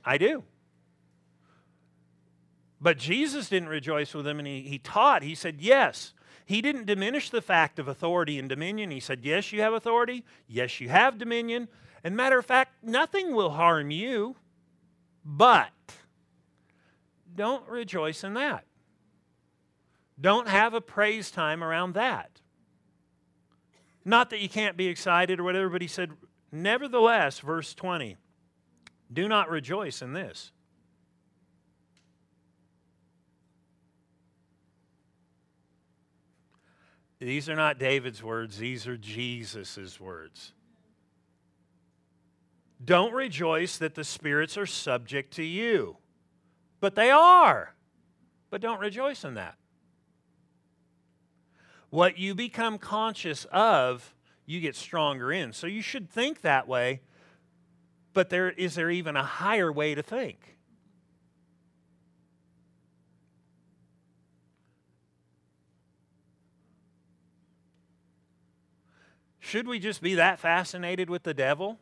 I 0.07 0.17
do. 0.17 0.43
But 2.81 2.97
Jesus 2.97 3.51
didn't 3.51 3.69
rejoice 3.69 4.15
with 4.15 4.25
them 4.25 4.39
and 4.39 4.49
he, 4.49 4.63
he 4.63 4.79
taught. 4.79 5.23
He 5.23 5.35
said, 5.35 5.61
Yes, 5.61 6.15
he 6.47 6.63
didn't 6.63 6.87
diminish 6.87 7.29
the 7.29 7.43
fact 7.43 7.81
of 7.81 7.89
authority 7.89 8.39
and 8.39 8.49
dominion. 8.49 8.93
He 8.93 9.01
said, 9.01 9.25
Yes, 9.25 9.53
you 9.53 9.61
have 9.63 9.73
authority. 9.73 10.25
Yes, 10.47 10.81
you 10.81 10.89
have 10.89 11.19
dominion. 11.19 11.67
And 12.05 12.17
matter 12.17 12.39
of 12.39 12.47
fact, 12.47 12.85
nothing 12.85 13.35
will 13.35 13.51
harm 13.51 13.91
you, 13.91 14.37
but 15.25 15.73
don't 17.35 17.69
rejoice 17.69 18.23
in 18.23 18.35
that. 18.35 18.65
Don't 20.21 20.49
have 20.49 20.73
a 20.73 20.81
praise 20.81 21.33
time 21.33 21.65
around 21.65 21.95
that. 21.95 22.41
Not 24.05 24.31
that 24.31 24.39
you 24.39 24.49
can't 24.49 24.77
be 24.77 24.87
excited 24.87 25.41
or 25.41 25.45
whatever, 25.45 25.69
but 25.69 25.83
he 25.83 25.89
said, 25.89 26.13
Nevertheless, 26.53 27.41
verse 27.41 27.75
20, 27.75 28.17
do 29.13 29.27
not 29.27 29.51
rejoice 29.51 30.01
in 30.01 30.13
this 30.13 30.53
These 37.19 37.49
are 37.49 37.57
not 37.57 37.79
David's 37.79 38.23
words, 38.23 38.59
these 38.59 38.87
are 38.87 38.97
Jesus' 38.97 39.99
words. 39.99 40.53
Don't 42.85 43.15
rejoice 43.15 43.79
that 43.79 43.95
the 43.95 44.05
spirits 44.05 44.59
are 44.59 44.67
subject 44.67 45.33
to 45.35 45.43
you, 45.43 45.97
but 46.81 46.95
they 46.95 47.11
are. 47.11 47.75
But 48.51 48.61
don't 48.61 48.81
rejoice 48.81 49.25
in 49.25 49.35
that. 49.35 49.57
What 51.89 52.19
you 52.19 52.35
become 52.35 52.79
conscious 52.79 53.47
of, 53.51 54.15
you 54.45 54.61
get 54.61 54.77
stronger 54.77 55.33
in. 55.33 55.53
So 55.53 55.67
you 55.67 55.83
should 55.83 56.11
think 56.11 56.43
that 56.43 56.69
way, 56.69 57.01
but 58.13 58.29
there 58.29 58.51
is 58.51 58.75
there 58.75 58.91
even 58.91 59.17
a 59.17 59.23
higher 59.23 59.73
way 59.73 59.95
to 59.95 60.03
think? 60.03 60.56
Should 69.47 69.69
we 69.69 69.79
just 69.79 70.03
be 70.03 70.17
that 70.17 70.41
fascinated 70.41 71.09
with 71.09 71.23
the 71.23 71.33
devil? 71.33 71.79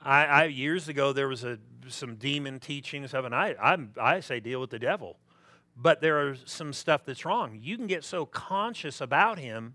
I, 0.00 0.24
I 0.24 0.44
years 0.44 0.88
ago 0.88 1.12
there 1.12 1.28
was 1.28 1.44
a 1.44 1.58
some 1.88 2.16
demon 2.16 2.58
teaching 2.58 3.02
and 3.02 3.10
stuff, 3.10 3.26
and 3.26 3.34
I, 3.34 3.54
I 3.62 3.76
I 4.00 4.20
say 4.20 4.40
deal 4.40 4.62
with 4.62 4.70
the 4.70 4.78
devil, 4.78 5.18
but 5.76 6.00
there 6.00 6.26
are 6.26 6.36
some 6.46 6.72
stuff 6.72 7.04
that's 7.04 7.26
wrong. 7.26 7.58
You 7.60 7.76
can 7.76 7.86
get 7.86 8.02
so 8.02 8.24
conscious 8.24 9.02
about 9.02 9.38
him 9.38 9.74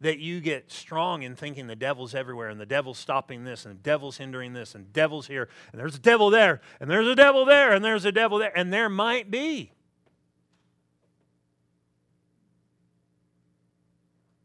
that 0.00 0.18
you 0.18 0.40
get 0.40 0.72
strong 0.72 1.24
in 1.24 1.36
thinking 1.36 1.66
the 1.66 1.76
devil's 1.76 2.14
everywhere 2.14 2.48
and 2.48 2.58
the 2.58 2.64
devil's 2.64 2.98
stopping 2.98 3.44
this 3.44 3.66
and 3.66 3.74
the 3.74 3.82
devil's 3.82 4.16
hindering 4.16 4.54
this 4.54 4.74
and 4.74 4.94
devil's 4.94 5.26
here 5.26 5.50
and 5.72 5.78
there's 5.78 5.96
a 5.96 6.00
devil 6.00 6.30
there 6.30 6.62
and 6.80 6.90
there's 6.90 7.06
a 7.06 7.14
devil 7.14 7.44
there 7.44 7.72
and 7.72 7.84
there's 7.84 8.06
a 8.06 8.12
devil 8.12 8.38
there 8.38 8.56
and 8.56 8.72
there 8.72 8.88
might 8.88 9.30
be. 9.30 9.72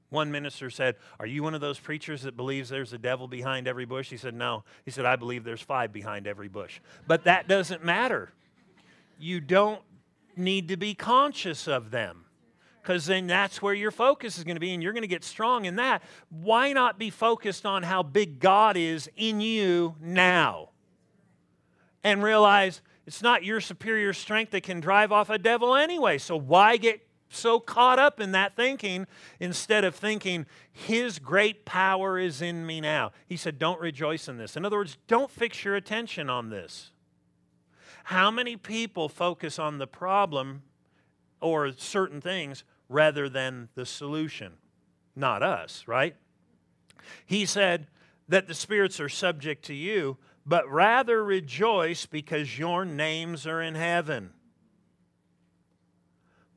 One 0.10 0.32
minister 0.32 0.70
said, 0.70 0.96
Are 1.20 1.26
you 1.26 1.44
one 1.44 1.54
of 1.54 1.62
those 1.62 1.80
preachers 1.80 2.22
that 2.22 2.38
believes 2.38 2.70
there's 2.70 2.94
a 2.94 2.98
devil 2.98 3.28
behind 3.28 3.68
every 3.68 3.86
bush? 3.86 4.10
He 4.10 4.18
said, 4.18 4.34
No. 4.34 4.64
He 4.86 4.92
said, 4.92 5.06
I 5.06 5.16
believe 5.16 5.44
there's 5.44 5.62
five 5.62 5.92
behind 5.92 6.28
every 6.28 6.48
bush. 6.48 6.80
But 7.08 7.26
that 7.26 7.48
doesn't 7.48 7.84
matter. 7.84 8.32
You 9.20 9.42
don't 9.42 9.82
need 10.36 10.70
to 10.70 10.78
be 10.78 10.94
conscious 10.94 11.68
of 11.68 11.92
them 11.92 12.26
because 12.82 13.06
then 13.06 13.28
that's 13.28 13.62
where 13.62 13.74
your 13.74 13.92
focus 13.92 14.38
is 14.38 14.46
going 14.46 14.56
to 14.56 14.62
be 14.62 14.74
and 14.74 14.82
you're 14.82 14.94
going 14.94 15.02
to 15.02 15.10
get 15.10 15.26
strong 15.26 15.66
in 15.66 15.76
that. 15.76 16.02
Why 16.30 16.72
not 16.72 16.98
be 16.98 17.10
focused 17.10 17.66
on 17.66 17.84
how 17.84 18.02
big 18.02 18.40
God 18.40 18.78
is 18.78 19.10
in 19.18 19.42
you 19.42 19.96
now? 20.00 20.70
And 22.02 22.24
realize 22.24 22.82
it's 23.06 23.22
not 23.22 23.44
your 23.44 23.60
superior 23.60 24.14
strength 24.14 24.52
that 24.52 24.64
can 24.64 24.80
drive 24.80 25.12
off 25.12 25.30
a 25.30 25.38
devil 25.38 25.76
anyway. 25.76 26.18
So 26.18 26.38
why 26.38 26.78
get 26.78 27.07
so 27.30 27.60
caught 27.60 28.00
up 28.00 28.20
in 28.20 28.32
that 28.32 28.56
thinking 28.56 29.08
instead 29.40 29.84
of 29.84 29.96
thinking, 29.96 30.46
His 30.72 31.20
great 31.20 31.66
power 31.66 32.18
is 32.18 32.42
in 32.42 32.66
me 32.66 32.82
now. 32.82 33.12
He 33.26 33.38
said, 33.38 33.60
Don't 33.60 33.80
rejoice 33.80 34.28
in 34.28 34.38
this. 34.38 34.56
In 34.56 34.66
other 34.66 34.78
words, 34.78 34.98
don't 35.08 35.32
fix 35.32 35.64
your 35.64 35.76
attention 35.76 36.30
on 36.30 36.50
this. 36.50 36.92
How 38.06 38.32
many 38.32 38.56
people 38.56 39.10
focus 39.10 39.60
on 39.60 39.80
the 39.80 39.88
problem 39.88 40.64
or 41.42 41.74
certain 41.76 42.22
things 42.22 42.64
rather 42.88 43.28
than 43.28 43.68
the 43.76 43.86
solution? 43.86 44.54
Not 45.16 45.44
us, 45.44 45.84
right? 45.88 46.16
He 47.26 47.46
said 47.46 47.88
that 48.30 48.48
the 48.48 48.54
spirits 48.54 49.00
are 49.00 49.10
subject 49.10 49.66
to 49.66 49.74
you, 49.74 50.18
but 50.46 50.70
rather 50.72 51.24
rejoice 51.24 52.06
because 52.06 52.58
your 52.58 52.86
names 52.86 53.46
are 53.46 53.62
in 53.62 53.76
heaven. 53.76 54.32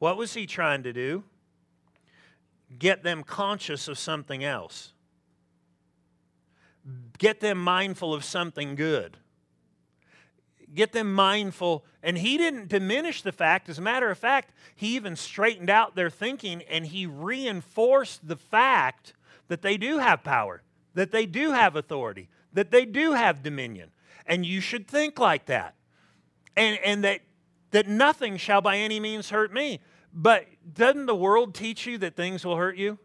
What 0.01 0.17
was 0.17 0.35
he 0.35 0.47
trying 0.47 0.83
to 0.83 0.93
do? 0.93 1.23
Get 2.77 3.05
them 3.05 3.23
conscious 3.23 3.87
of 3.87 3.99
something 3.99 4.43
else. 4.43 4.93
Get 7.19 7.41
them 7.41 7.59
mindful 7.59 8.13
of 8.13 8.25
something 8.25 8.75
good. 8.75 9.19
get 10.75 10.93
them 10.93 11.13
mindful. 11.13 11.85
And 12.03 12.19
he 12.19 12.39
didn't 12.39 12.69
diminish 12.69 13.23
the 13.23 13.33
fact. 13.33 13.69
As 13.69 13.79
a 13.79 13.83
matter 13.83 14.11
of 14.11 14.19
fact, 14.19 14.53
he 14.75 14.95
even 14.97 15.17
straightened 15.17 15.71
out 15.71 15.95
their 15.97 16.11
thinking 16.11 16.63
and 16.63 16.87
he 16.87 17.07
reinforced 17.07 18.27
the 18.27 18.37
fact 18.37 19.13
that 19.49 19.63
they 19.63 19.77
do 19.77 19.99
have 19.99 20.23
power, 20.23 20.63
that 20.95 21.11
they 21.11 21.27
do 21.27 21.53
have 21.53 21.77
authority, 21.77 22.29
that 22.53 22.71
they 22.71 22.85
do 22.85 23.13
have 23.13 23.43
dominion. 23.43 23.91
And 24.27 24.47
you 24.47 24.61
should 24.61 24.87
think 24.87 25.19
like 25.19 25.47
that. 25.47 25.75
And, 26.57 26.79
and 26.85 27.05
that, 27.05 27.21
that 27.71 27.87
nothing 27.89 28.37
shall 28.37 28.61
by 28.61 28.77
any 28.77 29.01
means 29.01 29.31
hurt 29.31 29.53
me. 29.53 29.81
But 30.13 30.47
doesn't 30.75 31.07
the 31.07 31.15
world 31.15 31.55
teach 31.55 31.87
you 31.87 31.99
that 31.99 32.17
things 32.17 32.45
will 32.45 32.57
hurt 32.57 32.77
you? 32.77 32.99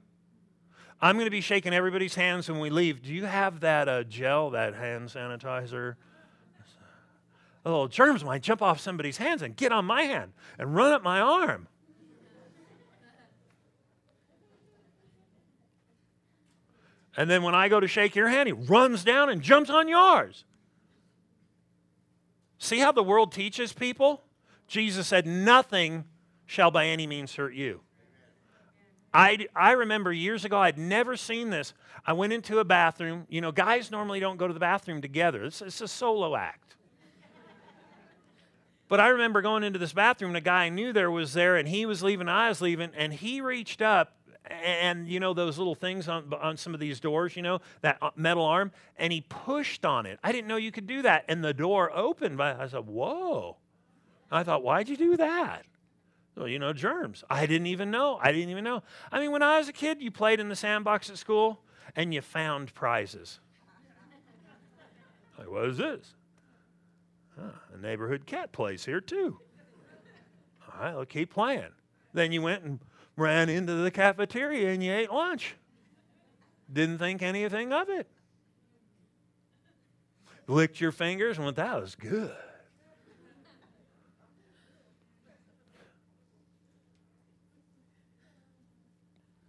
I'm 1.01 1.15
going 1.15 1.25
to 1.25 1.31
be 1.31 1.41
shaking 1.41 1.73
everybody's 1.73 2.15
hands 2.15 2.49
when 2.49 2.59
we 2.59 2.69
leave. 2.69 3.01
Do 3.01 3.13
you 3.13 3.25
have 3.25 3.59
that 3.59 3.87
uh, 3.87 4.03
gel, 4.03 4.51
that 4.51 4.75
hand 4.75 5.09
sanitizer? 5.09 5.95
little 7.69 7.87
germs 7.87 8.23
might 8.23 8.43
jump 8.43 8.61
off 8.61 8.79
somebody's 8.79 9.17
hands 9.17 9.41
and 9.41 9.55
get 9.55 9.71
on 9.71 9.85
my 9.85 10.03
hand 10.03 10.33
and 10.59 10.75
run 10.75 10.91
up 10.91 11.01
my 11.01 11.19
arm. 11.19 11.67
And 17.17 17.29
then 17.29 17.43
when 17.43 17.55
I 17.55 17.69
go 17.69 17.79
to 17.79 17.87
shake 17.87 18.15
your 18.15 18.27
hand, 18.27 18.47
he 18.47 18.53
runs 18.53 19.03
down 19.03 19.29
and 19.29 19.41
jumps 19.41 19.69
on 19.69 19.87
yours. 19.87 20.43
See 22.57 22.79
how 22.79 22.91
the 22.91 23.03
world 23.03 23.31
teaches 23.31 23.71
people? 23.71 24.24
Jesus 24.67 25.07
said, 25.07 25.25
Nothing 25.25 26.05
shall 26.45 26.71
by 26.71 26.87
any 26.87 27.07
means 27.07 27.35
hurt 27.35 27.53
you. 27.53 27.81
I, 29.13 29.47
I 29.55 29.71
remember 29.71 30.11
years 30.11 30.43
ago, 30.43 30.59
I'd 30.59 30.77
never 30.77 31.15
seen 31.15 31.49
this. 31.49 31.73
I 32.05 32.13
went 32.13 32.33
into 32.33 32.59
a 32.59 32.65
bathroom. 32.65 33.25
You 33.29 33.39
know, 33.39 33.51
guys 33.51 33.89
normally 33.89 34.19
don't 34.19 34.37
go 34.37 34.47
to 34.47 34.53
the 34.53 34.59
bathroom 34.59 35.01
together, 35.01 35.45
it's, 35.45 35.61
it's 35.61 35.81
a 35.81 35.87
solo 35.87 36.35
act. 36.35 36.75
But 38.87 38.99
I 38.99 39.07
remember 39.07 39.41
going 39.41 39.63
into 39.63 39.79
this 39.79 39.93
bathroom, 39.93 40.31
and 40.31 40.37
a 40.37 40.41
guy 40.41 40.65
I 40.65 40.69
knew 40.69 40.93
there 40.93 41.09
was 41.09 41.33
there, 41.33 41.55
and 41.55 41.67
he 41.67 41.87
was 41.87 42.03
leaving, 42.03 42.29
I 42.29 42.49
was 42.49 42.61
leaving, 42.61 42.91
and 42.95 43.11
he 43.11 43.41
reached 43.41 43.81
up, 43.81 44.13
and 44.47 45.09
you 45.09 45.19
know 45.19 45.33
those 45.33 45.57
little 45.57 45.73
things 45.73 46.07
on, 46.07 46.31
on 46.39 46.55
some 46.55 46.75
of 46.75 46.79
these 46.79 46.99
doors, 46.99 47.35
you 47.35 47.41
know, 47.41 47.61
that 47.81 47.97
uh, 47.99 48.11
metal 48.15 48.45
arm, 48.45 48.71
and 48.97 49.11
he 49.11 49.21
pushed 49.21 49.85
on 49.85 50.05
it. 50.05 50.19
I 50.23 50.31
didn't 50.31 50.47
know 50.47 50.57
you 50.57 50.71
could 50.71 50.85
do 50.85 51.01
that. 51.01 51.25
And 51.27 51.43
the 51.43 51.53
door 51.53 51.91
opened. 51.95 52.39
I 52.39 52.67
said, 52.67 52.85
Whoa. 52.85 53.57
I 54.31 54.43
thought, 54.43 54.63
Why'd 54.63 54.89
you 54.89 54.97
do 54.97 55.17
that? 55.17 55.65
Well, 56.35 56.47
you 56.47 56.59
know, 56.59 56.73
germs. 56.73 57.23
I 57.29 57.45
didn't 57.45 57.67
even 57.67 57.91
know. 57.91 58.19
I 58.21 58.31
didn't 58.31 58.49
even 58.49 58.63
know. 58.63 58.83
I 59.11 59.19
mean, 59.19 59.31
when 59.31 59.41
I 59.41 59.57
was 59.57 59.69
a 59.69 59.73
kid, 59.73 60.01
you 60.01 60.11
played 60.11 60.39
in 60.39 60.49
the 60.49 60.55
sandbox 60.55 61.09
at 61.09 61.17
school 61.17 61.61
and 61.95 62.13
you 62.13 62.21
found 62.21 62.73
prizes. 62.73 63.39
like, 65.37 65.49
what 65.49 65.65
is 65.65 65.77
this? 65.77 66.13
Huh, 67.39 67.51
a 67.73 67.77
neighborhood 67.77 68.25
cat 68.25 68.51
plays 68.51 68.83
here 68.83 69.01
too. 69.01 69.39
All 70.73 70.81
right, 70.81 70.95
we'll 70.95 71.05
keep 71.05 71.33
playing. 71.33 71.71
Then 72.13 72.31
you 72.31 72.41
went 72.41 72.63
and 72.63 72.79
ran 73.15 73.49
into 73.49 73.73
the 73.73 73.91
cafeteria 73.91 74.71
and 74.71 74.83
you 74.83 74.93
ate 74.93 75.11
lunch. 75.11 75.55
Didn't 76.71 76.97
think 76.97 77.21
anything 77.21 77.71
of 77.71 77.89
it. 77.89 78.07
Licked 80.47 80.79
your 80.79 80.91
fingers 80.91 81.37
and 81.37 81.45
went, 81.45 81.57
that 81.57 81.81
was 81.81 81.95
good. 81.95 82.35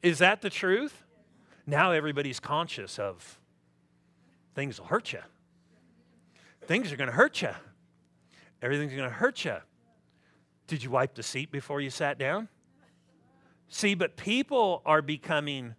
Is 0.07 0.19
that 0.19 0.41
the 0.41 0.51
truth? 0.51 1.03
Now 1.67 1.91
everybody's 1.91 2.39
conscious 2.39 2.97
of 2.97 3.41
things 4.55 4.79
will 4.79 4.87
hurt 4.87 5.13
you. 5.13 5.19
Things 6.63 6.93
are 6.93 6.97
going 6.97 7.11
to 7.11 7.17
hurt 7.17 7.43
you. 7.43 7.51
Everything's 8.63 8.93
going 8.93 9.09
to 9.09 9.17
hurt 9.17 9.45
you. 9.45 9.57
Did 10.69 10.85
you 10.85 10.91
wipe 10.91 11.17
the 11.17 11.25
seat 11.25 11.51
before 11.51 11.81
you 11.81 11.91
sat 11.91 12.21
down? 12.21 12.49
See, 13.69 13.97
but 13.97 14.17
people 14.17 14.81
are 14.87 15.03
becoming 15.03 15.75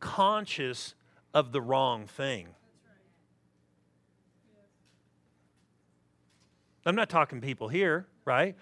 conscious 0.00 0.96
of 1.32 1.52
the 1.52 1.60
wrong 1.60 2.08
thing. 2.08 2.48
I'm 6.84 6.96
not 6.96 7.08
talking 7.08 7.40
people 7.40 7.68
here, 7.68 8.08
right? 8.24 8.56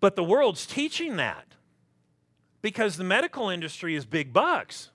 But 0.00 0.16
the 0.16 0.24
world's 0.24 0.64
teaching 0.64 1.16
that 1.16 1.44
because 2.62 2.96
the 2.96 3.04
medical 3.04 3.50
industry 3.50 3.94
is 3.94 4.06
big 4.06 4.32
bucks. 4.32 4.88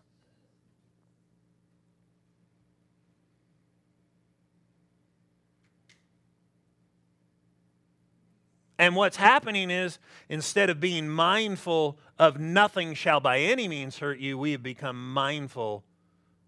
And 8.80 8.96
what's 8.96 9.18
happening 9.18 9.72
is 9.72 9.98
instead 10.30 10.70
of 10.70 10.80
being 10.80 11.10
mindful 11.10 11.98
of 12.20 12.40
nothing 12.40 12.94
shall 12.94 13.20
by 13.20 13.40
any 13.40 13.68
means 13.68 13.98
hurt 13.98 14.20
you, 14.20 14.38
we 14.38 14.52
have 14.52 14.62
become 14.62 15.14
mindful 15.14 15.84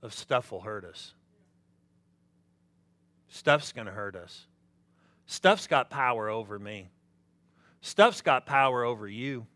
of 0.02 0.14
stuff 0.14 0.52
will 0.52 0.62
hurt 0.62 0.86
us. 0.86 1.14
Stuff's 3.28 3.72
going 3.72 3.88
to 3.88 3.94
hurt 3.94 4.16
us. 4.16 4.46
Stuff's 5.26 5.68
got 5.68 5.90
power 5.90 6.30
over 6.30 6.58
me. 6.60 6.90
Stuff's 7.82 8.22
got 8.22 8.46
power 8.46 8.84
over 8.84 9.08
you. 9.08 9.48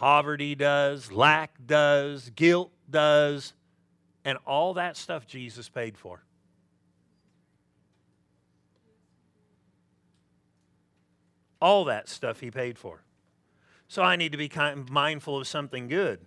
Poverty 0.00 0.54
does, 0.54 1.12
lack 1.12 1.58
does, 1.66 2.30
guilt 2.30 2.72
does, 2.88 3.52
and 4.24 4.38
all 4.46 4.72
that 4.72 4.96
stuff 4.96 5.26
Jesus 5.26 5.68
paid 5.68 5.98
for. 5.98 6.24
All 11.60 11.84
that 11.84 12.08
stuff 12.08 12.40
he 12.40 12.50
paid 12.50 12.78
for. 12.78 13.02
So 13.88 14.00
I 14.02 14.16
need 14.16 14.32
to 14.32 14.38
be 14.38 14.50
mindful 14.88 15.36
of 15.36 15.46
something 15.46 15.86
good. 15.86 16.20